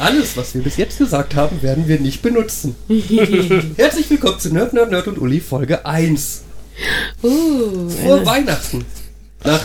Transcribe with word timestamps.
Alles, 0.00 0.34
was 0.34 0.54
wir 0.54 0.62
bis 0.62 0.78
jetzt 0.78 0.96
gesagt 0.96 1.34
haben, 1.34 1.60
werden 1.60 1.86
wir 1.86 2.00
nicht 2.00 2.22
benutzen. 2.22 2.74
Herzlich 3.76 4.08
willkommen 4.08 4.40
zu 4.40 4.48
Nerd, 4.50 4.72
Nerd, 4.72 4.90
Nerd 4.90 5.06
und 5.08 5.18
Uli 5.18 5.40
Folge 5.40 5.84
1. 5.84 6.42
Uh, 7.22 7.90
Frohe 7.90 8.24
Weihnachten. 8.24 8.86
Nach, 9.44 9.60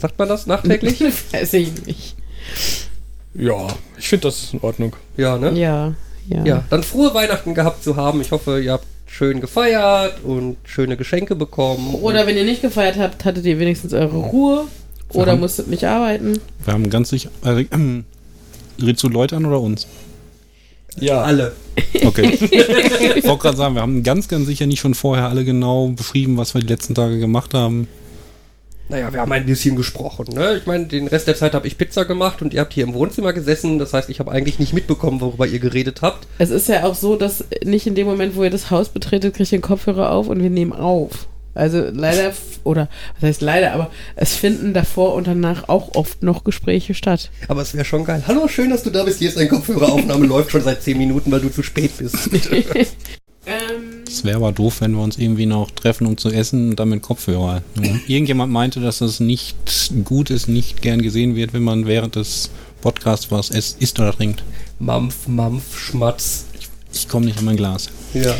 sagt 0.00 0.18
man 0.18 0.28
das 0.28 0.46
nachträglich? 0.46 1.00
Weiß 1.32 1.52
ich 1.52 1.84
nicht. 1.84 2.16
Ja, 3.34 3.66
ich 3.98 4.08
finde 4.08 4.28
das 4.28 4.54
in 4.54 4.60
Ordnung. 4.60 4.96
ja, 5.18 5.36
ne? 5.36 5.52
Ja, 5.52 5.92
ja. 6.28 6.44
Ja, 6.46 6.64
dann 6.70 6.82
frohe 6.82 7.12
Weihnachten 7.12 7.52
gehabt 7.52 7.84
zu 7.84 7.96
haben. 7.96 8.22
Ich 8.22 8.30
hoffe, 8.30 8.60
ihr 8.62 8.72
habt 8.72 8.86
schön 9.06 9.42
gefeiert 9.42 10.24
und 10.24 10.56
schöne 10.64 10.96
Geschenke 10.96 11.36
bekommen. 11.36 11.94
Oder 11.96 12.26
wenn 12.26 12.38
ihr 12.38 12.44
nicht 12.44 12.62
gefeiert 12.62 12.96
habt, 12.98 13.26
hattet 13.26 13.44
ihr 13.44 13.58
wenigstens 13.58 13.92
eure 13.92 14.16
Ruhe. 14.16 14.64
Oder 15.10 15.32
haben- 15.32 15.40
musstet 15.40 15.68
nicht 15.68 15.84
arbeiten. 15.84 16.40
Wir 16.64 16.72
haben 16.72 16.88
ganz 16.88 17.10
sicher. 17.10 17.28
Äh, 17.44 17.66
redest 18.80 19.02
du 19.02 19.08
Leute 19.08 19.36
an 19.36 19.46
oder 19.46 19.60
uns? 19.60 19.86
Ja, 20.96 21.22
alle. 21.22 21.52
Okay. 22.04 22.38
ich 22.40 23.24
wollte 23.24 23.42
gerade 23.42 23.56
sagen, 23.56 23.74
wir 23.74 23.82
haben 23.82 24.02
ganz, 24.02 24.28
ganz 24.28 24.46
sicher 24.46 24.66
nicht 24.66 24.80
schon 24.80 24.94
vorher 24.94 25.28
alle 25.28 25.44
genau 25.44 25.88
beschrieben, 25.88 26.36
was 26.36 26.54
wir 26.54 26.60
die 26.60 26.68
letzten 26.68 26.94
Tage 26.94 27.18
gemacht 27.18 27.54
haben. 27.54 27.88
Naja, 28.88 29.12
wir 29.12 29.20
haben 29.20 29.32
ein 29.32 29.46
bisschen 29.46 29.76
gesprochen. 29.76 30.26
Ne? 30.34 30.58
Ich 30.58 30.66
meine, 30.66 30.86
den 30.86 31.08
Rest 31.08 31.26
der 31.26 31.36
Zeit 31.36 31.54
habe 31.54 31.66
ich 31.66 31.78
Pizza 31.78 32.04
gemacht 32.04 32.42
und 32.42 32.52
ihr 32.52 32.60
habt 32.60 32.74
hier 32.74 32.84
im 32.84 32.92
Wohnzimmer 32.92 33.32
gesessen. 33.32 33.78
Das 33.78 33.94
heißt, 33.94 34.10
ich 34.10 34.20
habe 34.20 34.30
eigentlich 34.30 34.58
nicht 34.58 34.74
mitbekommen, 34.74 35.22
worüber 35.22 35.46
ihr 35.46 35.58
geredet 35.58 36.02
habt. 36.02 36.26
Es 36.38 36.50
ist 36.50 36.68
ja 36.68 36.84
auch 36.84 36.94
so, 36.94 37.16
dass 37.16 37.44
nicht 37.64 37.86
in 37.86 37.94
dem 37.94 38.06
Moment, 38.06 38.36
wo 38.36 38.44
ihr 38.44 38.50
das 38.50 38.70
Haus 38.70 38.90
betretet, 38.90 39.34
kriegt 39.34 39.52
ihr 39.52 39.58
den 39.58 39.62
Kopfhörer 39.62 40.10
auf 40.10 40.28
und 40.28 40.42
wir 40.42 40.50
nehmen 40.50 40.74
auf. 40.74 41.26
Also 41.54 41.84
leider, 41.92 42.28
f- 42.30 42.60
oder 42.64 42.88
was 43.20 43.28
heißt 43.28 43.40
leider, 43.42 43.72
aber 43.72 43.90
es 44.16 44.34
finden 44.34 44.74
davor 44.74 45.14
und 45.14 45.26
danach 45.26 45.68
auch 45.68 45.94
oft 45.94 46.22
noch 46.22 46.42
Gespräche 46.44 46.94
statt. 46.94 47.30
Aber 47.48 47.62
es 47.62 47.74
wäre 47.74 47.84
schon 47.84 48.04
geil. 48.04 48.24
Hallo, 48.26 48.48
schön, 48.48 48.70
dass 48.70 48.82
du 48.82 48.90
da 48.90 49.04
bist. 49.04 49.18
Hier 49.20 49.28
ist 49.28 49.38
dein 49.38 49.48
Kopfhöreraufnahme, 49.48 50.26
läuft 50.28 50.50
schon 50.50 50.62
seit 50.62 50.82
10 50.82 50.98
Minuten, 50.98 51.30
weil 51.30 51.40
du 51.40 51.50
zu 51.50 51.62
spät 51.62 51.92
bist. 51.98 52.16
Ähm, 52.32 52.84
Es 54.06 54.24
wäre 54.24 54.36
aber 54.36 54.52
doof, 54.52 54.80
wenn 54.80 54.92
wir 54.92 55.02
uns 55.02 55.18
irgendwie 55.18 55.46
noch 55.46 55.70
treffen, 55.70 56.06
um 56.06 56.16
zu 56.16 56.30
essen 56.30 56.70
und 56.70 56.80
dann 56.80 56.88
mit 56.88 57.02
Kopfhörer. 57.02 57.62
Irgendjemand 58.06 58.52
meinte, 58.52 58.80
dass 58.80 59.00
es 59.00 59.18
nicht 59.20 59.56
gut 60.04 60.30
ist, 60.30 60.48
nicht 60.48 60.82
gern 60.82 61.02
gesehen 61.02 61.34
wird, 61.36 61.52
wenn 61.52 61.62
man 61.64 61.86
während 61.86 62.14
des 62.16 62.50
Podcasts 62.80 63.30
was 63.30 63.50
es- 63.50 63.76
isst 63.80 63.98
oder 63.98 64.12
trinkt. 64.12 64.42
Mampf, 64.78 65.26
Mampf, 65.26 65.76
Schmatz. 65.78 66.44
Ich 66.92 67.08
komme 67.08 67.26
nicht 67.26 67.38
an 67.38 67.44
mein 67.44 67.56
Glas. 67.56 67.88
Ja. 68.12 68.34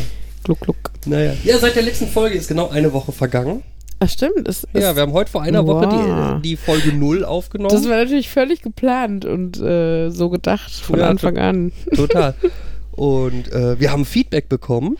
Gluck, 0.45 0.61
gluck. 0.61 0.77
Naja. 1.05 1.33
Ja, 1.43 1.57
seit 1.57 1.75
der 1.75 1.83
letzten 1.83 2.07
Folge 2.07 2.35
ist 2.37 2.47
genau 2.47 2.69
eine 2.69 2.93
Woche 2.93 3.11
vergangen. 3.11 3.61
Ach 3.99 4.09
stimmt, 4.09 4.47
es, 4.47 4.67
Ja, 4.73 4.95
wir 4.95 5.01
haben 5.03 5.13
heute 5.13 5.31
vor 5.31 5.41
einer 5.41 5.65
Woche 5.67 5.85
Wow. 5.87 6.41
die, 6.41 6.49
die 6.49 6.55
Folge 6.57 6.93
0 6.93 7.23
aufgenommen. 7.25 7.69
das 7.73 7.87
war 7.89 7.97
natürlich 7.97 8.29
völlig 8.29 8.61
geplant 8.61 9.25
und 9.25 9.59
äh, 9.59 10.09
so 10.09 10.29
gedacht 10.29 10.71
von 10.71 10.99
Ja, 10.99 11.09
Anfang 11.09 11.37
an. 11.37 11.71
Total. 11.95 12.33
Und 12.91 13.51
äh, 13.51 13.77
wir 13.77 13.91
haben 13.91 14.05
Feedback 14.05 14.47
bekommen. 14.47 14.97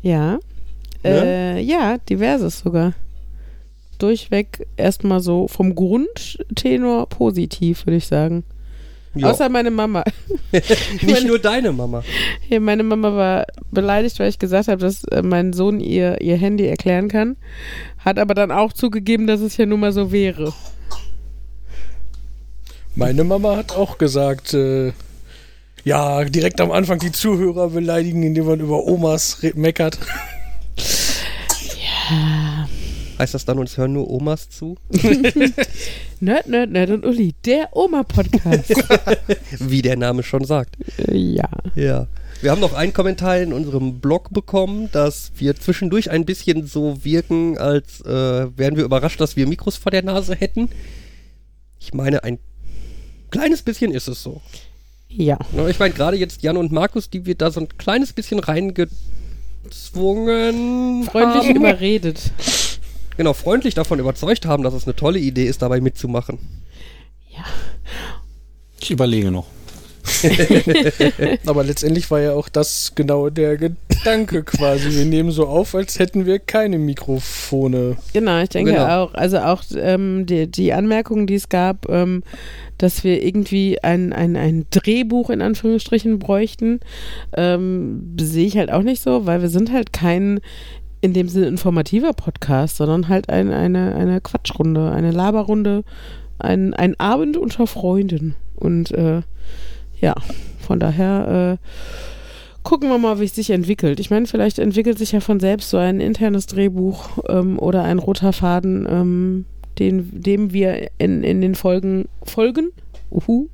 Ja. 0.00 0.38
Ne? 1.02 1.24
Äh, 1.56 1.60
ja, 1.60 1.98
diverses 1.98 2.60
sogar. 2.60 2.94
Durchweg 3.98 4.66
erstmal 4.78 5.20
so 5.20 5.46
vom 5.48 5.74
Grundtenor 5.74 7.08
positiv, 7.08 7.84
würde 7.86 7.96
ich 7.96 8.06
sagen. 8.06 8.44
Ja. 9.16 9.30
Außer 9.30 9.48
meine 9.48 9.70
Mama. 9.70 10.04
Nicht 11.00 11.26
nur 11.26 11.38
deine 11.38 11.72
Mama. 11.72 12.02
Hier, 12.42 12.60
meine 12.60 12.82
Mama 12.82 13.14
war 13.14 13.46
beleidigt, 13.70 14.18
weil 14.18 14.28
ich 14.28 14.38
gesagt 14.38 14.68
habe, 14.68 14.80
dass 14.80 15.04
äh, 15.04 15.22
mein 15.22 15.52
Sohn 15.52 15.80
ihr, 15.80 16.20
ihr 16.20 16.36
Handy 16.36 16.66
erklären 16.66 17.08
kann. 17.08 17.36
Hat 17.98 18.18
aber 18.18 18.34
dann 18.34 18.50
auch 18.52 18.72
zugegeben, 18.72 19.26
dass 19.26 19.40
es 19.40 19.56
ja 19.56 19.66
nun 19.66 19.80
mal 19.80 19.92
so 19.92 20.12
wäre. 20.12 20.52
meine 22.94 23.24
Mama 23.24 23.56
hat 23.56 23.72
auch 23.72 23.98
gesagt, 23.98 24.54
äh, 24.54 24.92
ja, 25.84 26.24
direkt 26.24 26.60
am 26.60 26.72
Anfang 26.72 26.98
die 26.98 27.12
Zuhörer 27.12 27.70
beleidigen, 27.70 28.22
indem 28.22 28.46
man 28.46 28.60
über 28.60 28.84
Omas 28.84 29.38
meckert. 29.54 29.98
Heißt 33.18 33.32
das 33.34 33.44
dann, 33.46 33.58
uns 33.58 33.76
hören 33.78 33.94
nur 33.94 34.10
Omas 34.10 34.50
zu? 34.50 34.76
Nerd, 36.20 36.46
Nerd, 36.48 36.70
Nerd 36.70 36.90
und 36.90 37.06
Uli, 37.06 37.34
der 37.46 37.74
Oma-Podcast. 37.74 38.70
Wie 39.58 39.80
der 39.82 39.96
Name 39.96 40.22
schon 40.22 40.44
sagt. 40.44 40.76
ja. 41.10 41.48
Ja. 41.74 42.06
Wir 42.42 42.50
haben 42.50 42.60
noch 42.60 42.74
einen 42.74 42.92
Kommentar 42.92 43.38
in 43.38 43.54
unserem 43.54 43.98
Blog 44.00 44.28
bekommen, 44.30 44.90
dass 44.92 45.32
wir 45.36 45.56
zwischendurch 45.56 46.10
ein 46.10 46.26
bisschen 46.26 46.66
so 46.66 47.02
wirken, 47.02 47.56
als 47.56 48.02
äh, 48.02 48.10
wären 48.58 48.76
wir 48.76 48.84
überrascht, 48.84 49.18
dass 49.22 49.36
wir 49.36 49.46
Mikros 49.46 49.76
vor 49.76 49.90
der 49.90 50.02
Nase 50.04 50.34
hätten. 50.34 50.68
Ich 51.80 51.94
meine, 51.94 52.22
ein 52.24 52.38
kleines 53.30 53.62
bisschen 53.62 53.90
ist 53.92 54.06
es 54.08 54.22
so. 54.22 54.42
Ja. 55.08 55.38
Ja, 55.56 55.66
Ich 55.68 55.78
meine, 55.78 55.94
gerade 55.94 56.18
jetzt 56.18 56.42
Jan 56.42 56.58
und 56.58 56.72
Markus, 56.72 57.08
die 57.08 57.24
wir 57.24 57.36
da 57.36 57.50
so 57.50 57.60
ein 57.60 57.68
kleines 57.78 58.12
bisschen 58.12 58.38
reingezwungen 58.38 61.04
Freundlich 61.04 61.44
haben. 61.48 61.56
überredet. 61.56 62.20
Genau, 63.16 63.32
freundlich 63.32 63.74
davon 63.74 63.98
überzeugt 63.98 64.46
haben, 64.46 64.62
dass 64.62 64.74
es 64.74 64.84
eine 64.84 64.94
tolle 64.96 65.18
Idee 65.18 65.44
ist, 65.46 65.62
dabei 65.62 65.80
mitzumachen. 65.80 66.38
Ja. 67.30 67.44
Ich 68.80 68.90
überlege 68.90 69.30
noch. 69.30 69.46
Aber 71.46 71.64
letztendlich 71.64 72.10
war 72.10 72.20
ja 72.20 72.32
auch 72.32 72.48
das 72.48 72.92
genau 72.94 73.28
der 73.28 73.56
Gedanke 73.56 74.44
quasi. 74.44 74.90
Wir 74.96 75.04
nehmen 75.04 75.30
so 75.30 75.46
auf, 75.46 75.74
als 75.74 75.98
hätten 75.98 76.26
wir 76.26 76.38
keine 76.38 76.78
Mikrofone. 76.78 77.96
Genau, 78.12 78.40
ich 78.40 78.48
denke 78.50 78.72
Genau. 78.72 78.86
auch. 79.04 79.14
Also 79.14 79.38
auch 79.38 79.62
ähm, 79.76 80.24
die, 80.26 80.46
die 80.50 80.72
Anmerkungen, 80.72 81.26
die 81.26 81.34
es 81.34 81.48
gab, 81.48 81.88
ähm, 81.88 82.22
dass 82.78 83.02
wir 83.04 83.24
irgendwie 83.24 83.82
ein, 83.82 84.12
ein, 84.12 84.36
ein 84.36 84.66
Drehbuch 84.70 85.30
in 85.30 85.42
Anführungsstrichen 85.42 86.18
bräuchten, 86.18 86.80
ähm, 87.36 88.16
sehe 88.20 88.46
ich 88.46 88.56
halt 88.56 88.70
auch 88.70 88.82
nicht 88.82 89.02
so, 89.02 89.26
weil 89.26 89.42
wir 89.42 89.48
sind 89.48 89.72
halt 89.72 89.92
kein 89.92 90.40
in 91.06 91.12
dem 91.12 91.28
Sinne 91.28 91.46
informativer 91.46 92.12
Podcast, 92.12 92.76
sondern 92.76 93.08
halt 93.08 93.30
ein, 93.30 93.52
eine, 93.52 93.94
eine 93.94 94.20
Quatschrunde, 94.20 94.90
eine 94.90 95.12
Laberrunde, 95.12 95.84
ein, 96.38 96.74
ein 96.74 96.98
Abend 96.98 97.36
unter 97.36 97.68
Freunden. 97.68 98.34
Und 98.56 98.90
äh, 98.90 99.22
ja, 100.00 100.14
von 100.58 100.80
daher 100.80 101.58
äh, 101.60 101.66
gucken 102.64 102.88
wir 102.88 102.98
mal, 102.98 103.20
wie 103.20 103.24
es 103.24 103.36
sich 103.36 103.50
entwickelt. 103.50 104.00
Ich 104.00 104.10
meine, 104.10 104.26
vielleicht 104.26 104.58
entwickelt 104.58 104.98
sich 104.98 105.12
ja 105.12 105.20
von 105.20 105.38
selbst 105.38 105.70
so 105.70 105.76
ein 105.76 106.00
internes 106.00 106.46
Drehbuch 106.46 107.18
ähm, 107.28 107.60
oder 107.60 107.84
ein 107.84 108.00
roter 108.00 108.32
Faden, 108.32 108.86
ähm, 108.90 109.44
den, 109.78 110.10
dem 110.12 110.52
wir 110.52 110.88
in, 110.98 111.22
in 111.22 111.40
den 111.40 111.54
Folgen 111.54 112.06
folgen. 112.24 112.72
Uhu. 113.12 113.46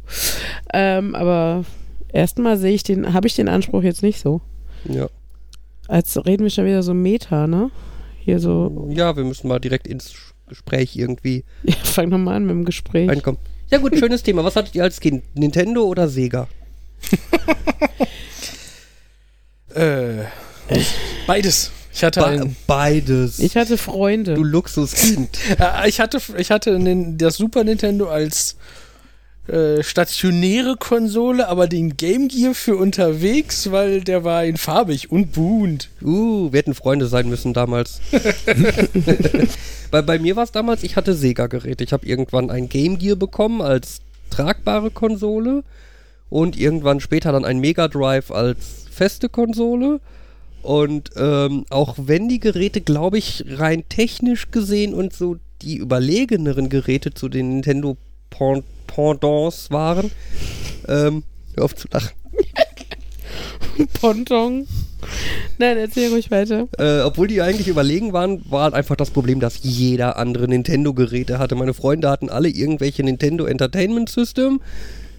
Ähm, 0.72 1.14
aber 1.14 1.66
erstmal 2.08 2.56
sehe 2.56 2.72
ich 2.72 2.82
den, 2.82 3.12
habe 3.12 3.26
ich 3.26 3.36
den 3.36 3.48
Anspruch 3.48 3.82
jetzt 3.82 4.02
nicht 4.02 4.20
so. 4.20 4.40
Ja. 4.88 5.08
Als 5.88 6.16
reden 6.24 6.44
wir 6.44 6.50
schon 6.50 6.64
wieder 6.66 6.82
so 6.82 6.94
Meta, 6.94 7.46
ne? 7.46 7.70
Hier 8.24 8.38
so, 8.38 8.88
Ja, 8.90 9.16
wir 9.16 9.24
müssen 9.24 9.48
mal 9.48 9.58
direkt 9.58 9.86
ins 9.86 10.12
Gespräch 10.48 10.96
irgendwie 10.96 11.44
ja, 11.64 11.74
fang 11.82 12.08
nochmal 12.08 12.36
an 12.36 12.42
mit 12.46 12.50
dem 12.54 12.64
Gespräch. 12.64 13.08
reinkommen. 13.08 13.40
Ja 13.70 13.78
gut, 13.78 13.96
schönes 13.98 14.22
Thema. 14.22 14.44
Was 14.44 14.54
hattet 14.56 14.74
ihr 14.74 14.82
als 14.82 15.00
Kind? 15.00 15.24
Nintendo 15.34 15.82
oder 15.84 16.08
Sega? 16.08 16.46
Äh, 19.74 20.24
beides. 21.26 21.70
Ich 21.94 22.04
hatte 22.04 22.20
Be 22.20 22.26
ein, 22.26 22.56
beides. 22.66 23.38
Ich 23.38 23.56
hatte 23.56 23.78
Freunde. 23.78 24.34
du 24.34 24.44
Luxuskind. 24.44 25.30
äh, 25.58 25.88
ich 25.88 26.00
hatte, 26.00 26.18
ich 26.36 26.50
hatte 26.50 26.78
nin- 26.78 27.16
das 27.18 27.36
Super 27.36 27.64
Nintendo 27.64 28.08
als 28.08 28.56
äh, 29.48 29.82
stationäre 29.82 30.76
Konsole, 30.76 31.48
aber 31.48 31.66
den 31.66 31.96
Game 31.96 32.28
Gear 32.28 32.54
für 32.54 32.76
unterwegs, 32.76 33.72
weil 33.72 34.02
der 34.02 34.22
war 34.22 34.44
in 34.44 34.56
farbig 34.56 35.10
und 35.10 35.32
bunt. 35.32 35.90
Uh, 36.00 36.52
wir 36.52 36.58
hätten 36.58 36.74
Freunde 36.74 37.08
sein 37.08 37.28
müssen 37.28 37.52
damals. 37.52 38.00
bei, 39.90 40.00
bei 40.00 40.20
mir 40.20 40.36
war 40.36 40.44
es 40.44 40.52
damals, 40.52 40.84
ich 40.84 40.94
hatte 40.94 41.14
Sega-Geräte. 41.14 41.82
Ich 41.82 41.92
habe 41.92 42.06
irgendwann 42.06 42.50
ein 42.50 42.68
Game 42.68 42.98
Gear 42.98 43.16
bekommen 43.16 43.62
als 43.62 44.00
tragbare 44.30 44.90
Konsole 44.92 45.64
und 46.30 46.56
irgendwann 46.56 47.00
später 47.00 47.32
dann 47.32 47.44
ein 47.44 47.58
Mega 47.58 47.88
Drive 47.88 48.30
als 48.30 48.86
feste 48.92 49.28
Konsole. 49.28 50.00
Und 50.62 51.10
ähm, 51.16 51.66
auch 51.68 51.96
wenn 51.98 52.28
die 52.28 52.38
Geräte, 52.38 52.80
glaube 52.80 53.18
ich, 53.18 53.44
rein 53.48 53.82
technisch 53.88 54.52
gesehen 54.52 54.94
und 54.94 55.12
so 55.12 55.36
die 55.62 55.78
überlegeneren 55.78 56.68
Geräte 56.68 57.12
zu 57.12 57.28
den 57.28 57.48
Nintendo 57.48 57.96
Pendants 58.86 59.70
waren, 59.70 60.10
ähm, 60.88 61.22
hör 61.56 61.64
auf 61.64 61.74
zu 61.74 61.88
lachen. 61.90 62.10
Ponton. 64.00 64.66
Nein, 65.58 65.78
erzähl 65.78 66.10
ruhig 66.10 66.30
weiter. 66.30 66.68
Äh, 66.78 67.00
obwohl 67.00 67.26
die 67.26 67.40
eigentlich 67.42 67.68
überlegen 67.68 68.12
waren, 68.12 68.42
war 68.50 68.64
halt 68.64 68.74
einfach 68.74 68.96
das 68.96 69.10
Problem, 69.10 69.40
dass 69.40 69.60
jeder 69.62 70.16
andere 70.16 70.48
Nintendo-Geräte 70.48 71.38
hatte. 71.38 71.54
Meine 71.54 71.74
Freunde 71.74 72.08
hatten 72.08 72.28
alle 72.28 72.48
irgendwelche 72.48 73.02
Nintendo 73.02 73.46
Entertainment 73.46 74.08
System, 74.08 74.60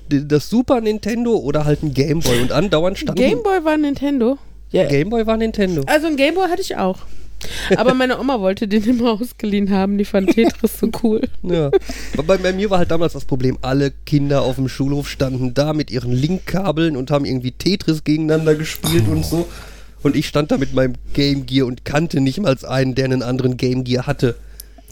das 0.10 0.50
Super 0.50 0.82
Nintendo 0.82 1.36
oder 1.36 1.66
halt 1.66 1.84
ein 1.84 1.94
Gameboy 1.94 2.42
und 2.42 2.52
andauernd 2.52 2.98
standen. 2.98 3.22
Gameboy 3.22 3.64
war 3.64 3.78
Nintendo. 3.78 4.38
Ja. 4.72 4.86
Gameboy 4.88 5.26
war 5.28 5.38
Nintendo. 5.38 5.84
Also 5.86 6.08
ein 6.08 6.18
Gameboy 6.18 6.48
hatte 6.50 6.62
ich 6.62 6.78
auch. 6.78 7.00
Aber 7.78 7.94
meine 7.94 8.20
Oma 8.20 8.40
wollte 8.40 8.68
den 8.68 8.84
immer 8.84 9.12
ausgeliehen 9.12 9.72
haben. 9.72 9.98
Die 9.98 10.06
fand 10.06 10.32
Tetris 10.32 10.80
so 10.80 10.90
cool. 11.04 11.22
Ja. 11.44 11.72
Aber 12.14 12.24
bei, 12.24 12.38
bei 12.38 12.54
mir 12.54 12.70
war 12.70 12.80
halt 12.80 12.92
damals 12.92 13.14
das 13.14 13.26
Problem, 13.26 13.58
alle 13.62 13.92
Kinder 13.92 14.42
auf 14.42 14.56
dem 14.56 14.70
Schulhof 14.70 15.10
standen 15.10 15.54
da 15.54 15.74
mit 15.74 15.92
ihren 15.92 16.12
Linkkabeln 16.12 16.96
und 16.96 17.12
haben 17.12 17.26
irgendwie 17.26 17.52
Tetris 17.52 18.04
gegeneinander 18.04 18.56
gespielt 18.56 19.08
und 19.08 19.26
so. 19.26 19.48
Und 20.04 20.16
ich 20.16 20.28
stand 20.28 20.52
da 20.52 20.58
mit 20.58 20.74
meinem 20.74 20.96
Game 21.14 21.46
Gear 21.46 21.66
und 21.66 21.86
kannte 21.86 22.20
nicht 22.20 22.40
mal 22.42 22.58
einen, 22.68 22.96
der 22.96 23.06
einen 23.06 23.24
anderen 23.24 23.58
Game 23.58 23.84
Gear 23.84 24.06
hatte. 24.06 24.36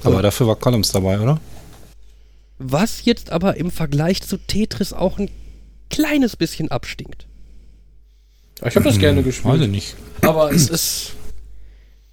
Aber 0.04 0.22
dafür 0.22 0.48
war 0.48 0.56
Columns 0.56 0.92
dabei, 0.92 1.20
oder? 1.20 1.40
Was 2.58 3.06
jetzt 3.06 3.32
aber 3.32 3.58
im 3.58 3.72
Vergleich 3.72 4.22
zu 4.22 4.38
Tetris 4.38 4.94
auch 4.94 5.18
ein 5.20 5.30
kleines 5.90 6.36
bisschen 6.36 6.70
abstinkt. 6.72 7.28
Ich 8.66 8.76
habe 8.76 8.86
das 8.86 9.00
gerne 9.00 9.20
Weiß 9.20 9.26
gespielt. 9.26 9.62
ich 9.62 9.68
nicht. 9.68 9.96
Aber 10.22 10.52
es 10.52 10.70
ist. 10.70 11.14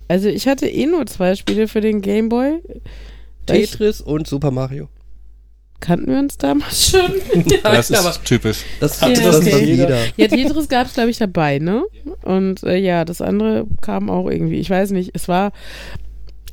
Also 0.09 0.29
ich 0.29 0.49
hatte 0.49 0.67
eh 0.67 0.87
nur 0.87 1.07
zwei 1.07 1.35
Spiele 1.37 1.69
für 1.69 1.81
den 1.81 2.01
Gameboy. 2.01 2.61
Ich, 3.51 3.71
Tetris 3.71 4.01
und 4.01 4.27
Super 4.27 4.51
Mario. 4.51 4.89
kannten 5.81 6.11
wir 6.11 6.19
uns 6.19 6.39
damals 6.39 6.91
schon? 6.91 7.13
Das 7.63 7.91
ist 7.91 8.25
typisch. 8.25 8.65
Das, 8.81 9.01
Hatte 9.01 9.23
das 9.23 9.37
hat 9.37 9.55
okay. 9.55 9.65
jeder? 9.65 9.99
Ja, 10.17 10.29
Tetris 10.29 10.69
gab 10.69 10.87
es, 10.87 10.95
glaube 10.95 11.11
ich, 11.11 11.19
dabei, 11.19 11.59
ne? 11.59 11.85
Und 12.23 12.63
äh, 12.63 12.77
ja, 12.77 13.05
das 13.05 13.21
andere 13.21 13.67
kam 13.81 14.11
auch 14.11 14.29
irgendwie. 14.29 14.57
Ich 14.59 14.71
weiß 14.71 14.91
nicht, 14.91 15.11
es 15.15 15.29
war. 15.29 15.53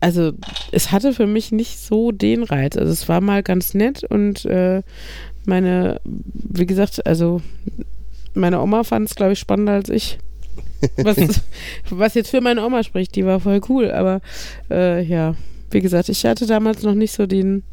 Also, 0.02 0.34
es 0.72 0.92
hatte 0.92 1.14
für 1.14 1.26
mich 1.26 1.52
nicht 1.52 1.80
so 1.80 2.12
den 2.12 2.44
Reiz. 2.44 2.78
Also, 2.78 2.92
es 2.92 3.08
war 3.10 3.22
mal 3.22 3.42
ganz 3.42 3.74
nett 3.74 4.04
und 4.04 4.46
äh, 4.46 4.84
meine, 5.46 6.02
wie 6.04 6.66
gesagt, 6.66 7.06
also, 7.08 7.42
meine 8.34 8.62
Oma 8.62 8.84
fand 8.84 9.10
es, 9.10 9.16
glaube 9.16 9.34
ich, 9.34 9.40
spannender 9.40 9.74
als 9.74 9.90
ich. 9.90 10.18
Was, 10.98 11.18
was 11.90 12.14
jetzt 12.14 12.30
für 12.30 12.42
meine 12.42 12.64
Oma 12.66 12.84
spricht, 12.84 13.16
die 13.16 13.26
war 13.26 13.40
voll 13.40 13.62
cool, 13.70 13.92
aber 13.92 14.22
äh, 14.70 15.02
ja, 15.04 15.36
wie 15.72 15.82
gesagt, 15.82 16.10
ich 16.10 16.26
hatte 16.26 16.46
damals 16.46 16.84
noch 16.84 16.94
nicht 16.94 17.14
so 17.14 17.26
den 17.26 17.64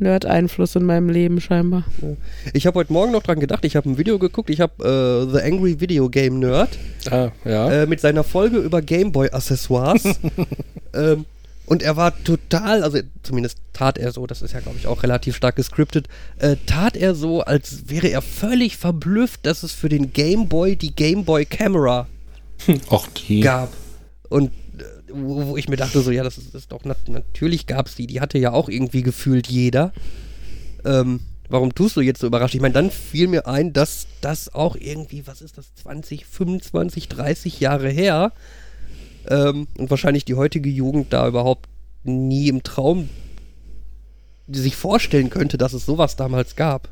Nerd-Einfluss 0.00 0.76
in 0.76 0.84
meinem 0.84 1.08
Leben 1.10 1.40
scheinbar. 1.40 1.84
Ich 2.52 2.66
habe 2.66 2.78
heute 2.78 2.92
Morgen 2.92 3.12
noch 3.12 3.22
dran 3.22 3.40
gedacht, 3.40 3.64
ich 3.64 3.74
habe 3.76 3.90
ein 3.90 3.98
Video 3.98 4.18
geguckt, 4.18 4.48
ich 4.48 4.60
habe 4.60 5.26
äh, 5.30 5.32
The 5.36 5.42
Angry 5.44 5.80
Video 5.80 6.08
Game 6.08 6.38
Nerd 6.38 6.70
Ah, 7.10 7.30
ja. 7.44 7.70
äh, 7.82 7.86
mit 7.86 8.00
seiner 8.00 8.22
Folge 8.24 8.58
über 8.58 8.80
Gameboy-Accessoires. 8.80 10.04
ähm, 10.94 11.24
und 11.68 11.82
er 11.82 11.96
war 11.96 12.16
total, 12.24 12.82
also 12.82 12.98
zumindest 13.22 13.58
tat 13.74 13.98
er 13.98 14.10
so, 14.10 14.26
das 14.26 14.40
ist 14.40 14.52
ja 14.54 14.60
glaube 14.60 14.78
ich 14.78 14.86
auch 14.86 15.02
relativ 15.02 15.36
stark 15.36 15.54
gescriptet, 15.56 16.08
äh, 16.38 16.56
tat 16.64 16.96
er 16.96 17.14
so, 17.14 17.42
als 17.42 17.90
wäre 17.90 18.08
er 18.08 18.22
völlig 18.22 18.78
verblüfft, 18.78 19.44
dass 19.44 19.62
es 19.62 19.72
für 19.72 19.90
den 19.90 20.14
Gameboy 20.14 20.76
die 20.76 20.94
Gameboy 20.94 21.44
Camera 21.44 22.06
Och, 22.90 23.06
die. 23.08 23.40
gab. 23.40 23.70
Und 24.30 24.50
äh, 24.78 24.84
wo, 25.12 25.48
wo 25.48 25.56
ich 25.58 25.68
mir 25.68 25.76
dachte, 25.76 26.00
so, 26.00 26.10
ja, 26.10 26.22
das 26.22 26.38
ist, 26.38 26.54
das 26.54 26.62
ist 26.62 26.72
doch, 26.72 26.84
nat 26.84 27.06
natürlich 27.06 27.66
gab 27.66 27.86
es 27.86 27.94
die, 27.94 28.06
die 28.06 28.22
hatte 28.22 28.38
ja 28.38 28.52
auch 28.52 28.70
irgendwie 28.70 29.02
gefühlt 29.02 29.46
jeder. 29.46 29.92
Ähm, 30.86 31.20
warum 31.50 31.74
tust 31.74 31.96
du 31.96 32.00
jetzt 32.00 32.20
so 32.20 32.26
überrascht? 32.26 32.54
Ich 32.54 32.62
meine, 32.62 32.74
dann 32.74 32.90
fiel 32.90 33.28
mir 33.28 33.46
ein, 33.46 33.74
dass 33.74 34.06
das 34.22 34.54
auch 34.54 34.74
irgendwie, 34.74 35.26
was 35.26 35.42
ist 35.42 35.58
das, 35.58 35.74
20, 35.74 36.24
25, 36.24 37.08
30 37.08 37.60
Jahre 37.60 37.90
her 37.90 38.32
ähm, 39.30 39.66
und 39.78 39.90
wahrscheinlich 39.90 40.24
die 40.24 40.34
heutige 40.34 40.68
Jugend 40.70 41.12
da 41.12 41.26
überhaupt 41.28 41.66
nie 42.04 42.48
im 42.48 42.62
Traum 42.62 43.08
sich 44.50 44.76
vorstellen 44.76 45.30
könnte, 45.30 45.58
dass 45.58 45.72
es 45.74 45.84
sowas 45.84 46.16
damals 46.16 46.56
gab. 46.56 46.88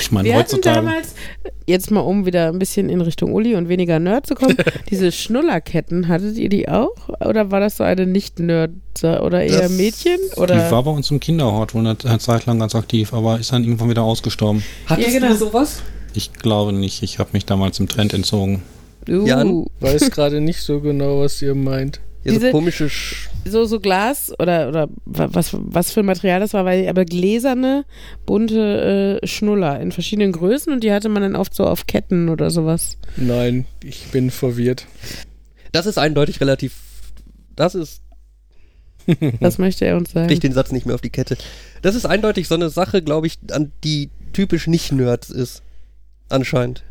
Ich 0.00 0.10
meine, 0.12 0.28
Wir 0.28 0.34
hatten 0.36 0.44
heutzutage. 0.52 0.76
damals, 0.76 1.14
jetzt 1.66 1.90
mal 1.90 2.00
um 2.00 2.24
wieder 2.24 2.48
ein 2.48 2.58
bisschen 2.58 2.88
in 2.88 3.02
Richtung 3.02 3.34
Uli 3.34 3.54
und 3.54 3.68
weniger 3.68 3.98
Nerd 3.98 4.26
zu 4.26 4.34
kommen, 4.34 4.56
diese 4.90 5.12
Schnullerketten, 5.12 6.08
hattet 6.08 6.38
ihr 6.38 6.48
die 6.48 6.68
auch? 6.70 6.94
Oder 7.20 7.50
war 7.50 7.60
das 7.60 7.76
so 7.76 7.84
eine 7.84 8.06
Nicht-Nerd 8.06 8.70
oder 9.02 9.42
eher 9.42 9.62
Das- 9.62 9.72
Mädchen? 9.72 10.18
Die 10.34 10.40
Oder? 10.40 10.70
war 10.70 10.82
bei 10.84 10.90
uns 10.90 11.10
im 11.10 11.20
Kinderhort 11.20 11.74
wohl 11.74 11.80
eine 11.86 11.96
eine 12.04 12.18
Zeit 12.18 12.46
lang 12.46 12.60
ganz 12.60 12.74
aktiv, 12.74 13.12
aber 13.12 13.38
ist 13.38 13.52
dann 13.52 13.62
irgendwann 13.64 13.90
wieder 13.90 14.02
ausgestorben. 14.04 14.62
Hattest 14.86 15.08
Ja, 15.08 15.18
genau. 15.20 15.32
du 15.32 15.36
sowas? 15.38 15.82
Ich 16.14 16.32
glaube 16.32 16.72
nicht. 16.72 17.02
Ich 17.02 17.18
habe 17.18 17.30
mich 17.32 17.44
damals 17.44 17.78
im 17.78 17.88
Trend 17.88 18.14
entzogen. 18.14 18.62
Uh, 19.08 19.26
Jan? 19.26 19.66
Weiß 19.80 20.10
gerade 20.10 20.40
nicht 20.40 20.60
so 20.60 20.80
genau, 20.80 21.20
was 21.20 21.40
ihr 21.42 21.54
meint. 21.54 22.00
Ja, 22.24 22.32
so 22.32 22.38
Diese- 22.38 22.50
komische 22.52 22.88
Sch 22.88 23.28
so, 23.46 23.66
so 23.66 23.78
Glas 23.78 24.32
oder, 24.38 24.68
oder 24.70 24.88
wa- 25.04 25.28
was, 25.30 25.50
was 25.52 25.92
für 25.92 26.00
ein 26.00 26.06
Material 26.06 26.40
das 26.40 26.54
war, 26.54 26.64
weil 26.64 26.88
aber 26.88 27.04
gläserne, 27.04 27.84
bunte 28.24 29.20
äh, 29.22 29.26
Schnuller 29.26 29.78
in 29.80 29.92
verschiedenen 29.92 30.32
Größen 30.32 30.72
und 30.72 30.82
die 30.82 30.90
hatte 30.92 31.10
man 31.10 31.22
dann 31.22 31.36
oft 31.36 31.54
so 31.54 31.66
auf 31.66 31.86
Ketten 31.86 32.30
oder 32.30 32.50
sowas. 32.50 32.96
Nein, 33.18 33.66
ich 33.82 34.04
bin 34.06 34.30
verwirrt. 34.30 34.86
Das 35.72 35.84
ist 35.84 35.98
eindeutig 35.98 36.40
relativ. 36.40 36.74
Das 37.54 37.74
ist 37.74 38.00
Das 39.40 39.58
möchte 39.58 39.84
er 39.84 39.98
uns 39.98 40.12
sagen. 40.12 40.28
krieg 40.28 40.40
den 40.40 40.54
Satz 40.54 40.72
nicht 40.72 40.86
mehr 40.86 40.94
auf 40.94 41.02
die 41.02 41.10
Kette. 41.10 41.36
Das 41.82 41.94
ist 41.94 42.06
eindeutig 42.06 42.48
so 42.48 42.54
eine 42.54 42.70
Sache, 42.70 43.02
glaube 43.02 43.26
ich, 43.26 43.38
an 43.50 43.72
die 43.84 44.08
typisch 44.32 44.66
nicht 44.66 44.90
Nerds 44.92 45.28
ist. 45.28 45.62
Anscheinend. 46.30 46.82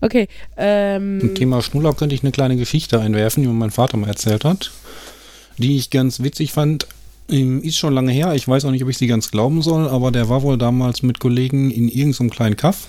Okay. 0.00 0.28
Ähm, 0.56 1.20
Zum 1.20 1.34
Thema 1.34 1.62
Schnuller 1.62 1.94
könnte 1.94 2.14
ich 2.14 2.22
eine 2.22 2.32
kleine 2.32 2.56
Geschichte 2.56 3.00
einwerfen, 3.00 3.42
die 3.42 3.48
mir 3.48 3.54
mein 3.54 3.70
Vater 3.70 3.96
mal 3.96 4.08
erzählt 4.08 4.44
hat, 4.44 4.70
die 5.58 5.76
ich 5.76 5.90
ganz 5.90 6.22
witzig 6.22 6.52
fand. 6.52 6.86
Ähm, 7.30 7.62
Ist 7.62 7.78
schon 7.78 7.94
lange 7.94 8.12
her, 8.12 8.34
ich 8.34 8.46
weiß 8.46 8.64
auch 8.64 8.70
nicht, 8.70 8.82
ob 8.82 8.90
ich 8.90 8.98
sie 8.98 9.06
ganz 9.06 9.30
glauben 9.30 9.62
soll, 9.62 9.88
aber 9.88 10.10
der 10.10 10.28
war 10.28 10.42
wohl 10.42 10.58
damals 10.58 11.02
mit 11.02 11.20
Kollegen 11.20 11.70
in 11.70 11.88
irgendeinem 11.88 12.30
kleinen 12.30 12.56
Kaff. 12.56 12.88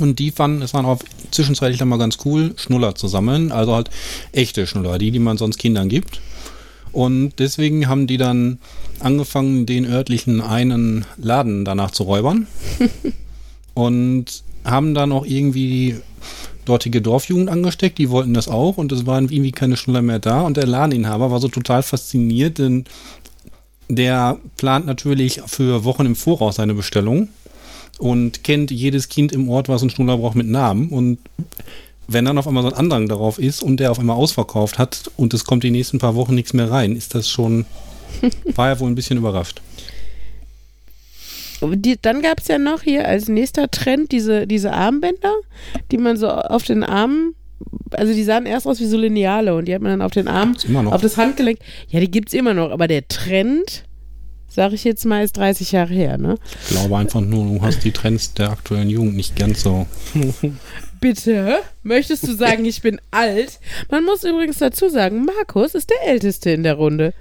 Und 0.00 0.18
die 0.18 0.30
fanden 0.30 0.62
es 0.62 0.72
dann 0.72 0.86
auch 0.86 1.00
zwischenzeitlich 1.30 1.78
dann 1.78 1.88
mal 1.88 1.98
ganz 1.98 2.18
cool, 2.24 2.54
Schnuller 2.56 2.94
zu 2.94 3.06
sammeln. 3.08 3.52
Also 3.52 3.74
halt 3.74 3.90
echte 4.32 4.66
Schnuller, 4.66 4.98
die, 4.98 5.10
die 5.10 5.18
man 5.18 5.38
sonst 5.38 5.58
Kindern 5.58 5.88
gibt. 5.88 6.20
Und 6.92 7.32
deswegen 7.38 7.88
haben 7.88 8.06
die 8.06 8.18
dann 8.18 8.58
angefangen, 9.00 9.66
den 9.66 9.84
örtlichen 9.84 10.40
einen 10.40 11.04
Laden 11.16 11.64
danach 11.64 11.90
zu 11.90 12.04
räubern. 12.04 12.46
und 13.74 14.44
haben 14.64 14.94
dann 14.94 15.12
auch 15.12 15.26
irgendwie 15.26 15.68
die 15.68 15.96
dortige 16.64 17.02
Dorfjugend 17.02 17.50
angesteckt, 17.50 17.98
die 17.98 18.10
wollten 18.10 18.34
das 18.34 18.48
auch 18.48 18.78
und 18.78 18.90
es 18.92 19.06
waren 19.06 19.28
irgendwie 19.28 19.52
keine 19.52 19.76
Schnuller 19.76 20.02
mehr 20.02 20.18
da 20.18 20.42
und 20.42 20.56
der 20.56 20.66
Ladeninhaber 20.66 21.30
war 21.30 21.40
so 21.40 21.48
total 21.48 21.82
fasziniert, 21.82 22.58
denn 22.58 22.84
der 23.88 24.38
plant 24.56 24.86
natürlich 24.86 25.42
für 25.46 25.84
Wochen 25.84 26.06
im 26.06 26.16
Voraus 26.16 26.56
seine 26.56 26.74
Bestellung 26.74 27.28
und 27.98 28.42
kennt 28.44 28.70
jedes 28.70 29.08
Kind 29.08 29.32
im 29.32 29.48
Ort, 29.48 29.68
was 29.68 29.82
einen 29.82 29.90
Schnuller 29.90 30.16
braucht, 30.16 30.36
mit 30.36 30.46
Namen 30.46 30.88
und 30.88 31.18
wenn 32.06 32.24
dann 32.24 32.38
auf 32.38 32.46
einmal 32.46 32.62
so 32.62 32.70
ein 32.70 32.74
Andrang 32.74 33.08
darauf 33.08 33.38
ist 33.38 33.62
und 33.62 33.78
der 33.78 33.90
auf 33.90 33.98
einmal 33.98 34.16
ausverkauft 34.16 34.78
hat 34.78 35.10
und 35.16 35.32
es 35.34 35.44
kommt 35.44 35.64
die 35.64 35.70
nächsten 35.70 35.98
paar 35.98 36.14
Wochen 36.14 36.34
nichts 36.34 36.52
mehr 36.52 36.70
rein, 36.70 36.96
ist 36.96 37.14
das 37.14 37.28
schon, 37.28 37.66
war 38.54 38.68
er 38.68 38.80
wohl 38.80 38.90
ein 38.90 38.94
bisschen 38.94 39.18
überrascht. 39.18 39.60
Die, 41.72 41.96
dann 42.00 42.22
gab 42.22 42.40
es 42.40 42.48
ja 42.48 42.58
noch 42.58 42.82
hier 42.82 43.06
als 43.06 43.28
nächster 43.28 43.70
Trend 43.70 44.12
diese, 44.12 44.46
diese 44.46 44.72
Armbänder, 44.72 45.34
die 45.90 45.98
man 45.98 46.16
so 46.16 46.28
auf 46.28 46.64
den 46.64 46.82
Armen, 46.82 47.34
also 47.90 48.12
die 48.12 48.24
sahen 48.24 48.46
erst 48.46 48.66
aus 48.66 48.80
wie 48.80 48.86
so 48.86 48.96
Lineale 48.96 49.54
und 49.54 49.66
die 49.66 49.74
hat 49.74 49.82
man 49.82 49.92
dann 49.92 50.02
auf 50.02 50.12
den 50.12 50.28
Arm, 50.28 50.54
Ist 50.54 50.64
immer 50.66 50.82
noch. 50.82 50.92
auf 50.92 51.02
das 51.02 51.16
Handgelenk. 51.16 51.58
Ja, 51.88 52.00
die 52.00 52.10
gibt 52.10 52.28
es 52.28 52.34
immer 52.34 52.54
noch, 52.54 52.70
aber 52.70 52.88
der 52.88 53.06
Trend, 53.08 53.84
sage 54.48 54.74
ich 54.74 54.84
jetzt 54.84 55.04
mal, 55.04 55.24
ist 55.24 55.36
30 55.36 55.72
Jahre 55.72 55.94
her, 55.94 56.18
ne? 56.18 56.36
Ich 56.62 56.76
glaube 56.76 56.96
einfach 56.96 57.20
nur, 57.20 57.44
du 57.58 57.62
hast 57.62 57.84
die 57.84 57.92
Trends 57.92 58.34
der 58.34 58.50
aktuellen 58.50 58.90
Jugend 58.90 59.16
nicht 59.16 59.36
ganz 59.36 59.62
so. 59.62 59.86
Bitte? 61.00 61.58
Möchtest 61.82 62.26
du 62.26 62.32
sagen, 62.34 62.64
ich 62.64 62.80
bin 62.80 63.00
alt? 63.10 63.58
Man 63.90 64.04
muss 64.04 64.24
übrigens 64.24 64.58
dazu 64.58 64.88
sagen, 64.88 65.24
Markus 65.26 65.74
ist 65.74 65.90
der 65.90 66.08
Älteste 66.10 66.50
in 66.50 66.62
der 66.62 66.74
Runde. 66.74 67.12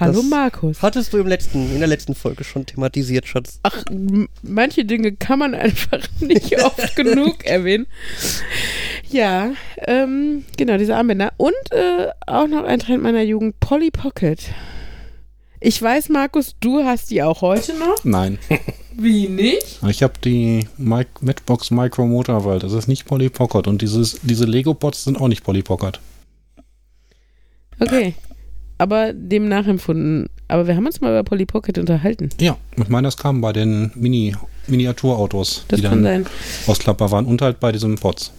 Hallo 0.00 0.22
Das 0.22 0.30
Markus. 0.30 0.80
Hattest 0.80 1.12
du 1.12 1.18
im 1.18 1.26
letzten, 1.26 1.70
in 1.72 1.78
der 1.78 1.86
letzten 1.86 2.14
Folge 2.14 2.42
schon 2.42 2.64
thematisiert, 2.64 3.26
Schatz. 3.26 3.60
Ach, 3.64 3.84
manche 4.42 4.86
Dinge 4.86 5.12
kann 5.12 5.38
man 5.38 5.54
einfach 5.66 6.00
nicht 6.20 6.58
oft 6.64 6.96
genug 6.96 7.44
erwähnen. 7.44 7.86
Ja, 9.10 9.52
ähm, 9.86 10.46
genau, 10.56 10.78
diese 10.78 10.96
Armbänder. 10.96 11.34
Und 11.36 11.52
äh, 11.70 12.08
auch 12.26 12.48
noch 12.48 12.64
ein 12.64 12.78
Trend 12.78 13.02
meiner 13.02 13.22
Jugend, 13.22 13.60
Polly 13.60 13.90
Pocket. 13.90 14.40
Ich 15.60 15.80
weiß, 15.82 16.08
Markus, 16.08 16.56
du 16.60 16.82
hast 16.84 17.10
die 17.10 17.22
auch 17.22 17.42
heute 17.42 17.74
noch. 17.74 18.02
Nein. 18.02 18.38
Wie 18.96 19.28
nicht? 19.28 19.80
Ich 19.86 20.02
habe 20.02 20.14
die 20.24 20.66
Mi 20.78 21.04
Matchbox 21.20 21.70
Micro 21.70 22.06
Motorwald. 22.06 22.62
Das 22.62 22.72
ist 22.72 22.88
nicht 22.88 23.04
Polly 23.04 23.28
Pocket. 23.28 23.66
Und 23.66 23.82
dieses, 23.82 24.18
diese 24.22 24.46
Lego-Pots 24.46 25.04
sind 25.04 25.20
auch 25.20 25.28
nicht 25.28 25.44
Polly 25.44 25.62
Pocket. 25.62 26.00
Okay. 27.78 28.14
Aber 28.80 29.12
dem 29.12 29.46
nachempfunden. 29.48 30.28
Aber 30.48 30.66
wir 30.66 30.74
haben 30.74 30.86
uns 30.86 31.00
mal 31.02 31.10
über 31.10 31.22
Polly 31.22 31.44
Pocket 31.44 31.76
unterhalten. 31.76 32.30
Ja, 32.40 32.56
ich 32.76 32.88
meine, 32.88 33.06
das 33.08 33.16
kam 33.18 33.40
bei 33.42 33.52
den 33.52 33.92
Mini 33.94 34.34
Miniaturautos, 34.68 35.66
Das 35.68 35.78
die 35.80 35.82
dann 35.82 36.02
sein. 36.02 36.26
ausklappbar 36.66 37.10
waren 37.10 37.26
und 37.26 37.42
halt 37.42 37.60
bei 37.60 37.72
diesen 37.72 37.96
Pots. 37.96 38.32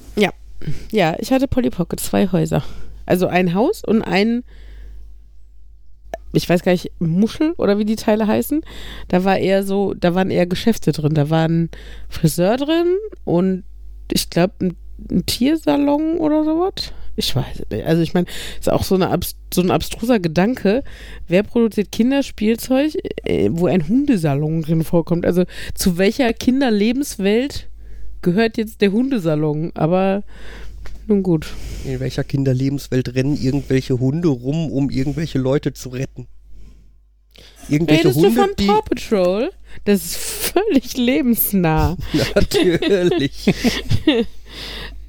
Ja, 0.91 1.15
ich 1.19 1.31
hatte 1.31 1.47
Polly 1.47 1.69
Pocket, 1.71 1.99
zwei 1.99 2.27
Häuser. 2.31 2.63
Also 3.07 3.27
ein 3.27 3.53
Haus 3.55 3.83
und 3.85 4.01
ein, 4.03 4.43
ich 6.33 6.47
weiß 6.47 6.61
gar 6.63 6.71
nicht, 6.71 6.91
Muschel 6.99 7.53
oder 7.57 7.77
wie 7.79 7.85
die 7.85 7.95
Teile 7.95 8.27
heißen. 8.27 8.61
Da 9.07 9.23
war 9.23 9.37
eher 9.37 9.63
so, 9.63 9.93
da 9.93 10.13
waren 10.15 10.29
eher 10.31 10.45
Geschäfte 10.45 10.91
drin. 10.91 11.13
Da 11.15 11.29
war 11.29 11.47
ein 11.47 11.69
Friseur 12.09 12.57
drin 12.57 12.95
und 13.25 13.63
ich 14.11 14.29
glaube 14.29 14.53
ein, 14.61 14.75
ein 15.09 15.25
Tiersalon 15.25 16.17
oder 16.17 16.43
sowas. 16.43 16.93
Ich 17.15 17.35
weiß 17.35 17.59
es 17.59 17.69
nicht. 17.69 17.85
Also 17.85 18.01
ich 18.01 18.13
meine, 18.13 18.27
ist 18.59 18.71
auch 18.71 18.83
so, 18.83 18.95
eine 18.95 19.19
so 19.53 19.61
ein 19.61 19.71
abstruser 19.71 20.19
Gedanke. 20.19 20.83
Wer 21.27 21.43
produziert 21.43 21.91
Kinderspielzeug, 21.91 22.93
äh, 23.23 23.49
wo 23.51 23.67
ein 23.67 23.87
Hundesalon 23.87 24.61
drin 24.61 24.83
vorkommt? 24.83 25.25
Also 25.25 25.45
zu 25.73 25.97
welcher 25.97 26.31
Kinderlebenswelt 26.33 27.69
gehört 28.21 28.57
jetzt 28.57 28.81
der 28.81 28.91
Hundesalon? 28.91 29.71
Aber 29.73 30.23
nun 31.07 31.23
gut. 31.23 31.47
In 31.85 31.99
welcher 31.99 32.23
Kinderlebenswelt 32.23 33.13
rennen 33.15 33.35
irgendwelche 33.35 33.99
Hunde 33.99 34.29
rum, 34.29 34.71
um 34.71 34.89
irgendwelche 34.89 35.39
Leute 35.39 35.73
zu 35.73 35.89
retten? 35.89 36.27
Irgendwelche 37.67 38.05
Redest 38.05 38.17
Hunde, 38.17 38.29
du 38.29 38.35
von 38.35 38.55
Paw 38.55 38.81
Patrol? 38.81 39.51
Das 39.85 40.03
ist 40.03 40.17
völlig 40.17 40.97
lebensnah. 40.97 41.97
natürlich. 42.35 43.53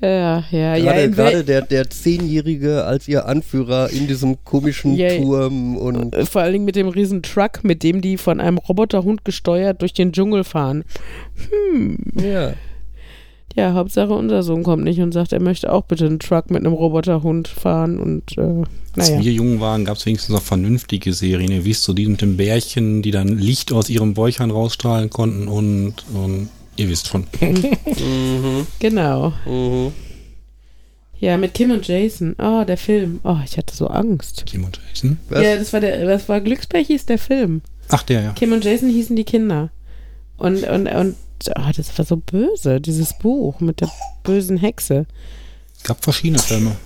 Ja, 0.03 0.43
ja, 0.51 0.75
ja. 0.75 0.93
Gerade, 0.93 0.99
wel- 1.07 1.11
gerade 1.15 1.45
der, 1.45 1.63
der 1.63 1.89
Zehnjährige 1.89 2.85
als 2.85 3.07
ihr 3.07 3.27
Anführer 3.27 3.89
in 3.91 4.09
diesem 4.09 4.45
komischen 4.45 4.95
Ja, 4.97 5.13
ja. 5.13 5.21
Turm 5.23 5.77
und 5.77 6.13
Äh, 6.15 6.27
Vor 6.27 6.43
allen 6.43 6.53
Dingen 6.55 6.65
mit 6.65 6.75
dem 6.75 6.89
riesen 6.89 7.23
Truck, 7.23 7.63
mit 7.63 7.83
dem 7.85 8.01
die 8.01 8.17
von 8.17 8.41
einem 8.41 8.59
Roboterhund 8.59 9.25
gesteuert 9.25 9.81
durch 9.81 9.93
den 9.93 10.11
Dschungel 10.13 10.43
fahren. 10.45 10.85
ja. 12.21 12.55
Ja, 13.55 13.75
Hauptsache 13.75 14.15
unser 14.15 14.43
Sohn 14.43 14.63
kommt 14.63 14.83
nicht 14.85 14.99
und 15.01 15.13
sagt, 15.13 15.35
er 15.35 15.41
möchte 15.43 15.71
auch 15.71 15.83
bitte 15.83 16.07
einen 16.07 16.19
Truck 16.19 16.51
mit 16.51 16.65
einem 16.65 16.73
Roboterhund 16.73 17.49
fahren 17.49 17.99
und 17.99 18.23
äh, 18.39 18.63
Als 18.99 19.11
naja. 19.11 19.23
wir 19.23 19.33
jung 19.33 19.61
waren, 19.61 19.85
gab 19.85 19.99
es 19.99 20.07
wenigstens 20.07 20.35
noch 20.35 20.41
vernünftige 20.41 21.13
Serien. 21.13 21.53
Ihr 21.53 21.67
wisst 21.67 21.83
so, 21.85 21.93
die 21.93 22.07
mit 22.07 22.23
den 22.23 22.39
Bärchen, 22.39 23.03
die 23.03 23.11
dann 23.11 23.29
Licht 23.37 23.71
aus 23.71 23.91
ihren 23.91 24.15
Bäuchern 24.15 24.51
rausstrahlen 24.51 25.11
konnten 25.11 25.49
und, 25.49 25.97
und 26.15 26.49
ihr 26.77 26.89
wisst 26.89 27.09
schon. 27.09 27.27
Mhm. 27.41 28.67
Genau. 28.79 29.33
Mhm. 29.47 29.93
Ja, 31.19 31.37
mit 31.37 31.55
Kim 31.55 31.71
und 31.71 31.87
Jason. 31.87 32.35
Oh, 32.39 32.65
der 32.65 32.77
Film. 32.77 33.21
Oh, 33.23 33.39
ich 33.45 33.57
hatte 33.57 33.75
so 33.77 33.87
Angst. 33.87 34.45
Kim 34.45 34.65
und 34.65 34.81
Jason. 34.89 35.19
Was? 35.29 35.43
Ja, 35.43 35.57
das 35.57 35.73
war 35.73 35.81
der, 35.81 36.05
das 36.05 36.29
war 36.29 36.41
Glückspech 36.41 36.89
hieß 36.89 37.07
der 37.07 37.19
Film. 37.19 37.63
Ach, 37.89 38.03
der, 38.03 38.23
ja. 38.23 38.33
Kim 38.33 38.53
und 38.53 38.65
Jason 38.65 38.89
hießen 38.89 39.15
die 39.15 39.25
Kinder. 39.25 39.71
Und, 40.37 40.65
und, 40.65 40.89
und 40.89 41.15
oh, 41.57 41.71
das 41.77 41.97
war 41.97 42.05
so 42.05 42.17
böse, 42.17 42.81
dieses 42.81 43.17
Buch 43.17 43.61
mit 43.61 43.81
der 43.81 43.91
bösen 44.25 44.57
Hexe. 44.57 45.07
Gab 45.85 46.03
verschiedene 46.03 46.41
Filme. 46.41 46.77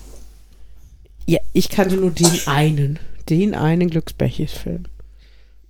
Ja, 1.27 1.39
ich 1.53 1.71
kannte 1.71 1.97
nur 1.97 2.11
den 2.11 2.47
einen. 2.47 2.99
Den 3.31 3.55
einen 3.55 3.89
Glücksbechis-Film. 3.89 4.85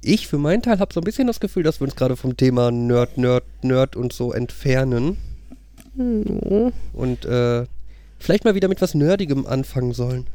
Ich 0.02 0.28
für 0.28 0.38
meinen 0.38 0.62
Teil 0.62 0.78
habe 0.78 0.92
so 0.92 1.00
ein 1.00 1.04
bisschen 1.04 1.26
das 1.26 1.40
Gefühl, 1.40 1.62
dass 1.62 1.80
wir 1.80 1.86
uns 1.86 1.96
gerade 1.96 2.16
vom 2.16 2.36
Thema 2.36 2.70
Nerd, 2.70 3.18
Nerd, 3.18 3.44
Nerd 3.62 3.96
und 3.96 4.12
so 4.12 4.32
entfernen 4.32 5.16
Hm. 5.96 6.72
und 6.92 7.24
äh, 7.24 7.64
vielleicht 8.18 8.44
mal 8.44 8.54
wieder 8.54 8.68
mit 8.68 8.82
was 8.82 8.94
Nerdigem 8.94 9.46
anfangen 9.46 9.92
sollen. 9.92 10.26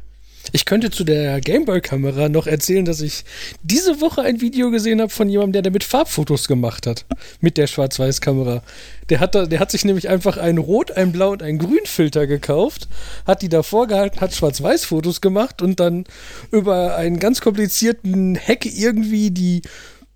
Ich 0.50 0.64
könnte 0.64 0.90
zu 0.90 1.04
der 1.04 1.40
Gameboy-Kamera 1.40 2.28
noch 2.28 2.48
erzählen, 2.48 2.84
dass 2.84 3.00
ich 3.00 3.24
diese 3.62 4.00
Woche 4.00 4.22
ein 4.22 4.40
Video 4.40 4.70
gesehen 4.70 5.00
habe 5.00 5.10
von 5.10 5.28
jemandem, 5.28 5.52
der 5.52 5.62
damit 5.62 5.84
Farbfotos 5.84 6.48
gemacht 6.48 6.86
hat. 6.86 7.04
Mit 7.40 7.56
der 7.56 7.68
Schwarz-Weiß-Kamera. 7.68 8.62
Der 9.08 9.20
hat, 9.20 9.34
da, 9.34 9.46
der 9.46 9.60
hat 9.60 9.70
sich 9.70 9.84
nämlich 9.84 10.08
einfach 10.08 10.38
einen 10.38 10.58
Rot-, 10.58 10.92
einen 10.92 11.12
Blau- 11.12 11.30
und 11.30 11.42
einen 11.42 11.58
Grünfilter 11.58 12.26
gekauft, 12.26 12.88
hat 13.26 13.42
die 13.42 13.48
davor 13.48 13.86
gehalten, 13.86 14.20
hat 14.20 14.34
Schwarz-Weiß-Fotos 14.34 15.20
gemacht 15.20 15.62
und 15.62 15.78
dann 15.78 16.04
über 16.50 16.96
einen 16.96 17.18
ganz 17.18 17.40
komplizierten 17.40 18.36
Hack 18.36 18.66
irgendwie 18.66 19.30
die 19.30 19.62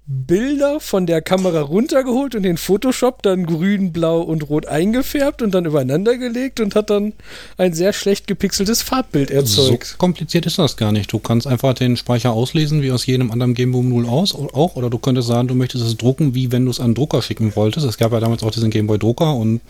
Bilder 0.09 0.79
von 0.79 1.07
der 1.07 1.21
Kamera 1.21 1.61
runtergeholt 1.63 2.37
und 2.37 2.45
den 2.45 2.59
Photoshop 2.59 3.23
dann 3.23 3.45
grün, 3.45 3.93
blau 3.93 4.21
und 4.21 4.49
rot 4.49 4.67
eingefärbt 4.67 5.43
und 5.43 5.53
dann 5.53 5.65
übereinander 5.65 6.17
gelegt 6.17 6.61
und 6.61 6.77
hat 6.77 6.91
dann 6.91 7.13
ein 7.59 7.75
sehr 7.75 7.93
schlecht 7.93 8.29
gepixeltes 8.29 8.83
Farbbild 8.83 9.33
erzeugt. 9.33 9.85
So 9.85 9.97
kompliziert 9.97 10.47
ist 10.47 10.61
das 10.61 10.77
gar 10.77 10.93
nicht. 10.93 11.13
Du 11.13 11.19
kannst 11.19 11.49
einfach 11.49 11.75
den 11.75 11.97
Speicher 11.97 12.31
auslesen, 12.31 12.83
wie 12.83 12.93
aus 12.93 13.05
jedem 13.05 13.33
anderen 13.33 13.55
Gameboy 13.55 13.83
0 13.83 14.07
aus, 14.07 14.33
auch. 14.33 14.77
Oder 14.77 14.91
du 14.91 14.99
könntest 14.99 15.27
sagen, 15.27 15.49
du 15.49 15.57
möchtest 15.57 15.85
es 15.85 15.97
drucken, 15.97 16.37
wie 16.37 16.53
wenn 16.53 16.65
du 16.65 16.71
es 16.71 16.79
an 16.79 16.91
den 16.91 16.95
Drucker 16.95 17.21
schicken 17.21 17.57
wolltest. 17.57 17.85
Es 17.85 17.99
gab 17.99 18.13
ja 18.13 18.21
damals 18.21 18.45
auch 18.45 18.53
diesen 18.53 18.71
Gameboy-Drucker 18.71 19.35
und 19.35 19.61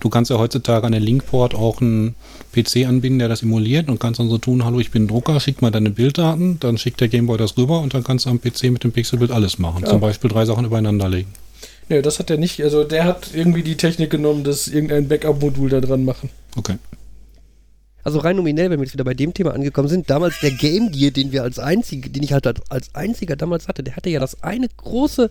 du 0.00 0.10
kannst 0.10 0.30
ja 0.30 0.38
heutzutage 0.38 0.84
an 0.84 0.92
der 0.92 1.00
Linkport 1.00 1.54
auch 1.54 1.80
einen 1.80 2.14
PC 2.52 2.86
anbinden, 2.86 3.18
der 3.18 3.28
das 3.28 3.42
emuliert 3.42 3.88
und 3.88 4.00
kannst 4.00 4.20
dann 4.20 4.28
so 4.28 4.38
tun, 4.38 4.64
hallo, 4.64 4.80
ich 4.80 4.90
bin 4.90 5.06
Drucker, 5.06 5.38
schick 5.40 5.62
mal 5.62 5.70
deine 5.70 5.90
Bilddaten, 5.90 6.58
dann 6.60 6.78
schickt 6.78 7.00
der 7.00 7.08
Gameboy 7.08 7.38
das 7.38 7.56
rüber 7.56 7.80
und 7.80 7.94
dann 7.94 8.04
kannst 8.04 8.26
du 8.26 8.30
am 8.30 8.40
PC 8.40 8.64
mit 8.64 8.84
dem 8.84 8.92
Pixelbild 8.92 9.30
alles 9.30 9.58
machen. 9.58 9.77
Zum 9.84 10.00
Beispiel 10.00 10.30
drei 10.30 10.44
Sachen 10.44 10.64
übereinander 10.64 11.08
legen. 11.08 11.32
Nee, 11.88 12.02
das 12.02 12.18
hat 12.18 12.30
er 12.30 12.36
nicht. 12.36 12.62
Also 12.62 12.84
der 12.84 13.04
hat 13.04 13.30
irgendwie 13.34 13.62
die 13.62 13.76
Technik 13.76 14.10
genommen, 14.10 14.44
dass 14.44 14.68
irgendein 14.68 15.08
Backup-Modul 15.08 15.70
da 15.70 15.80
dran 15.80 16.04
machen. 16.04 16.28
Okay. 16.56 16.76
Also 18.04 18.20
rein 18.20 18.36
nominell, 18.36 18.70
wenn 18.70 18.78
wir 18.78 18.84
jetzt 18.84 18.94
wieder 18.94 19.04
bei 19.04 19.14
dem 19.14 19.34
Thema 19.34 19.54
angekommen 19.54 19.88
sind, 19.88 20.08
damals 20.08 20.38
der 20.40 20.52
Game 20.52 20.92
Gear, 20.92 21.10
den 21.10 21.32
wir 21.32 21.42
als 21.42 21.58
einzige, 21.58 22.10
den 22.10 22.22
ich 22.22 22.32
halt 22.32 22.46
als, 22.46 22.60
als 22.70 22.94
einziger 22.94 23.36
damals 23.36 23.68
hatte, 23.68 23.82
der 23.82 23.96
hatte 23.96 24.10
ja 24.10 24.20
das 24.20 24.42
eine 24.42 24.68
große 24.68 25.30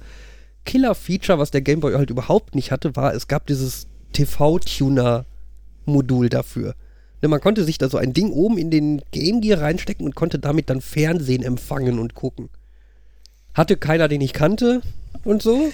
Killer-Feature, 0.65 1.39
was 1.39 1.49
der 1.49 1.61
Game 1.61 1.79
Boy 1.79 1.93
halt 1.93 2.09
überhaupt 2.09 2.55
nicht 2.55 2.71
hatte, 2.71 2.95
war, 2.95 3.13
es 3.13 3.27
gab 3.27 3.47
dieses 3.47 3.87
TV-Tuner-Modul 4.13 6.29
dafür. 6.29 6.75
Ne, 7.21 7.29
man 7.29 7.41
konnte 7.41 7.63
sich 7.63 7.79
da 7.79 7.89
so 7.89 7.97
ein 7.97 8.13
Ding 8.13 8.31
oben 8.31 8.57
in 8.57 8.69
den 8.69 9.01
Game 9.11 9.41
Gear 9.41 9.61
reinstecken 9.61 10.05
und 10.05 10.15
konnte 10.15 10.39
damit 10.39 10.69
dann 10.69 10.81
Fernsehen 10.81 11.43
empfangen 11.43 11.99
und 11.99 12.13
gucken. 12.13 12.49
Hatte 13.57 13.75
keiner, 13.75 14.07
den 14.07 14.21
ich 14.21 14.33
kannte 14.33 14.81
und 15.23 15.41
so. 15.41 15.71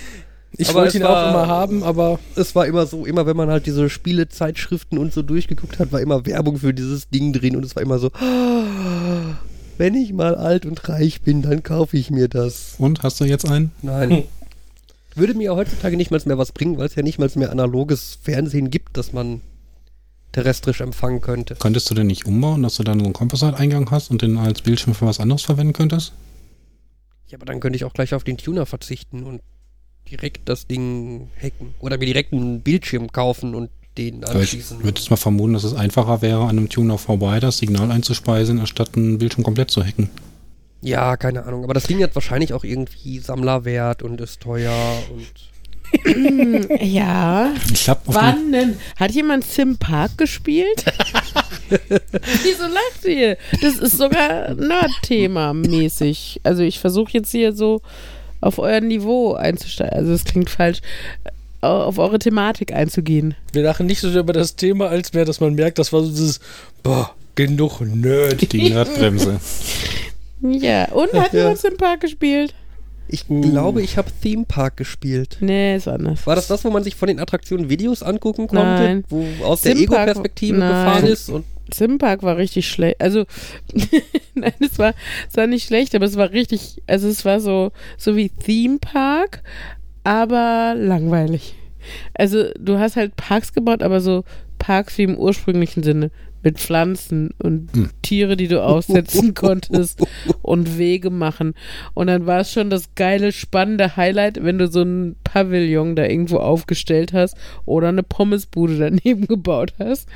Ich 0.55 0.69
Aber 0.69 0.79
wollte 0.81 0.97
ihn 0.97 1.03
war- 1.03 1.25
auch 1.25 1.29
immer 1.31 1.47
haben, 1.47 1.83
aber 1.83 2.19
es 2.35 2.55
war 2.55 2.65
immer 2.67 2.85
so, 2.85 3.05
immer 3.05 3.25
wenn 3.25 3.35
man 3.35 3.49
halt 3.49 3.65
diese 3.65 3.89
Spielezeitschriften 3.89 4.97
und 4.97 5.11
so 5.13 5.21
durchgeguckt 5.21 5.79
hat, 5.79 5.91
war 5.91 5.99
immer 5.99 6.25
Werbung 6.25 6.57
für 6.57 6.73
dieses 6.73 7.09
Ding 7.09 7.33
drin 7.33 7.55
und 7.55 7.65
es 7.65 7.75
war 7.75 7.81
immer 7.83 7.97
so, 7.99 8.11
"Ah, 8.13 9.35
wenn 9.77 9.95
ich 9.95 10.13
mal 10.13 10.35
alt 10.35 10.65
und 10.67 10.87
reich 10.87 11.21
bin, 11.21 11.41
dann 11.41 11.63
kaufe 11.63 11.97
ich 11.97 12.11
mir 12.11 12.27
das. 12.27 12.75
Und 12.77 13.01
hast 13.03 13.19
du 13.19 13.25
jetzt 13.25 13.47
einen? 13.49 13.71
Nein. 13.81 14.23
Würde 15.15 15.33
mir 15.33 15.55
heutzutage 15.55 15.97
nicht 15.97 16.09
mal 16.11 16.21
mehr 16.25 16.37
was 16.37 16.51
bringen, 16.51 16.77
weil 16.77 16.85
es 16.87 16.95
ja 16.95 17.03
nicht 17.03 17.19
mal 17.19 17.29
mehr 17.35 17.51
analoges 17.51 18.17
Fernsehen 18.21 18.69
gibt, 18.71 18.95
das 18.97 19.11
man 19.13 19.41
terrestrisch 20.31 20.81
empfangen 20.81 21.21
könnte. 21.21 21.55
Könntest 21.59 21.89
du 21.89 21.95
den 21.95 22.07
nicht 22.07 22.25
umbauen, 22.25 22.63
dass 22.63 22.75
du 22.75 22.83
dann 22.83 22.99
so 22.99 23.05
einen 23.05 23.13
Composite-Eingang 23.13 23.91
hast 23.91 24.09
und 24.09 24.21
den 24.23 24.37
als 24.37 24.61
Bildschirm 24.61 24.95
für 24.95 25.05
was 25.05 25.19
anderes 25.19 25.43
verwenden 25.43 25.73
könntest? 25.73 26.13
Ja, 27.33 27.39
aber 27.39 27.47
dann 27.47 27.59
könnte 27.59 27.77
ich 27.77 27.83
auch 27.83 27.93
gleich 27.93 28.13
auf 28.13 28.23
den 28.23 28.37
Tuner 28.37 28.67
verzichten 28.67 29.23
und 29.23 29.41
direkt 30.07 30.47
das 30.47 30.67
Ding 30.67 31.29
hacken. 31.41 31.73
Oder 31.79 31.97
mir 31.97 32.05
direkt 32.05 32.31
einen 32.31 32.61
Bildschirm 32.61 33.11
kaufen 33.11 33.55
und 33.55 33.71
den 33.97 34.23
Aber 34.23 34.35
ich 34.35 34.41
anschließen. 34.41 34.83
würde 34.83 34.99
jetzt 34.99 35.09
mal 35.09 35.17
vermuten, 35.17 35.53
dass 35.53 35.63
es 35.63 35.73
einfacher 35.73 36.21
wäre, 36.21 36.43
an 36.43 36.49
einem 36.49 36.69
Tuner 36.69 36.99
vorbei 36.99 37.39
das 37.39 37.57
Signal 37.57 37.89
einzuspeisen, 37.89 38.59
anstatt 38.59 38.95
einen 38.95 39.17
Bildschirm 39.17 39.43
komplett 39.43 39.71
zu 39.71 39.83
hacken. 39.83 40.11
Ja, 40.81 41.17
keine 41.17 41.43
Ahnung. 41.43 41.63
Aber 41.63 41.73
das 41.73 41.85
Ding 41.85 42.03
hat 42.03 42.13
wahrscheinlich 42.13 42.53
auch 42.53 42.63
irgendwie 42.63 43.17
Sammlerwert 43.17 44.03
und 44.03 44.21
ist 44.21 44.39
teuer 44.41 45.01
und. 45.11 45.25
Ja. 46.81 47.51
Ich 47.73 47.85
dem, 47.85 47.97
Wann 48.05 48.51
denn? 48.51 48.77
Hat 48.95 49.09
jemand 49.09 49.43
Sim 49.43 49.77
Park 49.77 50.19
gespielt? 50.19 50.85
Wieso 52.43 52.63
lacht 52.63 53.05
ihr? 53.05 53.37
Das 53.61 53.75
ist 53.77 53.97
sogar 53.97 54.53
Nerd-Thema 54.55 55.53
mäßig. 55.53 56.41
Also 56.43 56.63
ich 56.63 56.79
versuche 56.79 57.11
jetzt 57.13 57.31
hier 57.31 57.53
so 57.53 57.81
auf 58.41 58.59
euer 58.59 58.81
Niveau 58.81 59.33
einzusteigen. 59.33 59.93
Also 59.97 60.11
es 60.13 60.25
klingt 60.25 60.49
falsch. 60.49 60.79
äh, 61.61 61.65
Auf 61.65 61.97
eure 61.97 62.19
Thematik 62.19 62.73
einzugehen. 62.73 63.35
wir 63.53 63.63
lachen 63.63 63.85
nicht 63.85 64.01
so 64.01 64.09
sehr 64.09 64.21
über 64.21 64.33
das 64.33 64.55
Thema, 64.55 64.87
als 64.89 65.13
mehr, 65.13 65.25
dass 65.25 65.39
man 65.39 65.53
merkt, 65.55 65.79
das 65.79 65.93
war 65.93 66.01
so 66.03 66.09
dieses, 66.09 66.39
boah, 66.83 67.13
genug 67.35 67.79
Nerd. 67.81 68.51
die 68.51 68.69
Nerdbremse. 68.69 69.39
Ja, 70.41 70.85
und 70.91 71.13
hat 71.13 71.31
Ja. 71.33 71.49
jemand 71.53 71.77
Park 71.77 72.01
gespielt? 72.01 72.53
Ich 73.07 73.29
Uh. 73.29 73.41
glaube, 73.41 73.81
ich 73.81 73.97
habe 73.97 74.09
Theme 74.21 74.45
Park 74.45 74.77
gespielt. 74.77 75.37
Nee, 75.41 75.75
ist 75.75 75.87
anders. 75.87 76.25
War 76.25 76.35
das 76.35 76.47
das, 76.47 76.63
wo 76.65 76.69
man 76.71 76.83
sich 76.83 76.95
von 76.95 77.07
den 77.07 77.19
Attraktionen 77.19 77.69
Videos 77.69 78.01
angucken 78.01 78.47
konnte? 78.47 78.63
Nein. 78.63 79.03
Wo 79.09 79.25
aus 79.43 79.61
der 79.61 79.75
Sim 79.75 79.85
Park- 79.87 80.07
Ego-Perspektive 80.09 80.55
gefahren 80.57 81.05
ist? 81.05 81.29
Und 81.29 81.45
Sim 81.73 81.97
Park 81.97 82.23
war 82.23 82.37
richtig 82.37 82.67
schlecht. 82.67 82.99
Also, 83.01 83.25
nein, 84.35 84.53
es 84.59 84.79
war, 84.79 84.93
es 85.29 85.37
war 85.37 85.47
nicht 85.47 85.65
schlecht, 85.67 85.93
aber 85.95 86.05
es 86.05 86.15
war 86.17 86.31
richtig, 86.31 86.81
also 86.87 87.07
es 87.07 87.23
war 87.25 87.39
so, 87.39 87.71
so 87.97 88.15
wie 88.15 88.29
Theme 88.29 88.79
Park, 88.79 89.43
aber 90.03 90.73
langweilig. 90.77 91.55
Also, 92.13 92.45
du 92.59 92.79
hast 92.79 92.95
halt 92.95 93.15
Parks 93.17 93.53
gebaut, 93.53 93.83
aber 93.83 93.99
so 93.99 94.23
Parks 94.63 94.97
wie 94.97 95.03
im 95.03 95.17
ursprünglichen 95.17 95.83
Sinne. 95.83 96.09
Mit 96.41 96.57
Pflanzen 96.59 97.29
und 97.41 97.69
Hm. 97.73 97.89
Tiere, 98.01 98.35
die 98.35 98.49
du 98.49 98.61
aussetzen 98.61 99.33
konntest 99.33 100.05
und 100.41 100.77
Wege 100.77 101.09
machen. 101.09 101.53
Und 101.93 102.07
dann 102.07 102.25
war 102.25 102.41
es 102.41 102.51
schon 102.51 102.69
das 102.69 102.95
geile, 102.95 103.31
spannende 103.31 103.95
Highlight, 103.95 104.43
wenn 104.43 104.57
du 104.57 104.67
so 104.67 104.81
ein 104.81 105.15
Pavillon 105.23 105.95
da 105.95 106.05
irgendwo 106.05 106.37
aufgestellt 106.37 107.13
hast 107.13 107.37
oder 107.65 107.87
eine 107.89 108.03
Pommesbude 108.03 108.77
daneben 108.77 109.27
gebaut 109.27 109.73
hast. 109.79 110.09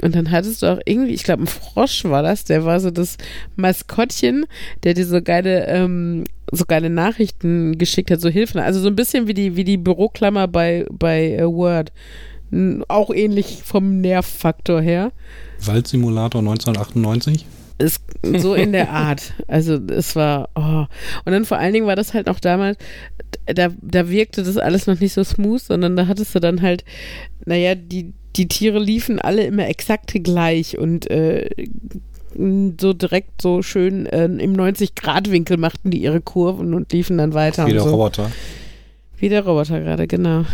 Und 0.00 0.16
dann 0.16 0.32
hattest 0.32 0.62
du 0.62 0.66
auch 0.66 0.80
irgendwie, 0.84 1.12
ich 1.14 1.22
glaube, 1.22 1.44
ein 1.44 1.46
Frosch 1.46 2.04
war 2.04 2.24
das, 2.24 2.42
der 2.44 2.64
war 2.64 2.80
so 2.80 2.90
das 2.90 3.16
Maskottchen, 3.54 4.46
der 4.82 4.94
dir 4.94 5.06
so 5.06 5.22
geile, 5.22 5.66
ähm, 5.66 6.24
so 6.50 6.64
geile 6.66 6.90
Nachrichten 6.90 7.78
geschickt 7.78 8.10
hat, 8.10 8.20
so 8.20 8.28
Hilfen. 8.28 8.60
Also 8.60 8.80
so 8.80 8.88
ein 8.88 8.96
bisschen 8.96 9.28
wie 9.28 9.34
die, 9.34 9.54
wie 9.54 9.64
die 9.64 9.76
Büroklammer 9.76 10.48
bei, 10.48 10.86
bei 10.90 11.34
äh, 11.34 11.46
Word. 11.46 11.92
Auch 12.88 13.10
ähnlich 13.10 13.62
vom 13.64 14.00
Nervfaktor 14.00 14.80
her. 14.80 15.12
Waldsimulator 15.64 16.40
1998. 16.40 17.46
ist 17.78 18.02
so 18.22 18.54
in 18.54 18.72
der 18.72 18.90
Art. 18.92 19.32
Also 19.48 19.74
es 19.74 20.14
war, 20.16 20.50
oh. 20.54 20.84
Und 21.24 21.32
dann 21.32 21.44
vor 21.44 21.58
allen 21.58 21.72
Dingen 21.72 21.86
war 21.86 21.96
das 21.96 22.14
halt 22.14 22.26
noch 22.26 22.40
damals, 22.40 22.78
da, 23.46 23.70
da 23.80 24.08
wirkte 24.08 24.42
das 24.42 24.56
alles 24.58 24.86
noch 24.86 25.00
nicht 25.00 25.12
so 25.12 25.24
smooth, 25.24 25.62
sondern 25.62 25.96
da 25.96 26.06
hattest 26.06 26.34
du 26.34 26.40
dann 26.40 26.62
halt, 26.62 26.84
naja, 27.46 27.74
die, 27.74 28.12
die 28.36 28.48
Tiere 28.48 28.78
liefen 28.78 29.18
alle 29.18 29.44
immer 29.44 29.68
exakt 29.68 30.12
gleich 30.22 30.78
und 30.78 31.10
äh, 31.10 31.48
so 32.34 32.92
direkt 32.92 33.42
so 33.42 33.62
schön 33.62 34.06
äh, 34.06 34.24
im 34.24 34.54
90-Grad-Winkel 34.54 35.56
machten 35.56 35.90
die 35.90 36.02
ihre 36.02 36.20
Kurven 36.20 36.74
und 36.74 36.92
liefen 36.92 37.18
dann 37.18 37.34
weiter. 37.34 37.66
Wie 37.66 37.72
der 37.72 37.82
so. 37.82 37.90
Roboter. 37.90 38.30
Wie 39.18 39.28
der 39.28 39.44
Roboter 39.44 39.80
gerade, 39.80 40.06
genau. 40.06 40.44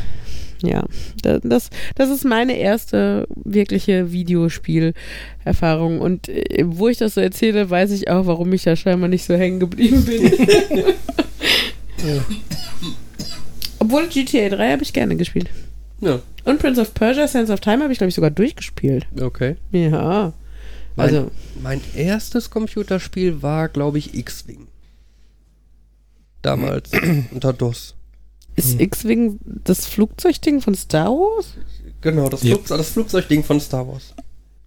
Ja, 0.62 0.84
da- 1.22 1.38
das, 1.38 1.70
das 1.94 2.10
ist 2.10 2.24
meine 2.24 2.56
erste 2.58 3.26
wirkliche 3.34 4.12
Videospielerfahrung. 4.12 6.00
Und 6.00 6.28
äh, 6.28 6.64
wo 6.66 6.88
ich 6.88 6.98
das 6.98 7.14
so 7.14 7.20
erzähle, 7.20 7.70
weiß 7.70 7.90
ich 7.92 8.08
auch, 8.10 8.26
warum 8.26 8.52
ich 8.52 8.62
da 8.64 8.74
scheinbar 8.76 9.08
nicht 9.08 9.24
so 9.24 9.34
hängen 9.34 9.60
geblieben 9.60 10.04
bin. 10.04 10.32
Obwohl 13.78 14.08
GTA 14.08 14.48
3 14.48 14.72
habe 14.72 14.82
ich 14.82 14.92
gerne 14.92 15.16
gespielt. 15.16 15.50
Ja, 16.00 16.20
Und 16.44 16.58
Prince 16.60 16.80
of 16.80 16.94
Persia, 16.94 17.26
Sands 17.28 17.50
of 17.50 17.60
Time 17.60 17.82
habe 17.82 17.92
ich, 17.92 17.98
glaube 17.98 18.08
ich, 18.08 18.14
sogar 18.14 18.30
durchgespielt. 18.30 19.06
okay. 19.20 19.56
Ja. 19.72 20.32
Mein, 20.96 21.06
Also, 21.06 21.30
mein 21.62 21.80
erstes 21.94 22.50
Computerspiel 22.50 23.40
war, 23.42 23.68
glaube 23.68 23.98
ich, 23.98 24.14
X-Wing. 24.14 24.66
Damals 26.42 26.90
unter 27.32 27.52
DOS. 27.52 27.94
Ist 28.58 28.80
X-Wing 28.80 29.38
das 29.44 29.86
Flugzeugding 29.86 30.60
von 30.60 30.74
Star 30.74 31.10
Wars? 31.10 31.54
Genau, 32.00 32.28
das, 32.28 32.42
Ja. 32.42 32.54
Flug, 32.54 32.66
das 32.66 32.90
Flugzeugding 32.90 33.44
von 33.44 33.60
Star 33.60 33.86
Wars. 33.86 34.14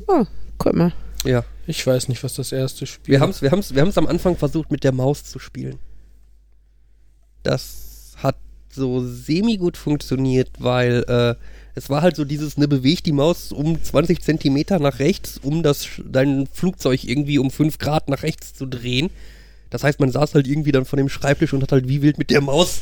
Oh, 0.07 0.25
guck 0.57 0.73
mal. 0.73 0.93
Ja, 1.23 1.43
Ich 1.67 1.85
weiß 1.85 2.07
nicht, 2.09 2.23
was 2.23 2.33
das 2.33 2.51
erste 2.51 2.85
Spiel 2.87 3.13
wir 3.13 3.19
haben 3.19 3.29
es 3.29 3.41
wir 3.41 3.51
haben's, 3.51 3.73
wir 3.73 3.81
haben's 3.81 3.97
am 3.97 4.07
Anfang 4.07 4.35
versucht, 4.35 4.71
mit 4.71 4.83
der 4.83 4.91
Maus 4.91 5.23
zu 5.23 5.37
spielen. 5.39 5.77
Das 7.43 8.13
hat 8.17 8.37
so 8.69 9.05
semi-gut 9.05 9.77
funktioniert, 9.77 10.49
weil 10.57 11.03
äh, 11.07 11.35
es 11.75 11.89
war 11.89 12.01
halt 12.01 12.15
so 12.15 12.25
dieses, 12.25 12.57
ne, 12.57 12.67
bewegt 12.67 13.05
die 13.05 13.11
Maus 13.11 13.51
um 13.51 13.81
20 13.81 14.21
Zentimeter 14.21 14.79
nach 14.79 14.99
rechts, 14.99 15.39
um 15.41 15.63
das 15.63 15.87
dein 16.03 16.47
Flugzeug 16.47 17.03
irgendwie 17.03 17.39
um 17.39 17.51
5 17.51 17.77
Grad 17.77 18.09
nach 18.09 18.23
rechts 18.23 18.53
zu 18.53 18.65
drehen. 18.65 19.09
Das 19.71 19.83
heißt, 19.83 19.99
man 19.99 20.11
saß 20.11 20.35
halt 20.35 20.47
irgendwie 20.47 20.71
dann 20.71 20.85
von 20.85 20.97
dem 20.97 21.09
Schreibtisch 21.09 21.53
und 21.53 21.63
hat 21.63 21.71
halt 21.71 21.87
wie 21.87 22.01
wild 22.03 22.19
mit 22.19 22.29
der 22.29 22.41
Maus 22.41 22.81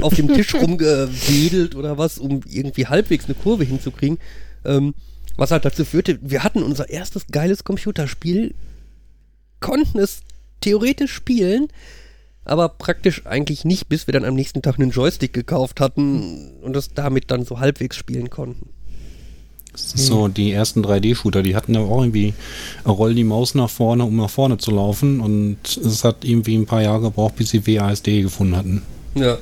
auf 0.00 0.14
dem 0.14 0.32
Tisch 0.32 0.54
rumgewedelt 0.54 1.74
oder 1.74 1.98
was, 1.98 2.16
um 2.16 2.40
irgendwie 2.48 2.86
halbwegs 2.86 3.26
eine 3.26 3.34
Kurve 3.34 3.64
hinzukriegen. 3.64 4.18
Ähm, 4.64 4.94
was 5.36 5.50
halt 5.50 5.64
dazu 5.64 5.84
führte, 5.84 6.18
wir 6.22 6.44
hatten 6.44 6.62
unser 6.62 6.88
erstes 6.88 7.26
geiles 7.26 7.64
Computerspiel, 7.64 8.54
konnten 9.60 9.98
es 9.98 10.22
theoretisch 10.60 11.12
spielen, 11.12 11.68
aber 12.44 12.68
praktisch 12.68 13.26
eigentlich 13.26 13.64
nicht, 13.64 13.88
bis 13.88 14.06
wir 14.06 14.12
dann 14.12 14.24
am 14.24 14.34
nächsten 14.34 14.62
Tag 14.62 14.78
einen 14.78 14.90
Joystick 14.90 15.32
gekauft 15.32 15.80
hatten 15.80 16.52
und 16.62 16.74
es 16.76 16.94
damit 16.94 17.30
dann 17.30 17.44
so 17.44 17.60
halbwegs 17.60 17.96
spielen 17.96 18.30
konnten. 18.30 18.70
Ist 19.78 20.06
so, 20.06 20.28
die 20.28 20.52
ersten 20.52 20.84
3D-Shooter, 20.84 21.42
die 21.42 21.56
hatten 21.56 21.74
ja 21.74 21.80
auch 21.80 22.00
irgendwie, 22.00 22.34
roll 22.86 23.14
die 23.14 23.24
Maus 23.24 23.54
nach 23.54 23.70
vorne, 23.70 24.04
um 24.04 24.16
nach 24.16 24.30
vorne 24.30 24.58
zu 24.58 24.70
laufen 24.70 25.20
und 25.20 25.58
es 25.76 26.04
hat 26.04 26.24
irgendwie 26.24 26.56
ein 26.56 26.66
paar 26.66 26.82
Jahre 26.82 27.02
gebraucht, 27.02 27.36
bis 27.36 27.50
sie 27.50 27.66
WASD 27.66 28.22
gefunden 28.22 28.56
hatten. 28.56 28.82
Ja. 29.14 29.38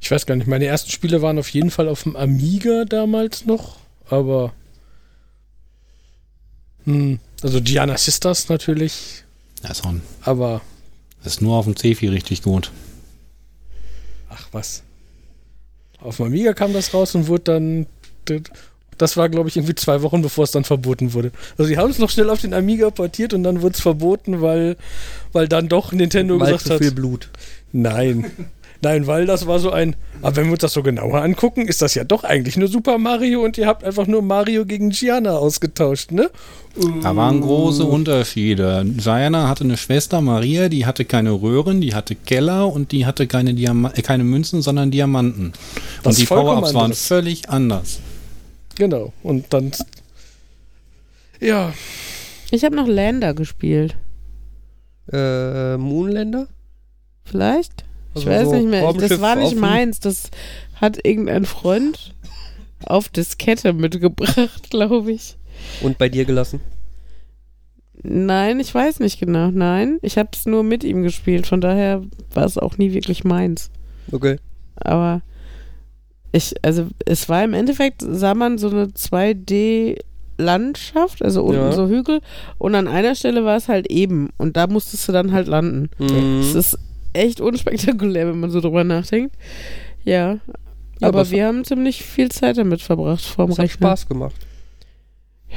Ich 0.00 0.10
weiß 0.10 0.26
gar 0.26 0.36
nicht, 0.36 0.46
meine 0.46 0.66
ersten 0.66 0.90
Spiele 0.90 1.22
waren 1.22 1.38
auf 1.38 1.48
jeden 1.48 1.70
Fall 1.70 1.88
auf 1.88 2.02
dem 2.02 2.14
Amiga 2.14 2.84
damals 2.84 3.46
noch, 3.46 3.76
aber. 4.10 4.52
Hm, 6.84 7.18
also 7.42 7.62
Gianna 7.62 7.96
Sisters 7.96 8.50
natürlich, 8.50 9.24
auch 9.66 9.86
ein, 9.86 10.02
aber. 10.20 10.60
das 11.22 11.34
ist 11.34 11.40
nur 11.40 11.56
auf 11.56 11.64
dem 11.64 11.74
C4 11.74 12.12
richtig 12.12 12.42
gut. 12.42 12.70
Ach 14.28 14.46
was. 14.52 14.82
Auf 16.00 16.18
dem 16.18 16.26
Amiga 16.26 16.52
kam 16.52 16.74
das 16.74 16.92
raus 16.92 17.14
und 17.14 17.28
wurde 17.28 17.44
dann. 17.44 17.86
Das 18.98 19.16
war, 19.16 19.28
glaube 19.28 19.48
ich, 19.48 19.56
irgendwie 19.56 19.74
zwei 19.74 20.02
Wochen, 20.02 20.22
bevor 20.22 20.44
es 20.44 20.52
dann 20.52 20.64
verboten 20.64 21.14
wurde. 21.14 21.32
Also, 21.58 21.68
die 21.68 21.78
haben 21.78 21.90
es 21.90 21.98
noch 21.98 22.10
schnell 22.10 22.30
auf 22.30 22.40
den 22.40 22.54
Amiga 22.54 22.90
portiert 22.90 23.34
und 23.34 23.42
dann 23.42 23.60
wurde 23.60 23.74
es 23.74 23.80
verboten, 23.80 24.40
weil, 24.40 24.76
weil 25.32 25.48
dann 25.48 25.68
doch 25.68 25.92
Nintendo 25.92 26.38
Mal 26.38 26.46
gesagt 26.46 26.66
zu 26.66 26.74
hat. 26.74 26.78
viel 26.78 26.92
Blut. 26.92 27.28
Nein. 27.72 28.30
Nein, 28.84 29.06
weil 29.06 29.24
das 29.24 29.46
war 29.46 29.58
so 29.60 29.70
ein. 29.70 29.96
Aber 30.20 30.36
wenn 30.36 30.44
wir 30.44 30.52
uns 30.52 30.60
das 30.60 30.74
so 30.74 30.82
genauer 30.82 31.22
angucken, 31.22 31.66
ist 31.66 31.80
das 31.80 31.94
ja 31.94 32.04
doch 32.04 32.22
eigentlich 32.22 32.58
nur 32.58 32.68
Super 32.68 32.98
Mario 32.98 33.42
und 33.42 33.56
ihr 33.56 33.66
habt 33.66 33.82
einfach 33.82 34.06
nur 34.06 34.20
Mario 34.20 34.66
gegen 34.66 34.90
Gianna 34.90 35.38
ausgetauscht, 35.38 36.12
ne? 36.12 36.30
Da 37.02 37.16
waren 37.16 37.40
große 37.40 37.84
Unterschiede. 37.84 38.84
Diana 38.84 39.48
hatte 39.48 39.64
eine 39.64 39.78
Schwester, 39.78 40.20
Maria, 40.20 40.68
die 40.68 40.84
hatte 40.84 41.06
keine 41.06 41.30
Röhren, 41.30 41.80
die 41.80 41.94
hatte 41.94 42.14
Keller 42.14 42.70
und 42.70 42.92
die 42.92 43.06
hatte 43.06 43.26
keine, 43.26 43.54
Diama 43.54 43.90
äh, 43.94 44.02
keine 44.02 44.24
Münzen, 44.24 44.60
sondern 44.60 44.90
Diamanten. 44.90 45.54
Was 46.02 46.16
und 46.16 46.22
die 46.22 46.26
Power-Ups 46.26 46.74
waren 46.74 46.92
völlig 46.92 47.48
anders. 47.48 48.00
Genau. 48.76 49.12
Und 49.22 49.52
dann. 49.52 49.72
Ja. 51.40 51.72
Ich 52.50 52.64
habe 52.64 52.76
noch 52.76 52.86
Lander 52.86 53.34
gespielt. 53.34 53.96
Äh, 55.12 55.76
Moonlander? 55.76 56.48
Vielleicht? 57.24 57.84
Ich 58.14 58.26
Also 58.26 58.30
weiß 58.30 58.48
so 58.48 58.54
nicht 58.54 58.68
mehr. 58.68 58.92
Das 58.92 59.20
war 59.20 59.36
nicht 59.36 59.56
meins. 59.56 60.00
Das 60.00 60.30
hat 60.80 61.04
irgendein 61.04 61.44
Freund 61.44 62.14
auf 62.84 63.08
Diskette 63.08 63.72
mitgebracht, 63.72 64.70
glaube 64.70 65.12
ich. 65.12 65.36
Und 65.82 65.98
bei 65.98 66.08
dir 66.08 66.24
gelassen? 66.24 66.60
Nein, 68.02 68.60
ich 68.60 68.74
weiß 68.74 69.00
nicht 69.00 69.18
genau. 69.18 69.50
Nein, 69.50 69.98
ich 70.02 70.18
habe 70.18 70.28
es 70.34 70.46
nur 70.46 70.62
mit 70.62 70.84
ihm 70.84 71.02
gespielt. 71.02 71.46
Von 71.46 71.60
daher 71.60 72.02
war 72.34 72.44
es 72.44 72.58
auch 72.58 72.76
nie 72.76 72.92
wirklich 72.92 73.24
meins. 73.24 73.70
Okay. 74.12 74.38
Aber 74.76 75.22
ich, 76.34 76.54
also 76.62 76.86
es 77.06 77.28
war 77.28 77.44
im 77.44 77.54
Endeffekt, 77.54 78.02
sah 78.06 78.34
man 78.34 78.58
so 78.58 78.68
eine 78.68 78.86
2D-Landschaft, 78.86 81.22
also 81.22 81.42
unten 81.44 81.60
Ja. 81.60 81.72
so 81.72 81.88
Hügel. 81.88 82.20
Und 82.58 82.74
an 82.74 82.88
einer 82.88 83.14
Stelle 83.14 83.44
war 83.44 83.56
es 83.56 83.68
halt 83.68 83.90
eben. 83.90 84.30
Und 84.36 84.56
da 84.56 84.66
musstest 84.66 85.06
du 85.08 85.12
dann 85.12 85.32
halt 85.32 85.46
landen. 85.48 85.90
Mhm. 85.98 86.40
Es 86.40 86.54
ist 86.54 86.78
echt 87.12 87.40
unspektakulär, 87.40 88.28
wenn 88.28 88.40
man 88.40 88.50
so 88.50 88.60
drüber 88.60 88.84
nachdenkt. 88.84 89.34
Ja. 90.04 90.38
Ja, 91.00 91.08
aber 91.08 91.20
aber 91.20 91.30
wir 91.30 91.46
haben 91.46 91.64
ziemlich 91.64 92.04
viel 92.04 92.30
Zeit 92.30 92.56
damit 92.58 92.80
verbracht 92.82 93.24
vorm 93.24 93.50
Das 93.50 93.58
hat. 93.58 93.70
Spaß 93.70 94.08
gemacht. 94.08 94.34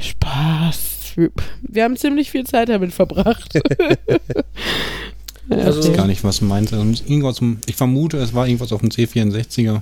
Spaß. 0.00 0.94
Wir- 1.62 1.84
haben 1.84 1.96
ziemlich 1.96 2.30
viel 2.30 2.44
Zeit 2.44 2.68
damit 2.68 2.92
verbracht. 2.92 3.58
Also- 5.50 5.80
Ich 5.80 5.88
weiß 5.88 5.96
gar 5.96 6.06
nicht, 6.06 6.22
was 6.24 6.40
du 6.40 6.44
meinst. 6.44 6.74
Also 6.74 6.84
ich 7.66 7.74
vermute, 7.74 8.18
es 8.18 8.34
war 8.34 8.46
irgendwas 8.46 8.70
auf 8.70 8.80
dem 8.80 8.90
C64er. 8.90 9.80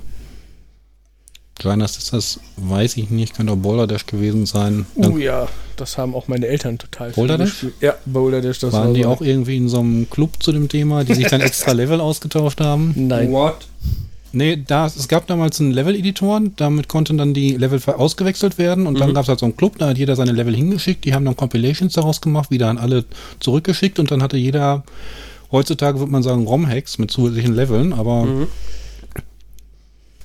Diana 1.63 1.89
Sisters 1.89 2.39
weiß 2.57 2.97
ich 2.99 3.11
nicht, 3.11 3.35
könnte 3.35 3.53
auch 3.53 3.57
Boulder 3.57 3.87
Dash 3.87 4.05
gewesen 4.07 4.45
sein. 4.47 4.85
Dann 4.95 5.13
Oh 5.13 5.17
ja, 5.19 5.49
das 5.77 5.97
haben 5.97 6.15
auch 6.15 6.29
meine 6.29 6.47
Eltern 6.47 6.77
total 6.79 7.11
Boulder 7.13 7.39
Dash? 7.39 7.51
gespielt. 7.51 7.75
Ja, 7.81 7.95
Boulder 8.05 8.41
Dash, 8.43 8.59
das 8.59 8.73
waren 8.73 8.89
war 8.89 8.95
die 8.95 9.03
so- 9.05 9.09
auch 9.09 9.21
irgendwie 9.23 9.57
in 9.57 9.69
so 9.69 9.79
einem 9.81 10.09
Club 10.11 10.43
zu 10.43 10.53
dem 10.53 10.69
Thema, 10.69 11.05
die 11.05 11.15
sich 11.15 11.29
dann 11.29 11.41
extra 11.43 11.73
Level 11.73 12.01
ausgetauscht 12.01 12.61
haben? 12.61 12.93
Nein. 12.97 13.33
What? 13.33 13.67
Nee, 14.33 14.63
da, 14.67 14.85
es 14.87 15.09
gab 15.09 15.27
damals 15.29 15.59
einen 15.61 15.71
Level-Editor, 15.71 16.43
damit 16.57 16.89
konnten 16.89 17.17
dann 17.17 17.33
die 17.33 17.53
Level 17.57 17.81
ausgewechselt 17.97 18.59
werden 18.59 18.87
und 18.87 19.01
dann 19.01 19.11
Mhm. 19.11 19.15
gab 19.15 19.23
es 19.23 19.29
halt 19.31 19.39
so 19.39 19.47
einen 19.47 19.57
Club, 19.57 19.79
da 19.79 19.89
hat 19.89 19.97
jeder 19.99 20.15
seine 20.15 20.33
Level 20.33 20.55
hingeschickt, 20.55 21.07
die 21.07 21.15
haben 21.15 21.25
dann 21.25 21.37
Compilations 21.37 21.95
daraus 21.95 22.21
gemacht, 22.21 22.51
wieder 22.51 22.69
an 22.69 22.77
alle 22.77 23.07
zurückgeschickt 23.41 23.99
und 23.99 24.11
dann 24.11 24.23
hatte 24.23 24.37
jeder, 24.37 24.85
heutzutage 25.53 26.01
würde 26.01 26.13
man 26.13 26.23
sagen 26.23 26.47
ROM-Hacks 26.47 26.99
mit 26.99 27.11
zusätzlichen 27.11 27.55
Leveln, 27.55 27.95
aber 27.95 28.25
Mhm. 28.27 28.47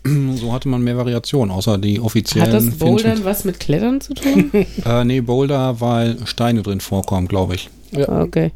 so 0.36 0.52
hatte 0.52 0.68
man 0.68 0.82
mehr 0.82 0.98
Variationen, 0.98 1.52
außer 1.52 1.78
die 1.78 2.00
offiziellen. 2.00 2.48
Hat 2.48 2.54
das 2.54 2.78
Bouldern 2.78 3.24
was 3.24 3.46
mit 3.46 3.60
Klettern 3.60 4.02
zu 4.02 4.14
tun? 4.14 4.52
Äh, 4.86 5.04
nee, 5.06 5.22
Boulder, 5.22 5.80
weil 5.80 6.18
Steine 6.26 6.62
drin 6.64 6.80
vorkommen, 6.80 7.28
glaube 7.28 7.56
ich. 7.56 7.70
Ja. 7.92 8.22
okay. 8.22 8.52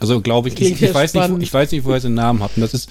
Also 0.00 0.20
glaube 0.20 0.48
ich, 0.48 0.60
ich, 0.60 0.80
ich, 0.80 0.94
weiß 0.94 1.14
nicht, 1.14 1.30
ich 1.40 1.52
weiß 1.52 1.72
nicht, 1.72 1.84
woher 1.84 2.00
sie 2.00 2.08
den 2.08 2.14
Namen 2.14 2.40
hatten. 2.42 2.60
Das 2.60 2.72
ist, 2.72 2.88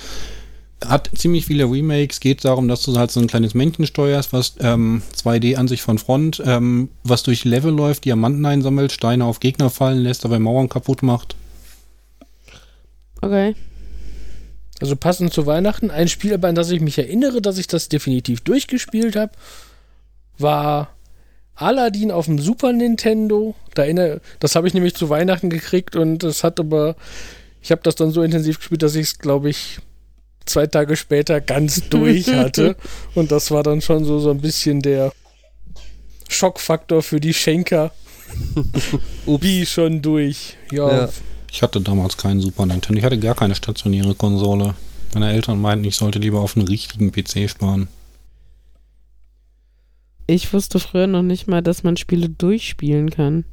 hat 0.85 1.09
ziemlich 1.15 1.45
viele 1.45 1.63
Remakes, 1.63 2.19
geht 2.19 2.43
darum, 2.43 2.67
dass 2.67 2.83
du 2.83 2.97
halt 2.97 3.11
so 3.11 3.19
ein 3.19 3.27
kleines 3.27 3.53
Männchen 3.53 3.87
steuerst, 3.87 4.33
was 4.33 4.55
ähm, 4.59 5.01
2D-Ansicht 5.15 5.81
von 5.81 5.97
Front, 5.97 6.43
ähm, 6.45 6.89
was 7.03 7.23
durch 7.23 7.45
Level 7.45 7.71
läuft, 7.71 8.05
Diamanten 8.05 8.45
einsammelt, 8.45 8.91
Steine 8.91 9.25
auf 9.25 9.39
Gegner 9.39 9.69
fallen 9.69 9.99
lässt, 9.99 10.25
dabei 10.25 10.39
Mauern 10.39 10.69
kaputt 10.69 11.01
macht. 11.01 11.35
Okay. 13.21 13.55
Also 14.79 14.95
passend 14.95 15.33
zu 15.33 15.45
Weihnachten, 15.45 15.89
ein 15.89 16.07
Spiel, 16.07 16.33
aber 16.33 16.47
an 16.47 16.55
das 16.55 16.69
ich 16.69 16.81
mich 16.81 16.97
erinnere, 16.97 17.41
dass 17.41 17.57
ich 17.57 17.67
das 17.67 17.89
definitiv 17.89 18.41
durchgespielt 18.41 19.15
habe, 19.15 19.31
war 20.37 20.89
Aladdin 21.55 22.11
auf 22.11 22.25
dem 22.25 22.37
Super 22.39 22.73
Nintendo. 22.73 23.55
Da 23.73 23.83
erinnere, 23.83 24.21
das 24.39 24.55
habe 24.55 24.67
ich 24.67 24.73
nämlich 24.73 24.95
zu 24.95 25.09
Weihnachten 25.09 25.49
gekriegt 25.49 25.95
und 25.95 26.19
das 26.19 26.43
hat 26.43 26.59
aber, 26.59 26.95
ich 27.61 27.71
habe 27.71 27.81
das 27.83 27.95
dann 27.95 28.11
so 28.11 28.21
intensiv 28.21 28.59
gespielt, 28.59 28.83
dass 28.83 28.95
ich 28.95 29.07
es, 29.07 29.19
glaube 29.19 29.49
ich, 29.49 29.79
zwei 30.45 30.67
Tage 30.67 30.95
später 30.95 31.41
ganz 31.41 31.81
durch 31.89 32.27
hatte. 32.27 32.75
Und 33.15 33.31
das 33.31 33.49
war 33.49 33.63
dann 33.63 33.81
schon 33.81 34.05
so, 34.05 34.19
so 34.19 34.29
ein 34.29 34.41
bisschen 34.41 34.81
der 34.81 35.11
Schockfaktor 36.29 37.01
für 37.01 37.19
die 37.19 37.33
Schenker. 37.33 37.91
Wie 39.25 39.65
schon 39.65 40.01
durch. 40.01 40.57
Ja, 40.71 40.91
Ja. 40.91 41.09
Ich 41.51 41.61
hatte 41.61 41.81
damals 41.81 42.17
keinen 42.17 42.41
Super 42.41 42.65
Nintendo. 42.65 42.99
Ich 42.99 43.05
hatte 43.05 43.19
gar 43.19 43.35
keine 43.35 43.55
stationäre 43.55 44.15
Konsole. 44.15 44.75
Meine 45.13 45.31
Eltern 45.31 45.61
meinten, 45.61 45.85
ich 45.85 45.95
sollte 45.95 46.19
lieber 46.19 46.41
auf 46.41 46.57
einen 46.57 46.67
richtigen 46.67 47.11
PC 47.11 47.49
sparen. 47.49 47.87
Ich 50.27 50.51
wusste 50.51 50.79
früher 50.79 51.07
noch 51.07 51.23
nicht 51.23 51.47
mal, 51.47 51.61
dass 51.61 51.83
man 51.83 51.95
Spiele 51.95 52.29
durchspielen 52.29 53.09
kann. 53.09 53.45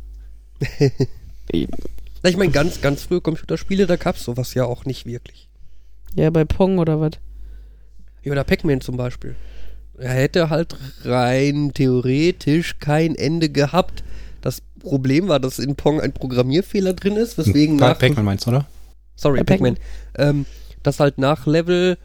Ich 2.26 2.37
meine, 2.38 2.50
ganz, 2.50 2.80
ganz 2.80 3.02
frühe 3.02 3.20
Computerspiele, 3.20 3.87
da 3.87 3.96
gab 3.96 4.16
es 4.16 4.24
sowas 4.24 4.54
ja 4.54 4.64
auch 4.64 4.87
nicht 4.87 5.04
wirklich. 5.04 5.48
Ja, 6.14 6.30
bei 6.30 6.44
Pong 6.44 6.78
oder 6.78 6.98
was? 6.98 7.12
Ja, 8.22 8.33
oder 8.33 8.44
Pac-Man 8.44 8.80
zum 8.80 8.96
Beispiel. 8.96 9.37
Er 9.98 10.14
hätte 10.14 10.48
halt 10.48 10.74
rein 11.04 11.72
theoretisch 11.74 12.78
kein 12.78 13.14
Ende 13.14 13.50
gehabt. 13.50 14.02
Das 14.44 14.61
Problem 14.78 15.28
war, 15.28 15.40
dass 15.40 15.59
in 15.59 15.74
Pong 15.74 16.02
ein 16.02 16.12
Programmierfehler 16.12 16.92
drin 16.92 17.16
ist, 17.16 17.38
weswegen 17.38 17.76
nach... 17.76 17.98
Pac-Man 17.98 18.26
meinst 18.26 18.44
du, 18.44 18.50
oder? 18.50 18.66
Sorry, 19.16 19.40
Äh, 19.40 19.44
Pac-Man. 19.44 19.78
Ähm, 20.18 20.44
dass 20.83 21.00
halt 21.00 21.16
nach 21.16 21.46
Level 21.46 21.96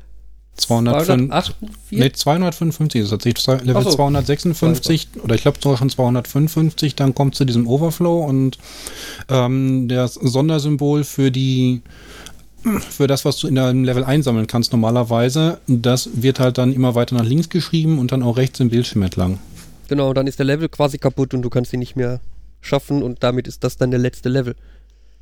205, 0.56 1.06
248 1.30 2.00
nee, 2.00 2.12
255 2.14 3.02
ist 3.02 3.10
tatsächlich 3.10 3.44
zwei- 3.44 3.58
Level 3.58 3.84
so. 3.84 3.92
256 3.92 5.10
oder 5.22 5.36
ich 5.36 5.42
glaube 5.42 5.58
sogar 5.62 5.78
schon 5.80 5.90
255, 5.90 6.96
dann 6.96 7.14
kommt 7.14 7.36
zu 7.36 7.44
diesem 7.44 7.68
Overflow 7.68 8.24
und 8.26 8.58
ähm, 9.28 9.90
das 9.90 10.14
Sondersymbol 10.14 11.04
für 11.04 11.32
die 11.32 11.82
für 12.90 13.08
das, 13.08 13.26
was 13.26 13.38
du 13.38 13.48
in 13.48 13.56
deinem 13.56 13.84
Level 13.84 14.06
einsammeln 14.06 14.48
kannst 14.48 14.72
normalerweise, 14.72 15.60
das 15.68 16.10
wird 16.14 16.40
halt 16.40 16.58
dann 16.58 16.72
immer 16.74 16.96
weiter 16.96 17.16
nach 17.16 17.26
links 17.26 17.50
geschrieben 17.50 18.00
und 18.00 18.14
dann 18.14 18.24
auch 18.24 18.38
rechts 18.38 18.62
im 18.62 18.70
Bildschirm 18.70 19.02
entlang. 19.04 19.40
Genau, 19.90 20.14
dann 20.14 20.28
ist 20.28 20.40
der 20.40 20.46
Level 20.46 20.70
quasi 20.70 20.98
kaputt 20.98 21.34
und 21.34 21.42
du 21.42 21.50
kannst 21.50 21.74
ihn 21.74 21.80
nicht 21.80 21.96
mehr 21.96 22.20
schaffen 22.62 23.04
und 23.04 23.24
damit 23.24 23.48
ist 23.48 23.64
das 23.64 23.78
dann 23.78 23.92
der 23.92 24.00
letzte 24.00 24.30
Level. 24.30 24.56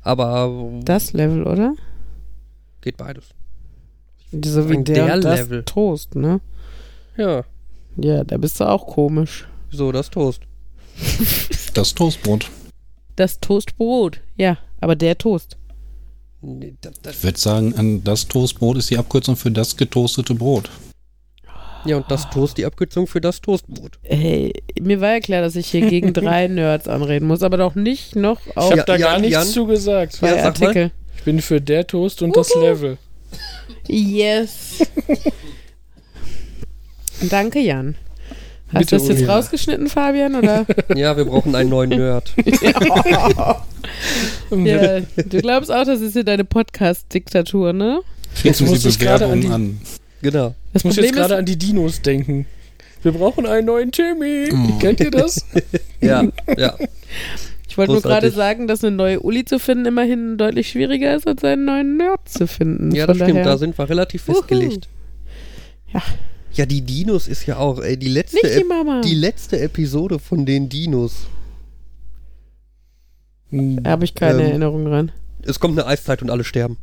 Aber 0.02 0.70
Das 0.84 1.12
Level, 1.12 1.46
oder? 1.46 1.74
geht 2.80 2.96
beides. 2.96 3.24
So 4.32 4.68
wie 4.68 4.82
der, 4.84 5.06
der 5.06 5.14
und 5.16 5.24
das 5.24 5.40
Level. 5.40 5.64
Toast, 5.64 6.14
ne? 6.14 6.40
Ja, 7.16 7.44
Ja, 7.96 8.22
da 8.24 8.36
bist 8.36 8.60
du 8.60 8.64
auch 8.68 8.86
komisch. 8.86 9.48
so 9.70 9.90
das 9.92 10.10
Toast. 10.10 10.42
Das 11.74 11.94
Toastbrot. 11.94 12.50
Das 13.16 13.40
Toastbrot. 13.40 14.20
Ja, 14.36 14.58
aber 14.80 14.96
der 14.96 15.16
Toast. 15.18 15.56
Nee, 16.40 16.74
das, 16.80 17.00
das, 17.02 17.16
Ich 17.16 17.24
würde 17.24 17.38
sagen, 17.38 17.74
an 17.74 18.04
das 18.04 18.28
Toastbrot 18.28 18.76
ist 18.76 18.90
die 18.90 18.98
Abkürzung 18.98 19.34
für 19.36 19.50
das 19.50 19.76
getoastete 19.76 20.34
Brot. 20.34 20.70
Ja, 21.88 21.96
und 21.96 22.10
das 22.10 22.28
Toast 22.30 22.58
die 22.58 22.64
Abkürzung 22.66 23.06
für 23.06 23.20
das 23.20 23.40
Toastbrot. 23.40 23.98
Hey, 24.02 24.52
mir 24.80 25.00
war 25.00 25.12
ja 25.14 25.20
klar, 25.20 25.40
dass 25.42 25.56
ich 25.56 25.66
hier 25.68 25.88
gegen 25.88 26.12
drei 26.14 26.46
Nerds 26.48 26.86
anreden 26.88 27.26
muss, 27.26 27.42
aber 27.42 27.56
doch 27.56 27.74
nicht 27.74 28.14
noch 28.16 28.40
auf 28.54 28.72
ich 28.74 28.78
habe 28.78 28.78
Ja, 28.78 28.84
da 28.84 28.96
gar 28.98 29.12
Jan, 29.14 29.20
nichts 29.22 29.34
Jan. 29.36 29.46
zu 29.46 29.66
gesagt. 29.66 30.12
zwei 30.12 30.28
Ja, 30.28 30.42
sag 30.42 30.60
mal. 30.60 30.66
Artikel. 30.68 30.90
Ich 31.16 31.22
bin 31.24 31.40
für 31.40 31.60
der 31.60 31.86
Toast 31.86 32.22
und 32.22 32.36
das 32.36 32.54
Level. 32.54 32.98
Yes. 33.88 34.86
Danke, 37.30 37.58
Jan. 37.60 37.96
Hast 38.72 38.80
Bitte, 38.90 38.96
du 38.96 39.00
das 39.00 39.08
jetzt 39.08 39.22
Uli. 39.22 39.30
rausgeschnitten, 39.30 39.88
Fabian? 39.88 40.34
Oder? 40.36 40.66
Ja, 40.94 41.16
wir 41.16 41.24
brauchen 41.24 41.54
einen 41.54 41.70
neuen 41.70 41.88
Nerd. 41.90 42.34
ja, 44.50 45.00
du 45.00 45.40
glaubst 45.40 45.70
auch, 45.72 45.84
das 45.84 46.00
ist 46.00 46.12
hier 46.12 46.24
deine 46.24 46.44
Podcast-Diktatur, 46.44 47.72
ne? 47.72 48.00
Jetzt 48.44 48.60
muss 48.60 48.84
ich 48.84 48.98
gerade 48.98 49.26
an 49.26 49.40
die- 49.40 49.48
an. 49.48 49.80
Genau. 50.22 50.54
Das 50.72 50.80
Ich 50.80 50.84
muss 50.84 50.94
Problem 50.94 51.04
jetzt 51.10 51.16
gerade 51.16 51.36
an 51.36 51.44
die 51.44 51.56
Dinos 51.56 52.02
denken. 52.02 52.46
Wir 53.02 53.12
brauchen 53.12 53.46
einen 53.46 53.66
neuen 53.66 53.92
Timmy. 53.92 54.48
Oh. 54.52 54.78
Kennt 54.78 55.00
ihr 55.00 55.10
das? 55.10 55.44
Ja, 56.00 56.22
ja. 56.56 56.76
ich 57.68 57.76
wollte 57.76 57.92
nur 57.92 58.02
gerade 58.02 58.30
sagen, 58.30 58.68
dass 58.68 58.84
eine 58.84 58.94
neue 58.94 59.18
Uli 59.20 59.44
zu 59.44 59.58
finden 59.58 59.84
immerhin 59.86 60.36
deutlich 60.38 60.68
schwieriger 60.70 61.14
ist, 61.16 61.26
als 61.26 61.42
einen 61.42 61.64
neuen 61.64 61.96
Nerd 61.96 62.28
zu 62.28 62.46
finden. 62.46 62.92
Ja, 62.94 63.04
das 63.06 63.16
stimmt, 63.16 63.30
daher- 63.32 63.44
da 63.44 63.58
sind 63.58 63.76
wir 63.76 63.88
relativ 63.90 64.28
Uhu. 64.28 64.34
festgelegt. 64.36 64.88
Ja. 65.92 66.02
Ja, 66.52 66.66
die 66.66 66.82
Dinos 66.82 67.26
ist 67.28 67.46
ja 67.46 67.56
auch, 67.56 67.80
ey, 67.80 67.96
die 67.96 68.08
letzte, 68.08 68.36
Nicht 68.46 68.58
die 68.60 68.64
Mama. 68.64 69.00
die 69.00 69.14
letzte 69.14 69.58
Episode 69.60 70.18
von 70.20 70.46
den 70.46 70.68
Dinos. 70.68 71.26
Da 73.50 73.90
habe 73.90 74.04
ich 74.04 74.14
keine 74.14 74.42
Ähm, 74.42 74.48
Erinnerung 74.50 74.84
dran. 74.84 75.12
Es 75.42 75.58
kommt 75.60 75.78
eine 75.78 75.88
Eiszeit 75.88 76.20
und 76.22 76.30
alle 76.30 76.44
sterben. 76.44 76.76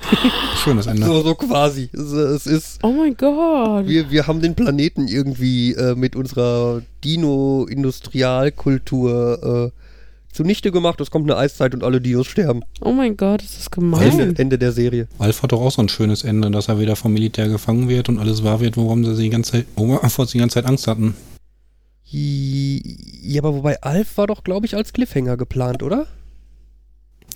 Schönes 0.62 0.86
Ende. 0.86 1.06
So, 1.06 1.22
so 1.22 1.34
quasi. 1.34 1.88
Es, 1.92 2.12
es 2.12 2.46
ist, 2.46 2.78
Oh 2.82 2.92
mein 2.92 3.16
Gott. 3.16 3.86
wir, 3.86 4.10
wir 4.10 4.26
haben 4.26 4.40
den 4.40 4.54
Planeten 4.54 5.08
irgendwie 5.08 5.72
äh, 5.74 5.94
mit 5.94 6.16
unserer 6.16 6.82
Dino-Industrialkultur 7.04 9.72
äh, 9.72 10.34
zunichte 10.34 10.70
gemacht. 10.70 11.00
Es 11.00 11.10
kommt 11.10 11.30
eine 11.30 11.38
Eiszeit 11.40 11.74
und 11.74 11.82
alle 11.82 12.00
Dinos 12.00 12.26
sterben. 12.26 12.62
Oh 12.80 12.92
mein 12.92 13.16
Gott, 13.16 13.42
das 13.42 13.58
ist 13.58 13.72
gemein. 13.72 14.18
Ende, 14.20 14.40
Ende 14.42 14.58
der 14.58 14.72
Serie. 14.72 15.08
Alf 15.18 15.42
hat 15.42 15.52
doch 15.52 15.60
auch 15.62 15.72
so 15.72 15.82
ein 15.82 15.88
schönes 15.88 16.24
Ende, 16.24 16.50
dass 16.50 16.68
er 16.68 16.78
wieder 16.78 16.94
vom 16.96 17.12
Militär 17.12 17.48
gefangen 17.48 17.88
wird 17.88 18.08
und 18.08 18.18
alles 18.18 18.44
wahr 18.44 18.60
wird, 18.60 18.76
worum 18.76 19.04
sie 19.04 19.22
die 19.22 19.30
ganze 19.30 19.52
Zeit, 19.52 19.66
wovor 19.76 20.26
sie 20.26 20.32
die 20.32 20.38
ganze 20.40 20.54
Zeit 20.54 20.66
Angst 20.66 20.86
hatten. 20.86 21.14
Ja, 22.08 23.40
aber 23.40 23.54
wobei 23.54 23.82
Alf 23.82 24.16
war 24.18 24.28
doch, 24.28 24.44
glaube 24.44 24.66
ich, 24.66 24.76
als 24.76 24.92
Cliffhanger 24.92 25.36
geplant, 25.36 25.82
oder? 25.82 26.06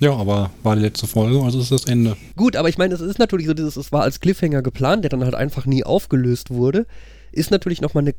Ja, 0.00 0.16
aber 0.16 0.50
war 0.62 0.76
die 0.76 0.82
letzte 0.82 1.06
Folge, 1.06 1.42
also 1.42 1.60
ist 1.60 1.70
das 1.70 1.84
Ende. 1.84 2.16
Gut, 2.34 2.56
aber 2.56 2.68
ich 2.68 2.78
meine, 2.78 2.94
es 2.94 3.02
ist 3.02 3.18
natürlich 3.18 3.46
so, 3.46 3.54
dieses, 3.54 3.76
es 3.76 3.92
war 3.92 4.02
als 4.02 4.20
Cliffhanger 4.20 4.62
geplant, 4.62 5.04
der 5.04 5.10
dann 5.10 5.22
halt 5.22 5.34
einfach 5.34 5.66
nie 5.66 5.84
aufgelöst 5.84 6.50
wurde, 6.50 6.86
ist 7.32 7.50
natürlich 7.50 7.82
nochmal 7.82 8.04
eine 8.04 8.14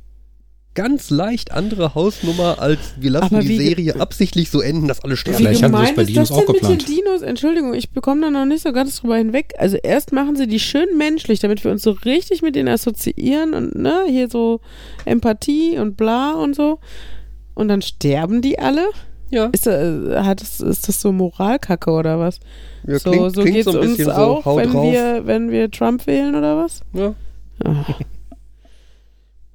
ganz 0.74 1.10
leicht 1.10 1.52
andere 1.52 1.96
Hausnummer, 1.96 2.60
als 2.60 2.80
wir 2.98 3.12
lassen 3.12 3.36
Aber 3.36 3.44
die 3.44 3.58
Serie 3.58 4.00
absichtlich 4.00 4.50
so 4.50 4.62
enden, 4.62 4.88
dass 4.88 5.02
alle 5.02 5.14
Wie 5.14 5.18
sterben. 5.18 5.38
Vielleicht 5.38 5.64
haben 5.64 5.76
sie 5.76 5.82
das 5.82 5.90
gemein 5.90 5.96
bei 5.96 6.02
ist 6.04 6.10
Dinos 6.10 6.30
das 6.30 6.38
auch 6.38 6.46
denn 6.46 6.54
geplant. 6.54 6.78
mit 6.78 6.88
den 6.88 6.96
Dinos? 6.96 7.22
Entschuldigung, 7.24 7.74
ich 7.74 7.92
bekomme 7.92 8.22
da 8.22 8.30
noch 8.30 8.46
nicht 8.46 8.64
so 8.64 8.72
ganz 8.72 9.02
drüber 9.02 9.18
hinweg. 9.18 9.54
Also 9.58 9.78
erst 9.78 10.14
machen 10.14 10.36
sie 10.36 10.48
die 10.48 10.60
schön 10.60 10.98
menschlich, 10.98 11.40
damit 11.40 11.64
wir 11.64 11.72
uns 11.72 11.82
so 11.82 11.92
richtig 11.92 12.42
mit 12.42 12.56
denen 12.56 12.70
assoziieren 12.70 13.54
und 13.54 13.76
ne, 13.76 14.04
hier 14.08 14.30
so 14.30 14.62
Empathie 15.06 15.78
und 15.78 15.98
bla 15.98 16.34
und 16.34 16.56
so. 16.56 16.80
Und 17.54 17.68
dann 17.68 17.82
sterben 17.82 18.42
die 18.42 18.60
alle? 18.60 18.88
Ja, 19.32 19.46
Ist, 19.54 19.66
da, 19.66 20.24
hat 20.26 20.42
das, 20.42 20.60
ist 20.60 20.88
das 20.88 21.02
so 21.02 21.12
Moralkacke 21.12 21.90
oder 21.92 22.20
was? 22.20 22.40
ja 22.86 23.00
so 23.00 23.10
klingt, 23.12 23.34
so 23.36 23.42
klingt 23.42 23.56
geht's 23.56 23.72
so 23.72 23.80
ein 23.80 23.88
uns 23.88 23.98
bisschen 23.98 24.12
auch, 24.14 24.44
so, 24.44 24.46
hau 24.46 24.58
wenn 24.58 24.72
drauf. 24.72 24.92
wir, 24.92 25.26
wenn 25.26 25.50
wir 25.52 25.72
Trump 25.72 26.06
wählen 26.06 26.36
oder 26.36 26.58
was? 26.58 26.82
ja. 26.94 27.16
Ah. 27.64 27.86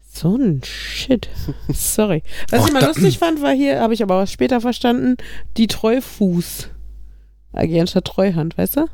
So 0.08 0.34
ein 0.36 0.62
Shit. 0.64 1.28
Sorry. 1.72 2.22
Was 2.50 2.62
Ach, 2.62 2.66
ich 2.68 2.72
mal 2.72 2.84
lustig 2.84 3.18
fand, 3.18 3.42
war 3.42 3.52
hier, 3.52 3.80
habe 3.80 3.92
ich 3.92 4.02
aber 4.02 4.22
auch 4.22 4.26
später 4.26 4.60
verstanden, 4.62 5.16
die 5.58 5.66
Treufuß. 5.66 6.70
AG 7.52 7.80
anstatt 7.80 8.04
Treuhand, 8.06 8.56
weißt 8.56 8.76
du? 8.78 8.86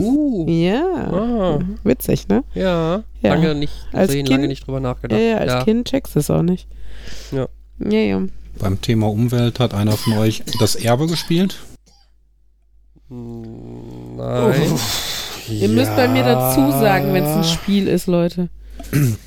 Uh, 0.00 0.46
Ja. 0.48 0.82
ah, 1.10 1.58
Witzig, 1.82 2.28
ne? 2.28 2.44
ja. 2.54 3.02
Ja. 3.22 3.34
Lange 3.34 3.54
nicht 3.54 3.72
Als 3.92 4.08
gesehen, 4.08 4.26
Kind- 4.26 4.36
lange 4.38 4.48
nicht 4.48 4.66
drüber 4.66 4.80
nachgedacht. 4.80 5.18
Ja, 5.20 5.26
ja, 5.26 5.36
als 5.38 5.64
Kind 5.64 5.88
checkst 5.88 6.14
du 6.14 6.18
es 6.20 6.30
auch 6.30 6.42
nicht. 6.42 6.68
Ja. 7.32 7.48
Ja, 7.80 7.98
ja. 7.98 8.22
Beim 8.62 8.80
Thema 8.80 9.08
Umwelt 9.08 9.58
hat 9.58 9.74
einer 9.74 9.96
von 9.96 10.12
euch 10.18 10.44
das 10.60 10.76
Erbe 10.76 11.08
gespielt. 11.08 11.58
Nein. 13.08 14.72
Ihr 15.48 15.68
müsst 15.68 15.96
bei 15.96 16.06
mir 16.06 16.22
dazu 16.22 16.70
sagen, 16.70 17.12
wenn 17.12 17.24
es 17.24 17.36
ein 17.36 17.42
Spiel 17.42 17.88
ist, 17.88 18.06
Leute. 18.06 18.50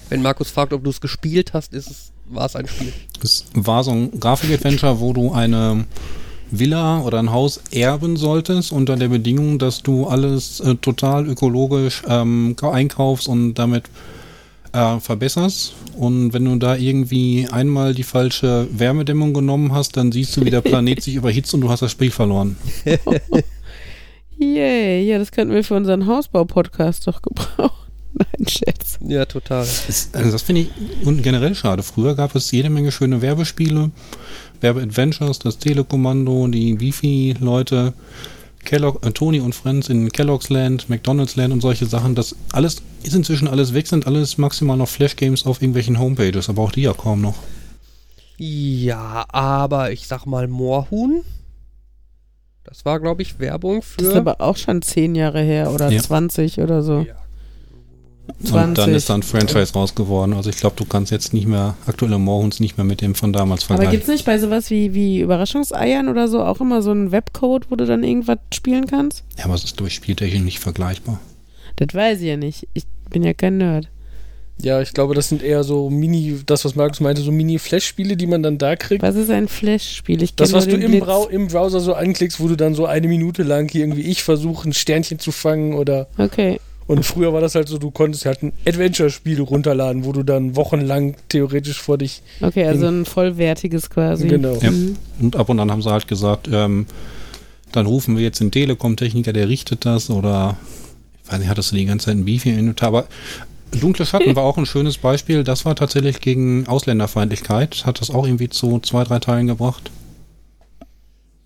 Wenn 0.08 0.22
Markus 0.22 0.52
fragt, 0.52 0.72
ob 0.72 0.86
du 0.86 0.90
es 0.90 1.02
gespielt 1.02 1.54
hast, 1.54 1.74
ist 1.74 1.92
es, 1.92 2.14
war 2.30 2.46
es 2.46 2.56
ein 2.56 2.66
Spiel. 2.66 2.94
Es 3.22 3.48
war 3.54 3.84
so 3.84 3.92
ein 3.92 4.18
Grafik-Adventure, 4.18 5.02
wo 5.02 5.12
du 5.12 5.34
eine 5.34 5.84
Villa 6.50 7.02
oder 7.02 7.20
ein 7.20 7.34
Haus 7.34 7.60
erben 7.72 8.16
solltest, 8.16 8.72
unter 8.72 8.96
der 8.96 9.10
Bedingung, 9.10 9.60
dass 9.60 9.84
du 9.84 10.08
alles 10.08 10.62
äh, 10.62 10.76
total 10.76 11.28
ökologisch 11.28 12.04
ähm, 12.08 12.56
einkaufst 12.62 13.28
und 13.28 13.56
damit 13.56 13.90
äh, 14.76 15.00
verbesserst. 15.00 15.74
Und 15.98 16.34
wenn 16.34 16.46
du 16.46 16.58
da 16.58 16.76
irgendwie 16.76 17.48
einmal 17.50 17.94
die 17.94 18.04
falsche 18.04 18.68
Wärmedämmung 18.72 19.34
genommen 19.34 19.74
hast, 19.74 19.96
dann 19.98 20.12
siehst 20.12 20.36
du, 20.36 20.44
wie 20.46 20.50
der 20.50 20.62
Planet 20.62 21.02
sich 21.02 21.16
überhitzt 21.22 21.54
und 21.54 21.62
du 21.62 21.70
hast 21.70 21.82
das 21.82 21.92
Spiel 21.92 22.12
verloren. 22.12 22.58
Yay, 24.38 25.08
ja, 25.08 25.18
das 25.18 25.32
könnten 25.32 25.54
wir 25.54 25.64
für 25.64 25.76
unseren 25.76 26.08
Hausbau-Podcast 26.08 27.08
doch 27.08 27.22
gebrauchen. 27.22 27.72
Nein, 28.14 28.48
Scherz. 28.48 28.98
Ja, 29.02 29.26
total. 29.26 29.66
Das, 29.66 30.10
also 30.14 30.32
das 30.32 30.42
finde 30.42 30.62
ich 30.62 30.70
und 31.06 31.22
generell 31.22 31.56
schade. 31.56 31.84
Früher 31.84 32.16
gab 32.16 32.36
es 32.36 32.52
jede 32.52 32.70
Menge 32.70 32.92
schöne 32.92 33.22
Werbespiele, 33.22 33.92
Werbeadventures, 34.62 35.40
das 35.40 35.58
Telekommando, 35.58 36.48
die 36.48 36.80
Wifi-Leute, 36.80 37.94
Kellogg, 38.66 39.06
äh, 39.06 39.12
Tony 39.12 39.40
und 39.40 39.56
Friends 39.56 39.88
in 39.90 40.12
Kellogg's 40.12 40.50
Land, 40.50 40.90
McDonald's 40.90 41.36
Land 41.36 41.54
und 41.54 41.62
solche 41.62 41.86
Sachen. 41.86 42.16
Das 42.16 42.36
alles 42.52 42.82
ist 43.04 43.16
inzwischen 43.16 43.48
alles 43.48 43.74
weg, 43.74 43.88
sind 43.88 44.08
alles 44.08 44.38
maximal 44.38 44.76
noch 44.78 44.90
Flash-Games 44.90 45.46
auf 45.46 45.62
irgendwelchen 45.62 46.00
Homepages, 46.00 46.50
aber 46.50 46.62
auch 46.64 46.72
die 46.72 46.82
ja 46.84 46.94
kaum 46.94 47.22
noch. 47.22 47.36
Ja, 48.38 49.26
aber 49.30 49.92
ich 49.92 50.08
sag 50.08 50.26
mal 50.26 50.48
Moorhuhn. 50.48 51.24
Das 52.64 52.84
war, 52.84 53.00
glaube 53.00 53.22
ich, 53.22 53.40
Werbung 53.40 53.82
Das 53.98 54.08
ist 54.08 54.12
für. 54.14 54.18
aber 54.18 54.42
auch 54.42 54.58
schon 54.58 54.82
zehn 54.82 55.14
Jahre 55.16 55.42
her 55.42 55.72
oder 55.72 55.90
Ja. 55.92 56.02
20 56.02 56.60
oder 56.60 56.82
so. 56.82 57.06
Ja. 57.08 57.16
Und 58.28 58.54
dann 58.56 58.76
20. 58.76 58.96
ist 58.96 59.10
da 59.10 59.16
ein 59.16 59.24
Franchise 59.24 59.74
raus 59.74 59.96
geworden. 59.96 60.34
Also 60.34 60.50
ich 60.50 60.58
glaube, 60.58 60.76
du 60.78 60.86
kannst 60.86 61.12
jetzt 61.12 61.34
nicht 61.34 61.48
mehr, 61.48 61.76
aktuelle 61.86 62.18
Moorhuhns 62.18 62.60
nicht 62.60 62.78
mehr 62.78 62.86
mit 62.86 63.02
dem 63.02 63.16
von 63.16 63.32
damals 63.34 63.64
Aber 63.64 63.76
vergleichen. 63.76 63.92
gibt's 63.92 64.08
nicht 64.08 64.26
bei 64.26 64.38
sowas 64.40 64.70
wie, 64.70 64.94
wie 64.94 65.20
Überraschungseiern 65.20 66.10
oder 66.10 66.28
so 66.28 66.44
auch 66.44 66.60
immer 66.60 66.82
so 66.82 66.92
einen 66.92 67.12
Webcode, 67.12 67.70
wo 67.70 67.76
du 67.76 67.86
dann 67.86 68.04
irgendwas 68.04 68.38
spielen 68.54 68.88
kannst? 68.88 69.24
ja, 69.38 69.46
aber 69.46 69.54
es 69.56 69.64
ist 69.64 69.80
durch 69.80 69.94
Spieltechnik 69.94 70.44
nicht 70.44 70.60
vergleichbar. 70.60 71.20
Das 71.78 71.94
weiß 71.94 72.22
ich 72.22 72.28
ja 72.28 72.38
nicht. 72.38 72.68
Ich 72.74 72.86
bin 73.10 73.24
ja 73.24 73.34
kein 73.34 73.58
Nerd. 73.58 73.90
Ja, 74.62 74.82
ich 74.82 74.94
glaube, 74.94 75.14
das 75.16 75.28
sind 75.28 75.44
eher 75.44 75.66
so 75.66 75.90
Mini, 75.90 76.40
das, 76.46 76.64
was 76.64 76.76
Markus 76.76 77.02
meinte, 77.02 77.22
so 77.22 77.30
Mini-Flash-Spiele, 77.32 78.16
die 78.16 78.26
man 78.26 78.42
dann 78.42 78.58
da 78.58 78.78
kriegt. 78.78 79.04
Was 79.04 79.16
ist 79.16 79.30
ein 79.30 79.50
Flash-Spiel? 79.50 80.24
Ich 80.24 80.36
Das, 80.36 80.54
was 80.54 80.66
du 80.66 80.78
im. 80.78 80.98
Brau 81.02 81.28
im 81.28 81.48
Browser 81.50 81.82
so 81.82 81.94
anklickst, 81.94 82.40
wo 82.40 82.48
du 82.48 82.56
dann 82.56 82.74
so 82.74 82.86
eine 82.86 83.08
Minute 83.10 83.44
lang 83.44 83.70
hier 83.70 83.82
irgendwie 83.82 84.04
ich 84.04 84.24
versuche, 84.24 84.70
ein 84.70 84.74
Sternchen 84.74 85.20
zu 85.20 85.34
fangen 85.34 85.74
oder. 85.74 86.08
Okay. 86.18 86.62
Und 86.88 87.04
früher 87.04 87.34
war 87.34 87.42
das 87.42 87.56
halt 87.56 87.68
so, 87.68 87.80
du 87.80 87.90
konntest 87.90 88.26
halt 88.26 88.44
ein 88.44 88.54
Adventure-Spiel 88.68 89.42
runterladen, 89.42 90.06
wo 90.06 90.12
du 90.12 90.22
dann 90.22 90.56
wochenlang 90.56 91.16
theoretisch 91.30 91.82
vor 91.82 91.98
dich. 91.98 92.22
Okay, 92.42 92.66
also 92.68 92.86
ein 92.86 93.06
vollwertiges 93.06 93.90
quasi. 93.90 94.28
Genau. 94.28 94.56
Ja. 94.62 94.70
Mhm. 94.70 94.96
Und 95.20 95.36
ab 95.36 95.50
und 95.50 95.60
an 95.60 95.72
haben 95.72 95.82
sie 95.82 95.90
halt 95.90 96.08
gesagt, 96.08 96.48
ähm, 96.52 96.86
dann 97.72 97.88
rufen 97.88 98.16
wir 98.16 98.24
jetzt 98.24 98.40
den 98.40 98.52
Telekom-Techniker, 98.52 99.34
der 99.34 99.50
richtet 99.50 99.86
das 99.86 100.10
oder 100.10 100.58
ich 101.26 101.32
weiß 101.32 101.40
nicht, 101.40 101.50
hattest 101.50 101.72
du 101.72 101.76
die 101.76 101.86
ganze 101.86 102.06
Zeit 102.06 102.18
ein 102.18 102.26
Beefy 102.26 102.52
im 102.52 102.60
Inventar, 102.60 102.90
aber 102.90 103.08
Dunkle 103.72 104.06
Schatten 104.06 104.36
war 104.36 104.44
auch 104.44 104.58
ein 104.58 104.66
schönes 104.66 104.98
Beispiel. 104.98 105.44
Das 105.44 105.66
war 105.66 105.76
tatsächlich 105.76 106.22
gegen 106.22 106.68
Ausländerfeindlichkeit. 106.68 107.86
Hat 107.86 108.00
das 108.00 108.12
auch 108.12 108.26
irgendwie 108.26 108.48
zu 108.48 108.80
zwei, 108.80 109.04
drei 109.04 109.20
Teilen 109.20 109.48
gebracht. 109.48 109.92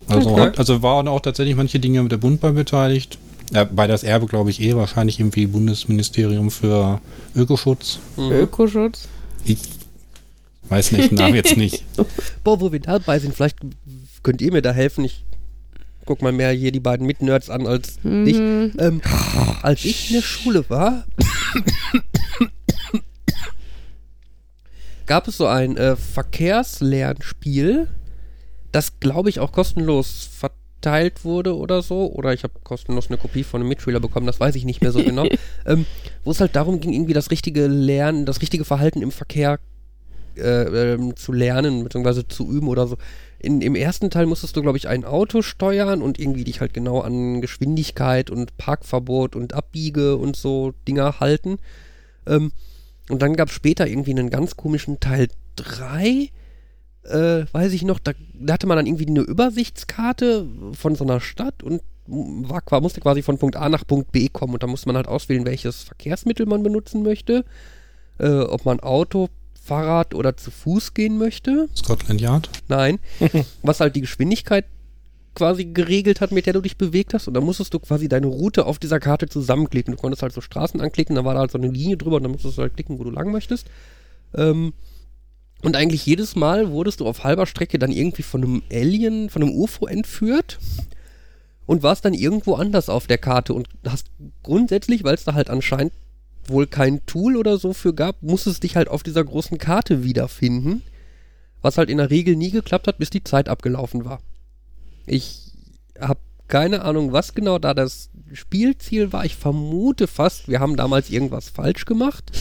Also, 0.06 0.30
Okay. 0.30 0.40
hat, 0.40 0.58
also 0.58 0.82
waren 0.82 1.08
auch 1.08 1.20
tatsächlich 1.20 1.56
manche 1.56 1.80
Dinge 1.80 2.02
mit 2.02 2.12
der 2.12 2.18
Bund 2.18 2.40
bei 2.40 2.50
beteiligt. 2.50 3.18
Ja, 3.50 3.64
bei 3.64 3.86
das 3.86 4.04
Erbe, 4.04 4.26
glaube 4.26 4.50
ich, 4.50 4.60
eh 4.62 4.76
wahrscheinlich 4.76 5.18
irgendwie 5.18 5.46
Bundesministerium 5.46 6.50
für 6.50 7.00
Ökoschutz. 7.34 7.98
Mhm. 8.16 8.32
Ökoschutz. 8.32 9.08
Ich 9.44 9.58
weiß 10.68 10.92
nicht, 10.92 11.12
Namen 11.12 11.34
jetzt 11.34 11.56
nicht. 11.56 11.84
Boah, 12.44 12.60
wo 12.60 12.70
wir 12.70 12.80
dabei 12.80 13.18
sind, 13.18 13.34
vielleicht 13.34 13.58
könnt 14.22 14.40
ihr 14.40 14.52
mir 14.52 14.62
da 14.62 14.72
helfen. 14.72 15.04
Ich 15.04 15.24
guck 16.06 16.22
mal 16.22 16.32
mehr 16.32 16.52
hier 16.52 16.72
die 16.72 16.80
beiden 16.80 17.06
Mitnerds 17.06 17.50
an 17.50 17.66
als 17.66 17.96
dich. 18.02 18.38
Mhm. 18.38 18.72
Ähm, 18.78 19.00
als 19.62 19.84
ich 19.84 20.10
in 20.10 20.16
der 20.16 20.22
Schule 20.22 20.64
war, 20.68 21.04
gab 25.06 25.26
es 25.26 25.36
so 25.36 25.46
ein 25.46 25.76
äh, 25.76 25.96
Verkehrslernspiel, 25.96 27.88
das 28.70 29.00
glaube 29.00 29.28
ich 29.28 29.40
auch 29.40 29.50
kostenlos 29.50 30.28
verteilt 30.80 31.24
wurde 31.24 31.56
oder 31.56 31.82
so. 31.82 32.10
Oder 32.12 32.32
ich 32.32 32.42
habe 32.42 32.54
kostenlos 32.62 33.08
eine 33.08 33.18
Kopie 33.18 33.44
von 33.44 33.60
einem 33.60 33.68
Mitschüler 33.68 34.00
bekommen, 34.00 34.26
das 34.26 34.40
weiß 34.40 34.54
ich 34.56 34.64
nicht 34.64 34.80
mehr 34.82 34.92
so 34.92 35.02
genau. 35.02 35.26
ähm, 35.66 35.86
wo 36.24 36.30
es 36.30 36.40
halt 36.40 36.56
darum 36.56 36.80
ging, 36.80 36.92
irgendwie 36.92 37.12
das 37.12 37.30
richtige 37.30 37.66
Lernen, 37.66 38.26
das 38.26 38.40
richtige 38.40 38.64
Verhalten 38.64 39.02
im 39.02 39.10
Verkehr 39.10 39.58
äh, 40.36 40.92
ähm, 40.92 41.16
zu 41.16 41.32
lernen, 41.32 41.84
beziehungsweise 41.84 42.26
zu 42.26 42.50
üben 42.50 42.68
oder 42.68 42.86
so. 42.86 42.96
In, 43.38 43.60
Im 43.62 43.74
ersten 43.74 44.10
Teil 44.10 44.26
musstest 44.26 44.56
du, 44.56 44.62
glaube 44.62 44.78
ich, 44.78 44.88
ein 44.88 45.04
Auto 45.04 45.42
steuern 45.42 46.02
und 46.02 46.18
irgendwie 46.18 46.44
dich 46.44 46.60
halt 46.60 46.74
genau 46.74 47.00
an 47.00 47.40
Geschwindigkeit 47.40 48.30
und 48.30 48.56
Parkverbot 48.58 49.34
und 49.34 49.54
Abbiege 49.54 50.16
und 50.16 50.36
so 50.36 50.72
Dinger 50.86 51.20
halten. 51.20 51.58
Ähm, 52.26 52.52
und 53.08 53.22
dann 53.22 53.34
gab 53.34 53.48
es 53.48 53.54
später 53.54 53.86
irgendwie 53.86 54.12
einen 54.12 54.30
ganz 54.30 54.56
komischen 54.56 55.00
Teil 55.00 55.28
3, 55.56 56.30
äh, 57.04 57.44
weiß 57.52 57.72
ich 57.72 57.82
noch, 57.82 57.98
da, 57.98 58.12
da 58.34 58.54
hatte 58.54 58.66
man 58.66 58.76
dann 58.76 58.86
irgendwie 58.86 59.06
eine 59.06 59.20
Übersichtskarte 59.20 60.46
von 60.72 60.94
so 60.94 61.04
einer 61.04 61.20
Stadt 61.20 61.62
und 61.62 61.82
war, 62.06 62.80
musste 62.80 63.00
quasi 63.00 63.22
von 63.22 63.38
Punkt 63.38 63.56
A 63.56 63.68
nach 63.68 63.86
Punkt 63.86 64.10
B 64.12 64.28
kommen 64.28 64.54
und 64.54 64.62
da 64.62 64.66
musste 64.66 64.88
man 64.88 64.96
halt 64.96 65.08
auswählen, 65.08 65.44
welches 65.44 65.82
Verkehrsmittel 65.84 66.46
man 66.46 66.62
benutzen 66.62 67.02
möchte, 67.02 67.44
äh, 68.18 68.40
ob 68.40 68.64
man 68.64 68.80
Auto, 68.80 69.28
Fahrrad 69.62 70.14
oder 70.14 70.36
zu 70.36 70.50
Fuß 70.50 70.94
gehen 70.94 71.18
möchte. 71.18 71.68
Scotland 71.76 72.20
Yard. 72.20 72.50
Nein. 72.68 72.98
Was 73.62 73.80
halt 73.80 73.94
die 73.94 74.00
Geschwindigkeit 74.00 74.64
quasi 75.34 75.66
geregelt 75.66 76.20
hat, 76.20 76.32
mit 76.32 76.46
der 76.46 76.54
du 76.54 76.60
dich 76.60 76.76
bewegt 76.76 77.14
hast. 77.14 77.28
Und 77.28 77.34
dann 77.34 77.44
musstest 77.44 77.72
du 77.72 77.78
quasi 77.78 78.08
deine 78.08 78.26
Route 78.26 78.66
auf 78.66 78.78
dieser 78.78 78.98
Karte 78.98 79.28
zusammenklicken. 79.28 79.94
Du 79.94 80.00
konntest 80.00 80.22
halt 80.22 80.32
so 80.32 80.40
Straßen 80.40 80.80
anklicken, 80.80 81.14
dann 81.14 81.24
war 81.24 81.34
da 81.34 81.40
halt 81.40 81.52
so 81.52 81.58
eine 81.58 81.68
Linie 81.68 81.96
drüber 81.96 82.16
und 82.16 82.24
dann 82.24 82.32
musstest 82.32 82.58
du 82.58 82.62
halt 82.62 82.74
klicken, 82.74 82.98
wo 82.98 83.04
du 83.04 83.10
lang 83.10 83.30
möchtest. 83.30 83.68
Ähm, 84.34 84.72
und 85.62 85.76
eigentlich 85.76 86.06
jedes 86.06 86.36
Mal 86.36 86.70
wurdest 86.70 87.00
du 87.00 87.06
auf 87.06 87.24
halber 87.24 87.46
Strecke 87.46 87.78
dann 87.78 87.92
irgendwie 87.92 88.22
von 88.22 88.42
einem 88.42 88.62
Alien, 88.72 89.28
von 89.30 89.42
einem 89.42 89.52
UFO 89.52 89.86
entführt 89.86 90.58
und 91.66 91.82
warst 91.82 92.04
dann 92.04 92.14
irgendwo 92.14 92.54
anders 92.54 92.88
auf 92.88 93.06
der 93.06 93.18
Karte 93.18 93.54
und 93.54 93.68
hast 93.86 94.06
grundsätzlich, 94.42 95.04
weil 95.04 95.14
es 95.14 95.24
da 95.24 95.34
halt 95.34 95.50
anscheinend 95.50 95.92
wohl 96.46 96.66
kein 96.66 97.04
Tool 97.06 97.36
oder 97.36 97.58
so 97.58 97.72
für 97.72 97.94
gab, 97.94 98.22
musstest 98.22 98.62
dich 98.62 98.76
halt 98.76 98.88
auf 98.88 99.02
dieser 99.02 99.22
großen 99.22 99.58
Karte 99.58 100.02
wiederfinden. 100.02 100.82
Was 101.62 101.76
halt 101.76 101.90
in 101.90 101.98
der 101.98 102.10
Regel 102.10 102.36
nie 102.36 102.50
geklappt 102.50 102.86
hat, 102.86 102.98
bis 102.98 103.10
die 103.10 103.22
Zeit 103.22 103.50
abgelaufen 103.50 104.06
war. 104.06 104.20
Ich 105.06 105.52
habe 106.00 106.20
keine 106.48 106.82
Ahnung, 106.82 107.12
was 107.12 107.34
genau 107.34 107.58
da 107.58 107.74
das 107.74 108.08
Spielziel 108.32 109.12
war. 109.12 109.24
Ich 109.24 109.36
vermute 109.36 110.06
fast, 110.06 110.48
wir 110.48 110.58
haben 110.58 110.76
damals 110.76 111.10
irgendwas 111.10 111.50
falsch 111.50 111.84
gemacht. 111.84 112.32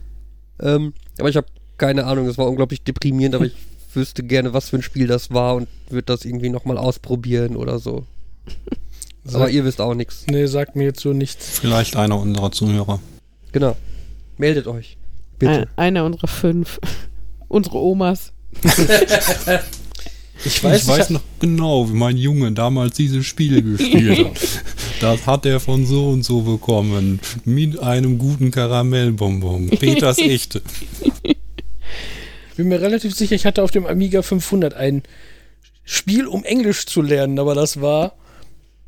ähm, 0.60 0.92
aber 1.18 1.28
ich 1.28 1.36
habe 1.36 1.46
keine 1.78 2.04
Ahnung, 2.04 2.26
es 2.26 2.38
war 2.38 2.46
unglaublich 2.48 2.82
deprimierend, 2.82 3.34
aber 3.34 3.46
ich 3.46 3.54
wüsste 3.94 4.22
gerne, 4.22 4.52
was 4.52 4.70
für 4.70 4.76
ein 4.76 4.82
Spiel 4.82 5.06
das 5.06 5.30
war 5.30 5.56
und 5.56 5.68
würde 5.88 6.06
das 6.06 6.24
irgendwie 6.24 6.48
nochmal 6.48 6.78
ausprobieren 6.78 7.56
oder 7.56 7.78
so. 7.78 8.04
Aber 9.32 9.50
ihr 9.50 9.64
wisst 9.64 9.80
auch 9.80 9.94
nichts. 9.94 10.24
Nee, 10.28 10.46
sagt 10.46 10.76
mir 10.76 10.84
jetzt 10.84 11.00
so 11.00 11.12
nichts. 11.12 11.58
Vielleicht 11.58 11.96
einer 11.96 12.18
unserer 12.18 12.52
Zuhörer. 12.52 13.00
Genau. 13.52 13.76
Meldet 14.38 14.66
euch. 14.66 14.96
Bitte. 15.38 15.62
Ein, 15.62 15.68
einer 15.76 16.04
unserer 16.04 16.28
fünf. 16.28 16.78
Unsere 17.48 17.78
Omas. 17.78 18.32
Ich 20.44 20.62
weiß, 20.62 20.82
ich 20.82 20.88
weiß 20.88 21.10
noch 21.10 21.22
genau, 21.40 21.88
wie 21.88 21.94
mein 21.94 22.16
Junge 22.18 22.52
damals 22.52 22.96
dieses 22.96 23.24
Spiel 23.24 23.62
gespielt 23.62 24.26
hat. 24.26 24.40
Das 25.00 25.26
hat 25.26 25.46
er 25.46 25.60
von 25.60 25.86
so 25.86 26.10
und 26.10 26.24
so 26.24 26.42
bekommen. 26.42 27.20
Mit 27.44 27.78
einem 27.80 28.18
guten 28.18 28.50
Karamellbonbon. 28.50 29.70
Peters 29.70 30.18
echte. 30.18 30.60
Bin 32.56 32.68
mir 32.68 32.80
relativ 32.80 33.14
sicher, 33.14 33.34
ich 33.34 33.46
hatte 33.46 33.62
auf 33.62 33.70
dem 33.70 33.86
Amiga 33.86 34.22
500 34.22 34.74
ein 34.74 35.02
Spiel, 35.84 36.26
um 36.26 36.44
Englisch 36.44 36.86
zu 36.86 37.02
lernen, 37.02 37.38
aber 37.38 37.54
das 37.54 37.80
war 37.80 38.14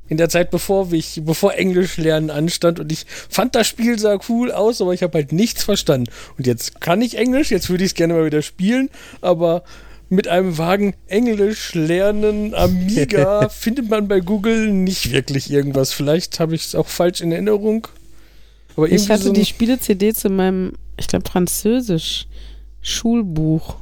in 0.09 0.17
der 0.17 0.29
Zeit, 0.29 0.51
bevor 0.51 0.93
ich, 0.93 1.21
bevor 1.25 1.55
Englisch 1.55 1.99
lernen 1.99 2.31
anstand 2.31 2.81
und 2.81 2.91
ich 2.91 3.05
fand 3.29 3.55
das 3.55 3.67
Spiel 3.67 3.99
sah 3.99 4.19
cool 4.29 4.51
aus, 4.51 4.81
aber 4.81 4.95
ich 4.95 5.03
habe 5.03 5.19
halt 5.19 5.33
nichts 5.33 5.63
verstanden. 5.63 6.11
Und 6.39 6.47
jetzt 6.47 6.81
kann 6.81 7.03
ich 7.03 7.19
Englisch, 7.19 7.51
jetzt 7.51 7.69
würde 7.69 7.85
ich 7.85 7.91
es 7.91 7.95
gerne 7.95 8.15
mal 8.15 8.25
wieder 8.25 8.43
spielen, 8.43 8.89
aber 9.21 9.65
mit 10.09 10.27
einem 10.27 10.57
vagen 10.57 10.95
Englisch 11.07 11.75
lernen 11.75 12.55
Amiga 12.55 13.49
findet 13.51 13.91
man 13.91 14.09
bei 14.09 14.21
Google 14.21 14.73
nicht 14.73 15.13
wirklich 15.13 15.51
irgendwas. 15.51 15.93
Vielleicht 15.93 16.41
habe 16.41 16.55
ich 16.55 16.65
es 16.65 16.75
auch 16.75 16.89
falsch 16.89 17.21
in 17.21 17.31
Erinnerung. 17.31 17.87
Aber 18.77 18.89
Ich 18.91 19.11
hatte 19.11 19.25
so 19.25 19.33
die 19.33 19.45
Spiele-CD 19.45 20.15
zu 20.15 20.31
meinem, 20.31 20.73
ich 20.97 21.09
glaube, 21.09 21.29
Französisch 21.29 22.27
Schulbuch. 22.89 23.77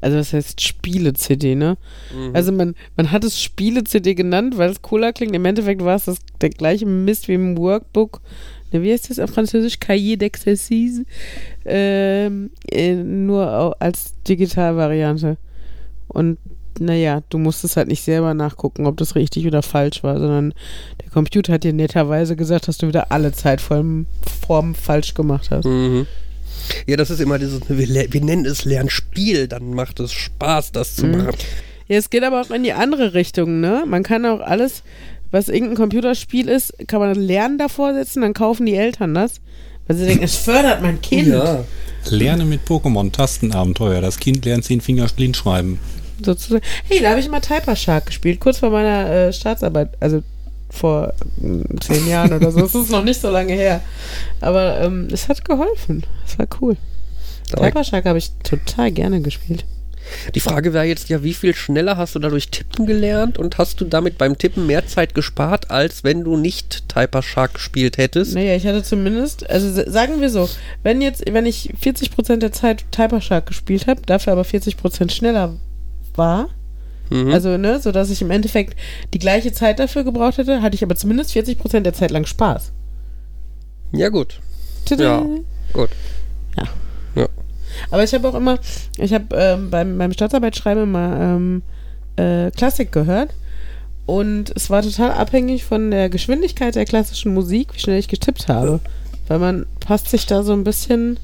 Also 0.00 0.16
das 0.16 0.32
heißt 0.32 0.60
Spiele-CD, 0.60 1.54
ne? 1.54 1.78
Mhm. 2.12 2.34
Also 2.34 2.50
man, 2.50 2.74
man 2.96 3.12
hat 3.12 3.22
es 3.22 3.40
Spiele-CD 3.40 4.14
genannt, 4.14 4.58
weil 4.58 4.70
es 4.70 4.82
cooler 4.82 5.12
klingt. 5.12 5.34
Im 5.34 5.44
Endeffekt 5.44 5.84
war 5.84 5.94
es 5.94 6.06
das, 6.06 6.18
der 6.40 6.50
gleiche 6.50 6.86
Mist 6.86 7.28
wie 7.28 7.34
im 7.34 7.56
Workbook. 7.56 8.20
Ne, 8.72 8.82
wie 8.82 8.92
heißt 8.92 9.10
das 9.10 9.20
auf 9.20 9.30
Französisch? 9.30 9.78
Cahier 9.78 10.16
d'exercice. 10.16 11.04
Ähm, 11.64 12.50
äh, 12.68 12.94
nur 12.94 13.76
als 13.80 14.14
Digitalvariante. 14.26 15.36
Und 16.08 16.38
naja, 16.80 17.22
du 17.28 17.38
musstest 17.38 17.76
halt 17.76 17.88
nicht 17.88 18.02
selber 18.02 18.34
nachgucken, 18.34 18.86
ob 18.86 18.96
das 18.96 19.14
richtig 19.14 19.46
oder 19.46 19.62
falsch 19.62 20.02
war, 20.02 20.18
sondern 20.18 20.54
der 21.00 21.10
Computer 21.10 21.52
hat 21.52 21.64
dir 21.64 21.72
netterweise 21.72 22.34
gesagt, 22.34 22.66
dass 22.66 22.78
du 22.78 22.88
wieder 22.88 23.12
alle 23.12 23.32
Zeitformen 23.32 24.06
Formen 24.46 24.74
falsch 24.74 25.14
gemacht 25.14 25.50
hast. 25.50 25.66
Mhm. 25.66 26.06
Ja, 26.86 26.96
das 26.96 27.10
ist 27.10 27.20
immer 27.20 27.38
dieses, 27.38 27.60
wir, 27.68 27.86
le- 27.86 28.06
wir 28.10 28.20
nennen 28.20 28.44
es 28.46 28.64
Lernspiel, 28.64 29.48
dann 29.48 29.74
macht 29.74 30.00
es 30.00 30.12
Spaß, 30.12 30.72
das 30.72 30.96
zu 30.96 31.06
Mhm. 31.06 31.18
machen. 31.18 31.36
Ja, 31.88 31.96
es 31.98 32.10
geht 32.10 32.22
aber 32.24 32.40
auch 32.40 32.50
in 32.50 32.62
die 32.62 32.72
andere 32.72 33.14
Richtung, 33.14 33.60
ne? 33.60 33.84
Man 33.86 34.02
kann 34.02 34.24
auch 34.26 34.40
alles, 34.40 34.82
was 35.30 35.48
irgendein 35.48 35.76
Computerspiel 35.76 36.48
ist, 36.48 36.74
kann 36.86 37.00
man 37.00 37.14
Lernen 37.14 37.58
davor 37.58 37.92
setzen, 37.94 38.22
dann 38.22 38.34
kaufen 38.34 38.66
die 38.66 38.76
Eltern 38.76 39.14
das, 39.14 39.40
weil 39.86 39.96
sie 39.96 40.06
denken, 40.06 40.24
es 40.24 40.36
fördert 40.36 40.80
mein 40.82 41.00
Kind. 41.02 41.28
Ja. 41.28 41.64
Lerne 42.10 42.44
mit 42.44 42.62
Pokémon 42.66 43.12
Tastenabenteuer. 43.12 44.00
Das 44.00 44.18
Kind 44.18 44.44
lernt 44.44 44.64
zehn 44.64 44.80
Finger 44.80 45.06
blind 45.14 45.36
schreiben. 45.36 45.78
Sozusagen. 46.24 46.62
Hey, 46.88 47.00
da 47.00 47.10
habe 47.10 47.20
ich 47.20 47.28
mal 47.28 47.40
Typer 47.40 47.74
Shark 47.76 48.06
gespielt, 48.06 48.38
kurz 48.40 48.58
vor 48.58 48.70
meiner 48.70 49.10
äh, 49.10 49.32
Staatsarbeit, 49.32 49.90
also 50.00 50.22
vor 50.72 51.12
mm, 51.36 51.78
zehn 51.80 52.08
Jahren 52.08 52.32
oder 52.32 52.50
so. 52.50 52.64
Es 52.64 52.74
ist 52.74 52.90
noch 52.90 53.04
nicht 53.04 53.20
so 53.20 53.30
lange 53.30 53.52
her. 53.52 53.82
Aber 54.40 54.80
ähm, 54.80 55.08
es 55.12 55.28
hat 55.28 55.44
geholfen. 55.44 56.04
Es 56.26 56.38
war 56.38 56.46
cool. 56.60 56.76
Shark 57.84 58.06
habe 58.06 58.18
ich 58.18 58.32
total 58.42 58.90
gerne 58.90 59.20
gespielt. 59.20 59.66
Die 60.34 60.40
Frage 60.40 60.72
wäre 60.72 60.84
jetzt 60.84 61.08
ja, 61.10 61.22
wie 61.22 61.34
viel 61.34 61.54
schneller 61.54 61.96
hast 61.96 62.14
du 62.14 62.18
dadurch 62.18 62.48
tippen 62.48 62.86
gelernt 62.86 63.38
und 63.38 63.58
hast 63.58 63.80
du 63.80 63.84
damit 63.84 64.18
beim 64.18 64.36
Tippen 64.36 64.66
mehr 64.66 64.86
Zeit 64.86 65.14
gespart, 65.14 65.70
als 65.70 66.02
wenn 66.02 66.24
du 66.24 66.36
nicht 66.36 66.88
Typer 66.88 67.22
Shark 67.22 67.54
gespielt 67.54 67.98
hättest? 67.98 68.34
Naja, 68.34 68.56
ich 68.56 68.66
hatte 68.66 68.82
zumindest, 68.82 69.48
also 69.48 69.68
sagen 69.88 70.20
wir 70.20 70.30
so, 70.30 70.48
wenn 70.82 71.00
jetzt, 71.02 71.22
wenn 71.30 71.46
ich 71.46 71.72
40% 71.80 72.38
der 72.38 72.52
Zeit 72.52 72.84
Typer 72.90 73.20
Shark 73.20 73.46
gespielt 73.46 73.86
habe, 73.86 74.02
dafür 74.04 74.32
aber 74.32 74.42
40% 74.42 75.10
schneller 75.10 75.54
war, 76.14 76.48
Mhm. 77.10 77.32
also, 77.32 77.56
ne, 77.58 77.80
so 77.80 77.92
dass 77.92 78.10
ich 78.10 78.22
im 78.22 78.30
Endeffekt 78.30 78.78
die 79.12 79.18
gleiche 79.18 79.52
Zeit 79.52 79.78
dafür 79.78 80.04
gebraucht 80.04 80.38
hätte, 80.38 80.62
hatte 80.62 80.74
ich 80.74 80.82
aber 80.82 80.96
zumindest 80.96 81.30
40% 81.32 81.80
der 81.80 81.94
Zeit 81.94 82.10
lang 82.10 82.26
Spaß. 82.26 82.72
ja, 83.92 84.08
gut. 84.08 84.40
Tada. 84.84 85.02
Ja. 85.02 85.26
Gut. 85.72 85.90
Aber 87.90 88.04
ich 88.04 88.14
habe 88.14 88.28
auch 88.28 88.34
immer, 88.34 88.58
ich 88.98 89.12
habe 89.12 89.34
ähm, 89.34 89.70
beim, 89.70 89.98
beim 89.98 90.12
Staatsarbeitsschreiben 90.12 90.84
immer 90.84 91.20
ähm, 91.20 91.62
äh, 92.16 92.50
Klassik 92.50 92.92
gehört. 92.92 93.34
Und 94.04 94.52
es 94.56 94.68
war 94.68 94.82
total 94.82 95.12
abhängig 95.12 95.64
von 95.64 95.90
der 95.90 96.08
Geschwindigkeit 96.08 96.74
der 96.74 96.84
klassischen 96.84 97.32
Musik, 97.34 97.68
wie 97.74 97.78
schnell 97.78 97.98
ich 97.98 98.08
getippt 98.08 98.48
habe. 98.48 98.80
Weil 99.28 99.38
man 99.38 99.66
passt 99.80 100.08
sich 100.10 100.26
da 100.26 100.42
so 100.42 100.52
ein 100.52 100.64
bisschen 100.64 101.18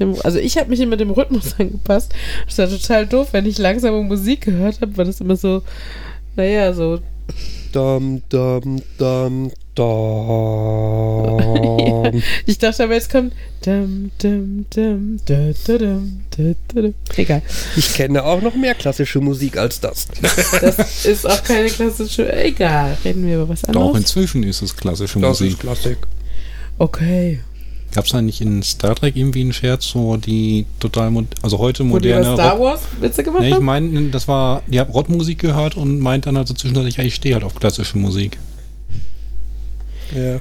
dem. 0.00 0.16
Also 0.22 0.38
ich 0.38 0.56
habe 0.58 0.70
mich 0.70 0.80
immer 0.80 0.96
dem 0.96 1.10
Rhythmus 1.10 1.54
angepasst. 1.58 2.12
Das 2.46 2.58
war 2.58 2.68
total 2.68 3.06
doof, 3.06 3.28
wenn 3.32 3.46
ich 3.46 3.58
langsame 3.58 4.02
Musik 4.02 4.42
gehört 4.42 4.80
habe, 4.80 4.96
war 4.96 5.04
das 5.04 5.20
immer 5.20 5.36
so, 5.36 5.62
naja, 6.36 6.72
so. 6.72 6.98
Dum, 7.72 8.22
dum, 8.28 8.82
dum, 8.98 9.52
dum. 9.76 11.10
Ich 12.46 12.58
dachte 12.58 12.84
aber, 12.84 12.94
jetzt 12.94 13.10
kommt. 13.10 13.32
Dum, 13.64 14.10
dum, 14.20 14.66
dum, 14.74 15.20
da, 15.26 15.52
da, 15.66 15.78
dum, 15.78 16.22
da, 16.36 16.42
da, 16.74 16.80
dum. 16.80 16.94
Egal. 17.16 17.42
Ich 17.76 17.94
kenne 17.94 18.24
auch 18.24 18.42
noch 18.42 18.54
mehr 18.56 18.74
klassische 18.74 19.20
Musik 19.20 19.56
als 19.56 19.78
das. 19.80 20.08
Das 20.60 21.04
ist 21.04 21.26
auch 21.26 21.44
keine 21.44 21.68
klassische. 21.68 22.32
Egal, 22.32 22.96
reden 23.04 23.26
wir 23.26 23.36
über 23.36 23.48
was 23.48 23.62
Doch, 23.62 23.68
anderes. 23.68 23.98
inzwischen 23.98 24.42
ist 24.42 24.62
es 24.62 24.76
klassische 24.76 25.20
Musik. 25.20 25.60
Klassik. 25.60 25.98
Okay. 26.78 27.40
Gab 27.92 28.04
es 28.04 28.12
da 28.12 28.22
nicht 28.22 28.40
in 28.40 28.62
Star 28.62 28.94
Trek 28.94 29.16
irgendwie 29.16 29.40
einen 29.40 29.52
Scherz, 29.52 29.94
wo 29.94 30.16
die 30.16 30.64
total, 30.78 31.10
mod 31.10 31.26
also 31.42 31.58
heute 31.58 31.82
Wo 31.82 31.98
die 31.98 32.10
moderne 32.10 32.34
Star 32.34 32.58
Wars 32.60 32.82
Witze 33.00 33.24
gemacht 33.24 33.42
Nee, 33.42 33.50
ich 33.50 33.58
meine, 33.60 34.10
das 34.10 34.28
war, 34.28 34.62
die 34.68 34.78
haben 34.78 34.90
Rockmusik 34.92 35.40
gehört 35.40 35.76
und 35.76 35.98
meint 35.98 36.26
dann 36.26 36.36
also 36.36 36.54
zwischendurch, 36.54 36.96
ja, 36.96 37.04
ich 37.04 37.16
stehe 37.16 37.34
halt 37.34 37.42
auf 37.44 37.54
klassische 37.56 37.98
Musik. 37.98 38.38
Ja. 40.14 40.40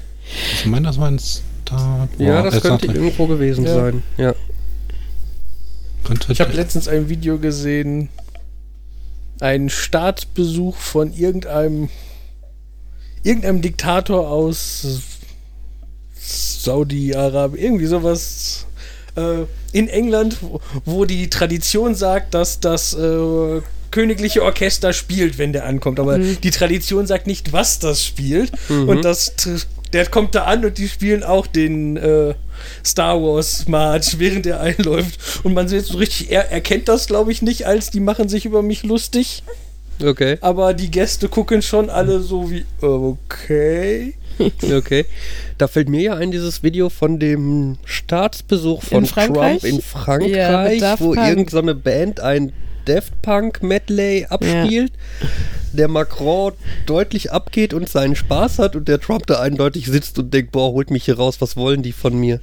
Ich 0.59 0.65
meine, 0.67 0.88
das 0.88 0.99
war 0.99 1.07
ein 1.09 1.17
Star 1.19 2.07
Ja, 2.19 2.35
War- 2.35 2.43
das 2.43 2.55
äh, 2.57 2.62
könnte 2.62 2.85
Trek. 2.88 2.95
irgendwo 2.95 3.25
gewesen 3.27 3.65
Ja. 3.65 3.73
sein. 3.75 4.03
Ja. 4.17 4.35
Könnte 6.03 6.31
Ich 6.31 6.41
habe 6.41 6.53
letztens 6.53 6.88
ein 6.88 7.09
Video 7.09 7.39
gesehen, 7.39 8.09
einen 9.39 9.69
Staatsbesuch 9.69 10.75
von 10.75 11.13
irgendeinem 11.13 11.89
irgendeinem 13.23 13.62
Diktator 13.62 14.29
aus 14.29 14.85
Saudi-Arabien, 16.60 17.63
irgendwie 17.63 17.86
sowas 17.86 18.65
äh, 19.15 19.45
in 19.72 19.88
England, 19.88 20.38
wo, 20.41 20.60
wo 20.86 21.06
die 21.06 21.30
Tradition 21.30 21.95
sagt, 21.95 22.34
dass 22.34 22.60
das 22.60 22.93
äh, 22.93 23.62
königliche 23.91 24.43
Orchester 24.43 24.93
spielt, 24.93 25.38
wenn 25.38 25.52
der 25.54 25.65
ankommt, 25.65 26.00
aber 26.00 26.17
Mhm. 26.19 26.38
die 26.41 26.52
Tradition 26.52 27.08
sagt 27.08 27.26
nicht, 27.28 27.54
was 27.54 27.80
das 27.80 28.06
spielt 28.06 28.52
Mhm. 28.69 28.89
und 28.89 29.06
das 29.06 29.34
der 29.93 30.06
kommt 30.06 30.36
da 30.36 30.43
an 30.43 30.63
und 30.63 30.78
die 30.78 30.88
spielen 30.88 31.24
auch 31.24 31.48
den 31.48 31.98
äh, 31.98 32.36
Star 32.86 33.19
Wars 33.19 33.67
March, 33.67 34.19
während 34.19 34.45
er 34.45 34.60
einläuft. 34.60 35.19
Und 35.43 35.56
man 35.56 35.67
sieht 35.67 35.86
so 35.86 35.98
richtig, 35.98 36.30
er 36.32 36.52
erkennt 36.52 36.88
das, 36.88 37.08
glaube 37.08 37.32
ich, 37.32 37.41
nicht, 37.41 37.65
als 37.65 37.89
die 37.89 38.00
machen 38.00 38.30
sich 38.30 38.45
über 38.45 38.62
mich 38.62 38.84
lustig. 38.84 39.41
Okay, 40.06 40.38
Aber 40.41 40.76
die 40.76 40.91
Gäste 40.91 41.28
gucken 41.28 41.63
schon 41.63 41.89
alle 41.89 42.19
so 42.19 42.52
wie, 42.52 42.65
okay. 42.82 44.13
okay. 44.75 45.06
Da 45.58 45.67
fällt 45.67 45.89
mir 45.89 46.02
ja 46.02 46.13
ein 46.15 46.32
dieses 46.32 46.63
Video 46.63 46.89
von 46.89 47.19
dem 47.19 47.78
Staatsbesuch 47.86 48.84
von 48.84 49.04
In? 49.04 49.10
Trump 49.10 49.63
in 49.63 49.75
Ja, 49.75 49.82
Frankreich, 49.82 50.80
Daft 50.80 51.02
wo 51.04 51.13
irgendeine 51.13 51.75
Band 51.75 52.19
ein 52.19 52.52
Daft 52.86 53.21
Punk 53.21 53.62
Medley 53.62 54.25
abspielt, 54.30 54.93
der 55.73 55.88
Macron 55.88 56.54
deutlich 56.86 57.32
abgeht 57.32 57.73
und 57.73 57.88
seinen 57.88 58.15
Spaß 58.15 58.58
hat 58.60 58.75
und 58.75 58.88
der 58.88 58.99
Trump 58.99 59.28
da 59.28 59.39
eindeutig 59.41 59.86
sitzt 59.88 60.17
und 60.17 60.34
denkt, 60.34 60.52
boah, 60.52 60.71
holt 60.71 60.89
mich 60.89 61.06
hier 61.06 61.17
raus, 61.17 61.39
was 61.39 61.56
wollen 61.56 61.84
die 61.84 61.91
von 61.91 62.17
mir? 62.19 62.39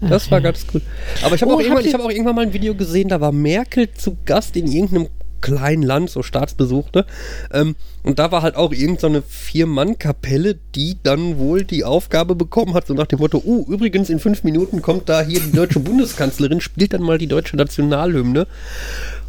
Das 0.00 0.30
war 0.30 0.40
ganz 0.40 0.64
cool. 0.72 0.82
Aber 1.22 1.34
ich 1.34 1.42
habe 1.42 1.52
Oh, 1.52 1.56
auch, 1.56 1.60
hab 1.60 2.00
auch 2.00 2.10
irgendwann 2.10 2.36
mal 2.36 2.42
ein 2.42 2.52
Video 2.52 2.74
gesehen, 2.74 3.08
da 3.08 3.20
war 3.20 3.32
Merkel 3.32 3.90
zu 3.92 4.16
Gast 4.26 4.56
in 4.56 4.70
irgendeinem 4.70 5.08
kleinen 5.40 5.82
Land, 5.82 6.10
so 6.10 6.22
Staatsbesuch, 6.22 6.92
ne? 6.92 7.04
Ähm, 7.52 7.76
und 8.02 8.18
da 8.18 8.32
war 8.32 8.42
halt 8.42 8.56
auch 8.56 8.72
irgendeine 8.72 9.20
so 9.20 9.24
Vier-Mann-Kapelle, 9.28 10.58
die 10.74 10.96
dann 11.02 11.38
wohl 11.38 11.64
die 11.64 11.84
Aufgabe 11.84 12.34
bekommen 12.34 12.74
hat, 12.74 12.86
so 12.86 12.94
nach 12.94 13.06
dem 13.06 13.18
Motto, 13.18 13.42
uh, 13.44 13.66
übrigens 13.68 14.08
in 14.08 14.18
fünf 14.18 14.44
Minuten 14.44 14.82
kommt 14.82 15.08
da 15.08 15.22
hier 15.22 15.40
die 15.40 15.52
deutsche 15.52 15.80
Bundeskanzlerin, 15.80 16.60
spielt 16.60 16.92
dann 16.92 17.02
mal 17.02 17.18
die 17.18 17.26
deutsche 17.26 17.56
Nationalhymne. 17.56 18.46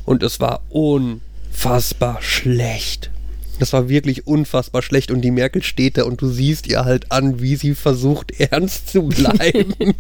Und 0.06 0.24
es 0.24 0.40
war 0.40 0.62
unfassbar 0.70 2.22
schlecht. 2.22 3.12
Das 3.60 3.74
war 3.74 3.90
wirklich 3.90 4.26
unfassbar 4.26 4.82
schlecht 4.82 5.12
und 5.12 5.22
die 5.22 5.32
Merkel 5.32 5.62
steht 5.62 5.98
da 5.98 6.04
und 6.06 6.22
du 6.22 6.30
siehst 6.30 6.66
ihr 6.68 6.86
halt 6.86 7.12
an, 7.12 7.42
wie 7.42 7.58
sie 7.58 7.76
versucht, 7.76 8.32
ernst 8.40 8.90
zu 8.90 9.04
bleiben. 9.08 9.96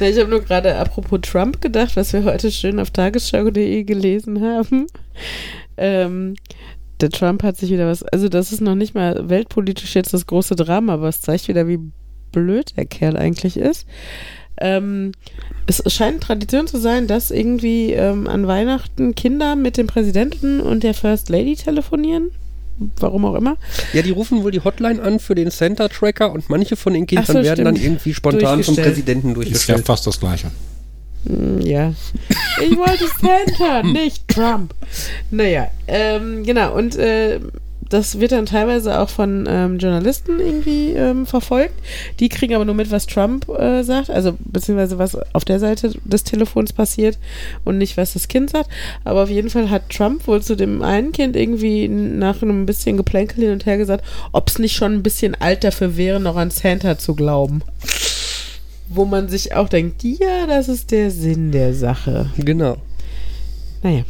Ja, 0.00 0.08
ich 0.08 0.18
habe 0.18 0.30
nur 0.30 0.42
gerade 0.42 0.76
apropos 0.76 1.20
Trump 1.22 1.60
gedacht, 1.60 1.96
was 1.96 2.12
wir 2.12 2.24
heute 2.24 2.50
schön 2.52 2.78
auf 2.78 2.90
tagesschau.de 2.90 3.82
gelesen 3.84 4.40
haben. 4.40 4.86
Ähm, 5.76 6.34
der 7.00 7.10
Trump 7.10 7.42
hat 7.42 7.56
sich 7.56 7.70
wieder 7.70 7.86
was, 7.88 8.02
also 8.02 8.28
das 8.28 8.52
ist 8.52 8.60
noch 8.60 8.74
nicht 8.74 8.94
mal 8.94 9.28
weltpolitisch 9.28 9.94
jetzt 9.94 10.14
das 10.14 10.26
große 10.26 10.56
Drama, 10.56 10.94
aber 10.94 11.08
es 11.08 11.20
zeigt 11.20 11.48
wieder, 11.48 11.66
wie 11.66 11.80
blöd 12.32 12.76
der 12.76 12.86
Kerl 12.86 13.16
eigentlich 13.16 13.56
ist. 13.56 13.86
Ähm, 14.60 15.12
es 15.66 15.82
scheint 15.86 16.22
Tradition 16.22 16.66
zu 16.66 16.78
sein, 16.78 17.06
dass 17.06 17.30
irgendwie 17.30 17.92
ähm, 17.92 18.26
an 18.26 18.46
Weihnachten 18.46 19.14
Kinder 19.14 19.54
mit 19.56 19.76
dem 19.76 19.86
Präsidenten 19.86 20.60
und 20.60 20.82
der 20.82 20.94
First 20.94 21.28
Lady 21.28 21.54
telefonieren. 21.54 22.30
Warum 23.00 23.24
auch 23.24 23.34
immer. 23.34 23.56
Ja, 23.92 24.02
die 24.02 24.10
rufen 24.10 24.42
wohl 24.44 24.50
die 24.52 24.60
Hotline 24.62 25.02
an 25.02 25.18
für 25.18 25.34
den 25.34 25.50
Center-Tracker 25.50 26.30
und 26.32 26.48
manche 26.48 26.76
von 26.76 26.94
den 26.94 27.06
Kindern 27.06 27.26
so, 27.26 27.34
werden 27.42 27.64
dann 27.64 27.76
stimmt. 27.76 27.86
irgendwie 27.92 28.14
spontan 28.14 28.40
zum 28.62 28.76
Durchgestellt. 28.76 28.86
Präsidenten 28.86 29.28
Ist 29.30 29.36
ja 29.36 29.42
durchgestellt. 29.42 29.86
fast 29.86 30.06
das 30.06 30.20
Gleiche. 30.20 30.50
Hm, 31.26 31.60
Ja. 31.60 31.92
Ich 32.62 32.76
wollte 32.76 33.04
Center, 33.20 33.82
nicht 33.82 34.28
Trump. 34.28 34.74
Naja, 35.30 35.70
ähm, 35.88 36.44
genau. 36.44 36.76
Und 36.76 36.96
äh, 36.96 37.40
das 37.88 38.20
wird 38.20 38.32
dann 38.32 38.46
teilweise 38.46 39.00
auch 39.00 39.08
von 39.08 39.46
ähm, 39.48 39.78
Journalisten 39.78 40.40
irgendwie 40.40 40.92
ähm, 40.92 41.26
verfolgt. 41.26 41.74
Die 42.20 42.28
kriegen 42.28 42.54
aber 42.54 42.64
nur 42.64 42.74
mit, 42.74 42.90
was 42.90 43.06
Trump 43.06 43.48
äh, 43.48 43.82
sagt, 43.82 44.10
also 44.10 44.36
beziehungsweise 44.40 44.98
was 44.98 45.16
auf 45.32 45.44
der 45.44 45.58
Seite 45.58 45.92
des 46.04 46.24
Telefons 46.24 46.72
passiert 46.72 47.18
und 47.64 47.78
nicht, 47.78 47.96
was 47.96 48.12
das 48.12 48.28
Kind 48.28 48.50
sagt. 48.50 48.68
Aber 49.04 49.22
auf 49.22 49.30
jeden 49.30 49.50
Fall 49.50 49.70
hat 49.70 49.90
Trump 49.90 50.26
wohl 50.26 50.42
zu 50.42 50.56
dem 50.56 50.82
einen 50.82 51.12
Kind 51.12 51.36
irgendwie 51.36 51.88
nach 51.88 52.42
einem 52.42 52.66
bisschen 52.66 52.96
Geplänkel 52.96 53.44
hin 53.44 53.52
und 53.52 53.66
her 53.66 53.78
gesagt, 53.78 54.04
ob 54.32 54.48
es 54.48 54.58
nicht 54.58 54.76
schon 54.76 54.94
ein 54.94 55.02
bisschen 55.02 55.34
alt 55.34 55.64
dafür 55.64 55.96
wäre, 55.96 56.20
noch 56.20 56.36
an 56.36 56.50
Santa 56.50 56.98
zu 56.98 57.14
glauben. 57.14 57.62
Wo 58.90 59.04
man 59.04 59.28
sich 59.28 59.54
auch 59.54 59.68
denkt, 59.68 60.02
ja, 60.02 60.46
das 60.46 60.68
ist 60.68 60.90
der 60.90 61.10
Sinn 61.10 61.52
der 61.52 61.74
Sache. 61.74 62.30
Genau. 62.38 62.78
Naja. 63.82 64.04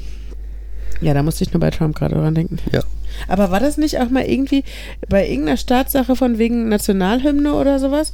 Ja, 1.01 1.15
da 1.15 1.23
musste 1.23 1.45
ich 1.45 1.53
nur 1.53 1.61
bei 1.61 1.71
Trump 1.71 1.97
gerade 1.97 2.15
dran 2.15 2.35
denken. 2.35 2.59
Ja. 2.73 2.83
Aber 3.27 3.51
war 3.51 3.61
das 3.61 3.77
nicht 3.77 3.99
auch 3.99 4.11
mal 4.11 4.25
irgendwie 4.25 4.65
bei 5.09 5.29
irgendeiner 5.29 5.57
Staatssache 5.57 6.15
von 6.15 6.39
wegen 6.39 6.69
Nationalhymne 6.69 7.55
oder 7.55 7.79
sowas? 7.79 8.13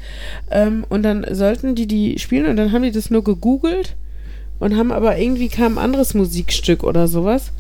Ähm, 0.51 0.85
und 0.89 1.03
dann 1.03 1.27
sollten 1.31 1.75
die 1.75 1.87
die 1.87 2.19
spielen 2.19 2.47
und 2.47 2.57
dann 2.57 2.73
haben 2.73 2.83
die 2.83 2.93
das 2.93 3.11
nur 3.11 3.23
gegoogelt 3.25 3.97
und 4.59 4.77
haben 4.77 4.93
aber 4.93 5.19
irgendwie 5.19 5.49
kam 5.49 5.79
ein 5.79 5.85
anderes 5.85 6.15
Musikstück 6.15 6.83
oder 6.85 7.09
sowas. 7.09 7.53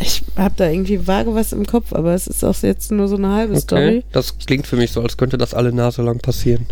Ich 0.00 0.22
habe 0.36 0.54
da 0.56 0.68
irgendwie 0.68 1.06
vage 1.06 1.34
was 1.34 1.52
im 1.52 1.66
Kopf, 1.66 1.92
aber 1.92 2.14
es 2.14 2.26
ist 2.26 2.44
auch 2.44 2.56
jetzt 2.62 2.92
nur 2.92 3.08
so 3.08 3.16
eine 3.16 3.30
halbe 3.30 3.52
Okay. 3.52 3.60
Story. 3.62 4.04
Das 4.12 4.38
klingt 4.38 4.66
für 4.66 4.76
mich 4.76 4.92
so, 4.92 5.02
als 5.02 5.16
könnte 5.16 5.38
das 5.38 5.54
alle 5.54 5.72
Nase 5.72 6.02
lang 6.02 6.18
passieren. 6.18 6.66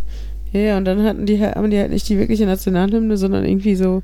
Ja, 0.52 0.76
und 0.76 0.84
dann 0.84 1.02
hatten 1.04 1.26
die, 1.26 1.40
haben 1.42 1.70
die 1.70 1.78
halt 1.78 1.90
nicht 1.90 2.08
die 2.08 2.18
wirkliche 2.18 2.46
Nationalhymne, 2.46 3.16
sondern 3.16 3.44
irgendwie 3.44 3.76
so. 3.76 4.02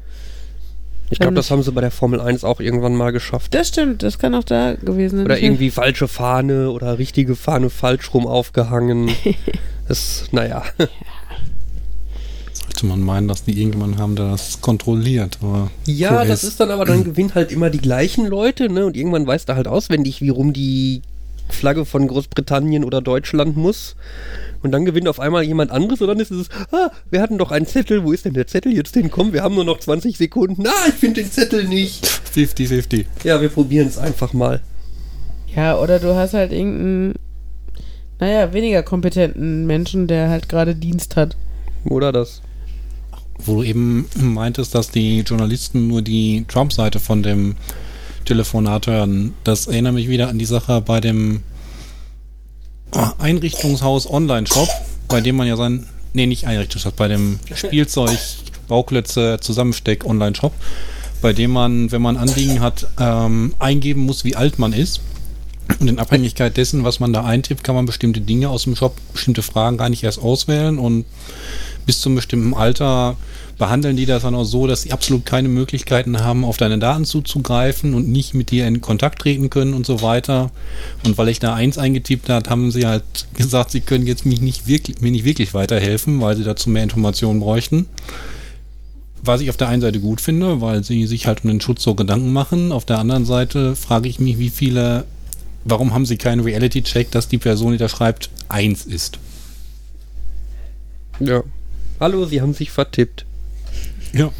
Ich 1.12 1.18
glaube, 1.18 1.34
das 1.34 1.50
haben 1.50 1.62
sie 1.62 1.70
bei 1.72 1.82
der 1.82 1.90
Formel 1.90 2.22
1 2.22 2.42
auch 2.42 2.58
irgendwann 2.58 2.94
mal 2.94 3.12
geschafft. 3.12 3.52
Das 3.54 3.68
stimmt, 3.68 4.02
das 4.02 4.18
kann 4.18 4.34
auch 4.34 4.44
da 4.44 4.74
gewesen 4.74 5.18
sein. 5.18 5.26
Oder 5.26 5.38
irgendwie 5.38 5.70
falsche 5.70 6.08
Fahne 6.08 6.70
oder 6.70 6.98
richtige 6.98 7.36
Fahne 7.36 7.68
falsch 7.68 8.12
rum 8.14 8.26
aufgehangen. 8.26 9.10
Das, 9.88 10.26
naja. 10.30 10.62
Sollte 12.52 12.86
man 12.86 13.00
meinen, 13.00 13.26
dass 13.26 13.44
die 13.44 13.50
irgendjemanden 13.50 13.98
haben, 13.98 14.14
der 14.14 14.30
das 14.30 14.60
kontrolliert. 14.60 15.38
Aber 15.42 15.72
Ja, 15.86 16.24
das 16.24 16.44
ist 16.44 16.60
dann 16.60 16.70
aber, 16.70 16.84
dann 16.84 17.02
gewinnen 17.02 17.34
halt 17.34 17.50
immer 17.50 17.68
die 17.68 17.80
gleichen 17.80 18.26
Leute, 18.26 18.70
ne? 18.70 18.86
Und 18.86 18.96
irgendwann 18.96 19.26
weißt 19.26 19.48
du 19.48 19.56
halt 19.56 19.66
auswendig, 19.66 20.22
wie 20.22 20.28
rum 20.28 20.52
die 20.52 21.02
Flagge 21.52 21.84
von 21.84 22.08
Großbritannien 22.08 22.84
oder 22.84 23.00
Deutschland 23.00 23.56
muss. 23.56 23.96
Und 24.62 24.70
dann 24.72 24.84
gewinnt 24.84 25.08
auf 25.08 25.18
einmal 25.18 25.42
jemand 25.42 25.70
anderes 25.70 26.00
und 26.00 26.08
dann 26.08 26.20
ist 26.20 26.30
es, 26.30 26.48
ah, 26.70 26.90
wir 27.10 27.20
hatten 27.20 27.38
doch 27.38 27.50
einen 27.50 27.66
Zettel, 27.66 28.04
wo 28.04 28.12
ist 28.12 28.24
denn 28.24 28.34
der 28.34 28.46
Zettel 28.46 28.72
jetzt 28.72 28.94
hin? 28.94 29.10
Komm, 29.10 29.32
wir 29.32 29.42
haben 29.42 29.56
nur 29.56 29.64
noch 29.64 29.80
20 29.80 30.16
Sekunden. 30.16 30.66
Ah, 30.66 30.88
ich 30.88 30.94
finde 30.94 31.22
den 31.22 31.30
Zettel 31.30 31.64
nicht. 31.64 32.06
50-50. 32.06 33.06
Ja, 33.24 33.40
wir 33.40 33.48
probieren 33.48 33.88
es 33.88 33.98
einfach 33.98 34.32
mal. 34.32 34.60
Ja, 35.54 35.78
oder 35.78 35.98
du 35.98 36.14
hast 36.14 36.34
halt 36.34 36.52
irgendeinen, 36.52 37.14
naja, 38.20 38.52
weniger 38.52 38.82
kompetenten 38.82 39.66
Menschen, 39.66 40.06
der 40.06 40.30
halt 40.30 40.48
gerade 40.48 40.74
Dienst 40.76 41.16
hat. 41.16 41.36
Oder 41.84 42.12
das? 42.12 42.40
Wo 43.38 43.56
du 43.56 43.62
eben 43.64 44.06
meintest, 44.14 44.74
dass 44.74 44.90
die 44.90 45.20
Journalisten 45.20 45.88
nur 45.88 46.02
die 46.02 46.44
Trump-Seite 46.46 47.00
von 47.00 47.22
dem 47.24 47.56
Telefonat 48.24 48.86
hören. 48.86 49.34
Das 49.44 49.66
erinnert 49.66 49.94
mich 49.94 50.08
wieder 50.08 50.28
an 50.28 50.38
die 50.38 50.44
Sache 50.44 50.80
bei 50.80 51.00
dem 51.00 51.42
Einrichtungshaus 53.18 54.08
Online-Shop, 54.08 54.68
bei 55.08 55.20
dem 55.20 55.36
man 55.36 55.46
ja 55.46 55.56
sein, 55.56 55.86
nee, 56.12 56.26
nicht 56.26 56.46
Einrichtungshaus, 56.46 56.92
bei 56.92 57.08
dem 57.08 57.38
Spielzeug, 57.54 58.18
Bauklötze, 58.68 59.38
Zusammensteck 59.40 60.04
Online-Shop, 60.04 60.52
bei 61.20 61.32
dem 61.32 61.52
man, 61.52 61.90
wenn 61.92 62.02
man 62.02 62.16
Anliegen 62.16 62.60
hat, 62.60 62.86
ähm, 62.98 63.54
eingeben 63.58 64.02
muss, 64.02 64.24
wie 64.24 64.36
alt 64.36 64.58
man 64.58 64.72
ist. 64.72 65.00
Und 65.80 65.88
in 65.88 65.98
Abhängigkeit 65.98 66.56
dessen, 66.56 66.84
was 66.84 67.00
man 67.00 67.12
da 67.12 67.24
eintippt, 67.24 67.64
kann 67.64 67.74
man 67.74 67.86
bestimmte 67.86 68.20
Dinge 68.20 68.50
aus 68.50 68.64
dem 68.64 68.76
Shop, 68.76 68.96
bestimmte 69.12 69.42
Fragen 69.42 69.78
gar 69.78 69.88
nicht 69.88 70.02
erst 70.02 70.20
auswählen 70.20 70.78
und 70.78 71.06
bis 71.86 72.00
zum 72.00 72.14
bestimmten 72.14 72.54
Alter 72.54 73.16
behandeln 73.62 73.96
die 73.96 74.06
das 74.06 74.22
dann 74.22 74.34
auch 74.34 74.42
so, 74.42 74.66
dass 74.66 74.82
sie 74.82 74.90
absolut 74.90 75.24
keine 75.24 75.48
Möglichkeiten 75.48 76.18
haben, 76.18 76.44
auf 76.44 76.56
deine 76.56 76.80
Daten 76.80 77.04
zuzugreifen 77.04 77.94
und 77.94 78.08
nicht 78.08 78.34
mit 78.34 78.50
dir 78.50 78.66
in 78.66 78.80
Kontakt 78.80 79.20
treten 79.20 79.50
können 79.50 79.72
und 79.72 79.86
so 79.86 80.02
weiter. 80.02 80.50
Und 81.04 81.16
weil 81.16 81.28
ich 81.28 81.38
da 81.38 81.54
eins 81.54 81.78
eingetippt 81.78 82.28
habe, 82.28 82.50
haben 82.50 82.72
sie 82.72 82.86
halt 82.86 83.04
gesagt, 83.34 83.70
sie 83.70 83.80
können 83.80 84.04
jetzt 84.04 84.26
mich 84.26 84.40
nicht 84.40 84.66
wirklich, 84.66 85.00
mir 85.00 85.12
nicht 85.12 85.24
wirklich 85.24 85.54
weiterhelfen, 85.54 86.20
weil 86.20 86.36
sie 86.36 86.42
dazu 86.42 86.70
mehr 86.70 86.82
Informationen 86.82 87.38
bräuchten. 87.38 87.86
Was 89.22 89.40
ich 89.40 89.48
auf 89.48 89.56
der 89.56 89.68
einen 89.68 89.80
Seite 89.80 90.00
gut 90.00 90.20
finde, 90.20 90.60
weil 90.60 90.82
sie 90.82 91.06
sich 91.06 91.28
halt 91.28 91.44
um 91.44 91.50
den 91.50 91.60
Schutz 91.60 91.84
so 91.84 91.94
Gedanken 91.94 92.32
machen. 92.32 92.72
Auf 92.72 92.84
der 92.84 92.98
anderen 92.98 93.24
Seite 93.24 93.76
frage 93.76 94.08
ich 94.08 94.18
mich, 94.18 94.40
wie 94.40 94.50
viele, 94.50 95.04
warum 95.62 95.94
haben 95.94 96.04
sie 96.04 96.16
keinen 96.16 96.40
Reality-Check, 96.40 97.12
dass 97.12 97.28
die 97.28 97.38
Person, 97.38 97.70
die 97.70 97.78
da 97.78 97.88
schreibt, 97.88 98.28
eins 98.48 98.84
ist? 98.86 99.20
Ja. 101.20 101.44
Hallo, 102.00 102.24
Sie 102.24 102.40
haben 102.40 102.54
sich 102.54 102.72
vertippt. 102.72 103.24
Ja. 104.12 104.30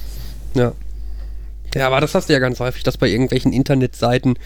Ja. 0.54 0.72
Ja, 1.74 1.86
aber 1.86 2.02
das 2.02 2.14
hast 2.14 2.28
du 2.28 2.34
ja 2.34 2.38
ganz 2.38 2.60
häufig, 2.60 2.82
dass 2.82 2.98
bei 2.98 3.08
irgendwelchen 3.08 3.52
Internetseiten 3.52 4.38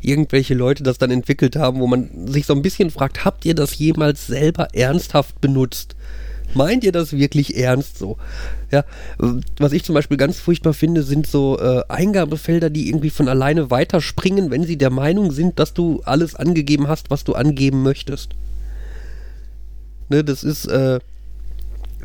irgendwelche 0.00 0.54
Leute 0.54 0.82
das 0.82 0.96
dann 0.96 1.10
entwickelt 1.10 1.56
haben, 1.56 1.78
wo 1.80 1.86
man 1.86 2.26
sich 2.26 2.46
so 2.46 2.54
ein 2.54 2.62
bisschen 2.62 2.90
fragt, 2.90 3.24
habt 3.24 3.44
ihr 3.44 3.54
das 3.54 3.76
jemals 3.76 4.26
selber 4.26 4.68
ernsthaft 4.74 5.40
benutzt? 5.42 5.94
Meint 6.54 6.82
ihr 6.82 6.90
das 6.90 7.12
wirklich 7.12 7.56
ernst 7.56 7.98
so? 7.98 8.16
Ja, 8.70 8.84
was 9.58 9.72
ich 9.72 9.84
zum 9.84 9.94
Beispiel 9.94 10.16
ganz 10.16 10.40
furchtbar 10.40 10.72
finde, 10.72 11.02
sind 11.02 11.26
so 11.26 11.58
äh, 11.58 11.82
Eingabefelder, 11.88 12.70
die 12.70 12.88
irgendwie 12.88 13.10
von 13.10 13.28
alleine 13.28 13.70
weiterspringen, 13.70 14.50
wenn 14.50 14.64
sie 14.64 14.78
der 14.78 14.90
Meinung 14.90 15.32
sind, 15.32 15.58
dass 15.58 15.74
du 15.74 16.00
alles 16.04 16.34
angegeben 16.34 16.88
hast, 16.88 17.10
was 17.10 17.24
du 17.24 17.34
angeben 17.34 17.82
möchtest. 17.82 18.30
Ne, 20.08 20.24
das 20.24 20.42
ist, 20.42 20.66
äh, 20.66 20.98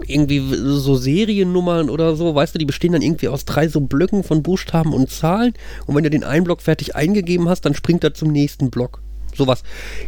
irgendwie 0.08 0.44
so 0.64 0.96
Seriennummern 0.96 1.90
oder 1.90 2.16
so, 2.16 2.36
weißt 2.36 2.56
du, 2.56 2.60
die 2.60 2.66
bestehen 2.66 2.94
dann 2.94 3.02
irgendwie 3.02 3.28
aus 3.28 3.46
drei 3.46 3.68
so 3.68 3.82
Blöcken 3.82 4.24
von 4.24 4.44
Buchstaben 4.44 4.94
und 4.94 5.10
Zahlen 5.10 5.54
und 5.86 5.96
wenn 5.96 6.04
du 6.04 6.10
den 6.10 6.24
einen 6.24 6.44
Block 6.44 6.62
fertig 6.62 6.96
eingegeben 6.96 7.50
hast, 7.50 7.62
dann 7.62 7.76
springt 7.76 8.04
er 8.04 8.14
zum 8.14 8.32
nächsten 8.32 8.70
Block. 8.70 9.02
Sowas 9.36 9.64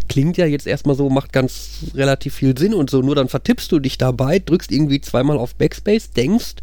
klingt 0.07 0.38
ja 0.38 0.45
jetzt 0.45 0.67
erstmal 0.67 0.95
so, 0.95 1.09
macht 1.09 1.33
ganz 1.33 1.85
relativ 1.93 2.35
viel 2.35 2.57
Sinn 2.57 2.73
und 2.73 2.89
so, 2.89 3.01
nur 3.01 3.15
dann 3.15 3.27
vertippst 3.27 3.71
du 3.71 3.79
dich 3.79 3.97
dabei, 3.97 4.39
drückst 4.39 4.71
irgendwie 4.71 5.01
zweimal 5.01 5.38
auf 5.38 5.55
Backspace, 5.55 6.11
denkst, 6.11 6.55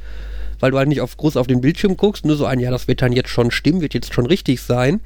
weil 0.61 0.71
du 0.71 0.79
halt 0.79 0.89
nicht 0.89 1.01
auf, 1.01 1.17
groß 1.17 1.37
auf 1.37 1.47
den 1.47 1.61
Bildschirm 1.61 1.97
guckst, 1.97 2.25
nur 2.25 2.37
so 2.37 2.47
ein, 2.47 2.61
ja, 2.61 2.71
das 2.71 2.89
wird 2.89 3.03
dann 3.03 3.13
jetzt 3.13 3.29
schon 3.29 3.51
stimmen, 3.51 3.81
wird 3.81 3.95
jetzt 3.95 4.15
schon 4.15 4.27
richtig 4.27 4.63
sein. 4.63 5.01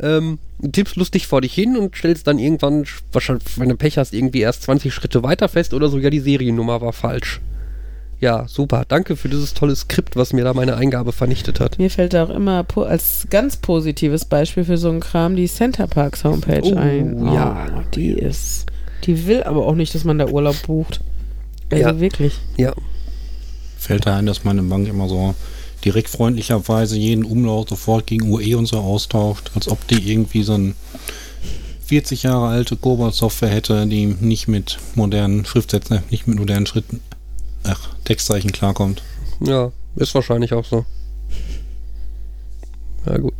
Ähm, 0.00 0.38
tippst 0.72 0.96
lustig 0.96 1.26
vor 1.26 1.40
dich 1.40 1.52
hin 1.54 1.76
und 1.76 1.94
stellst 1.96 2.26
dann 2.26 2.38
irgendwann, 2.38 2.84
wahrscheinlich, 3.12 3.44
wenn 3.58 3.68
du 3.68 3.76
Pech 3.76 3.98
hast, 3.98 4.12
irgendwie 4.14 4.40
erst 4.40 4.62
20 4.62 4.92
Schritte 4.92 5.22
weiter 5.22 5.48
fest 5.48 5.74
oder 5.74 5.88
so, 5.88 5.98
ja, 5.98 6.10
die 6.10 6.20
Seriennummer 6.20 6.80
war 6.80 6.92
falsch. 6.92 7.40
Ja, 8.18 8.46
super. 8.48 8.84
Danke 8.88 9.14
für 9.16 9.28
dieses 9.28 9.52
tolle 9.52 9.76
Skript, 9.76 10.16
was 10.16 10.32
mir 10.32 10.42
da 10.42 10.54
meine 10.54 10.76
Eingabe 10.76 11.12
vernichtet 11.12 11.60
hat. 11.60 11.78
Mir 11.78 11.90
fällt 11.90 12.14
da 12.14 12.24
auch 12.24 12.30
immer 12.30 12.64
als 12.76 13.26
ganz 13.28 13.56
positives 13.58 14.24
Beispiel 14.24 14.64
für 14.64 14.78
so 14.78 14.88
einen 14.88 15.00
Kram 15.00 15.36
die 15.36 15.46
Center 15.48 15.86
Parks 15.86 16.24
Homepage 16.24 16.62
Oh, 16.64 16.76
ein. 16.76 17.26
ja. 17.34 17.66
Oh, 17.76 17.82
die 17.94 18.12
ist. 18.12 18.66
Die 19.04 19.26
will 19.26 19.42
aber 19.42 19.66
auch 19.66 19.74
nicht, 19.74 19.94
dass 19.94 20.04
man 20.04 20.18
da 20.18 20.28
Urlaub 20.28 20.56
bucht. 20.66 21.00
Also 21.70 21.82
Ja. 21.90 22.00
wirklich. 22.00 22.38
Ja. 22.56 22.72
Fällt 23.78 24.06
da 24.06 24.16
ein, 24.16 24.24
dass 24.26 24.44
meine 24.44 24.62
Bank 24.62 24.88
immer 24.88 25.08
so 25.10 25.34
direkt 25.86 26.08
freundlicherweise 26.08 26.98
jeden 26.98 27.24
Umlaut 27.24 27.68
sofort 27.68 28.06
gegen 28.06 28.30
UE 28.30 28.58
und 28.58 28.66
so 28.66 28.78
austauscht, 28.78 29.52
als 29.54 29.68
ob 29.68 29.86
die 29.86 30.10
irgendwie 30.10 30.42
so 30.42 30.54
ein 30.54 30.74
40 31.86 32.24
Jahre 32.24 32.48
alte 32.48 32.76
Cobalt-Software 32.76 33.48
hätte, 33.48 33.86
die 33.86 34.06
nicht 34.06 34.48
mit 34.48 34.78
modernen 34.96 35.44
Schriftsätzen, 35.44 36.02
nicht 36.10 36.26
mit 36.26 36.38
modernen 36.38 36.66
Schritten, 36.66 37.00
ach, 37.62 37.94
Textzeichen 38.04 38.50
klarkommt. 38.50 39.02
Ja, 39.40 39.70
ist 39.94 40.14
wahrscheinlich 40.16 40.52
auch 40.52 40.64
so. 40.64 40.84
Ja, 43.06 43.18
gut. 43.18 43.34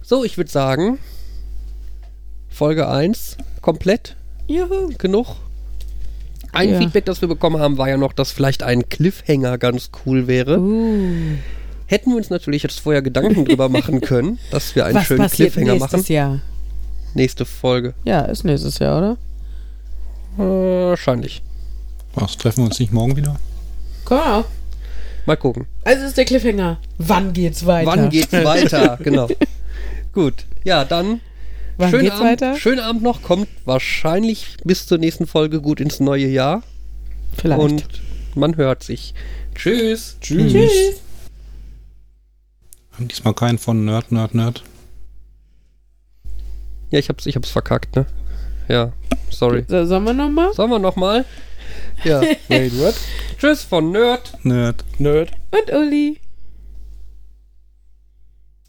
So, 0.00 0.22
ich 0.22 0.36
würde 0.36 0.50
sagen, 0.50 1.00
Folge 2.48 2.88
1 2.88 3.36
komplett 3.60 4.16
Juhu. 4.46 4.90
genug. 4.96 5.34
Ein 6.56 6.70
Ja. 6.70 6.78
Feedback, 6.78 7.04
das 7.04 7.20
wir 7.20 7.28
bekommen 7.28 7.60
haben, 7.60 7.78
war 7.78 7.88
ja 7.88 7.96
noch, 7.96 8.12
dass 8.12 8.32
vielleicht 8.32 8.62
ein 8.62 8.88
Cliffhanger 8.88 9.58
ganz 9.58 9.90
cool 10.04 10.26
wäre. 10.26 10.58
Uh, 10.58 11.36
Hätten 11.86 12.10
wir 12.10 12.16
uns 12.16 12.30
natürlich 12.30 12.62
jetzt 12.64 12.80
vorher 12.80 13.02
Gedanken 13.02 13.44
drüber 13.44 13.68
machen 13.70 14.00
können, 14.00 14.38
dass 14.50 14.74
wir 14.74 14.86
einen 14.86 14.96
was 14.96 15.06
schönen 15.06 15.20
passiert 15.20 15.52
Cliffhanger 15.52 15.74
nächstes 15.78 16.00
machen. 16.00 16.12
Jahr? 16.12 16.40
Nächste 17.14 17.44
Folge. 17.44 17.94
Ja, 18.04 18.22
ist 18.22 18.44
nächstes 18.44 18.78
Jahr, 18.78 18.98
oder? 18.98 19.16
Äh, 20.38 20.88
wahrscheinlich. 20.90 21.42
Was, 22.14 22.36
treffen 22.36 22.58
wir 22.58 22.64
uns 22.66 22.78
nicht 22.78 22.92
morgen 22.92 23.16
wieder? 23.16 23.36
Komm 24.04 24.18
mal. 24.18 24.44
Mal 25.26 25.36
gucken. 25.36 25.66
Also 25.84 26.04
ist 26.04 26.16
der 26.16 26.24
Cliffhanger. 26.24 26.78
Wann 26.98 27.32
geht's 27.32 27.66
weiter? 27.66 27.90
Wann 27.90 28.10
geht's 28.10 28.32
weiter? 28.32 28.98
genau. 29.02 29.28
Gut. 30.12 30.46
Ja, 30.64 30.84
dann 30.84 31.20
Wann 31.78 31.90
schönen, 31.90 32.02
geht's 32.04 32.16
Abend, 32.16 32.30
weiter? 32.30 32.56
schönen 32.56 32.80
Abend 32.80 33.02
noch. 33.02 33.22
Kommt 33.22 33.48
wahrscheinlich 33.64 34.56
bis 34.64 34.86
zur 34.86 34.98
nächsten 34.98 35.26
Folge 35.26 35.60
gut 35.60 35.80
ins 35.80 36.00
neue 36.00 36.26
Jahr. 36.26 36.62
Vielleicht. 37.36 37.60
Und 37.60 37.84
man 38.34 38.56
hört 38.56 38.82
sich. 38.82 39.14
Tschüss. 39.54 40.16
Tschüss. 40.20 40.52
Tschüss. 40.52 41.00
Haben 42.92 43.08
diesmal 43.08 43.34
keinen 43.34 43.58
von 43.58 43.84
Nerd, 43.84 44.10
Nerd, 44.10 44.34
Nerd. 44.34 44.62
Ja, 46.90 46.98
ich 46.98 47.08
hab's, 47.08 47.26
ich 47.26 47.36
hab's 47.36 47.50
verkackt, 47.50 47.96
ne? 47.96 48.06
Ja, 48.68 48.92
sorry. 49.30 49.64
So, 49.68 49.84
sollen 49.84 50.04
wir 50.04 50.12
nochmal? 50.14 50.52
Sollen 50.54 50.70
wir 50.70 50.78
nochmal? 50.78 51.24
Ja. 52.04 52.20
Wait, 52.48 52.78
what? 52.78 52.94
Tschüss 53.38 53.62
von 53.62 53.90
Nerd. 53.90 54.32
Nerd. 54.44 54.84
Nerd. 54.98 55.32
Und 55.50 55.72
Uli. 55.74 56.20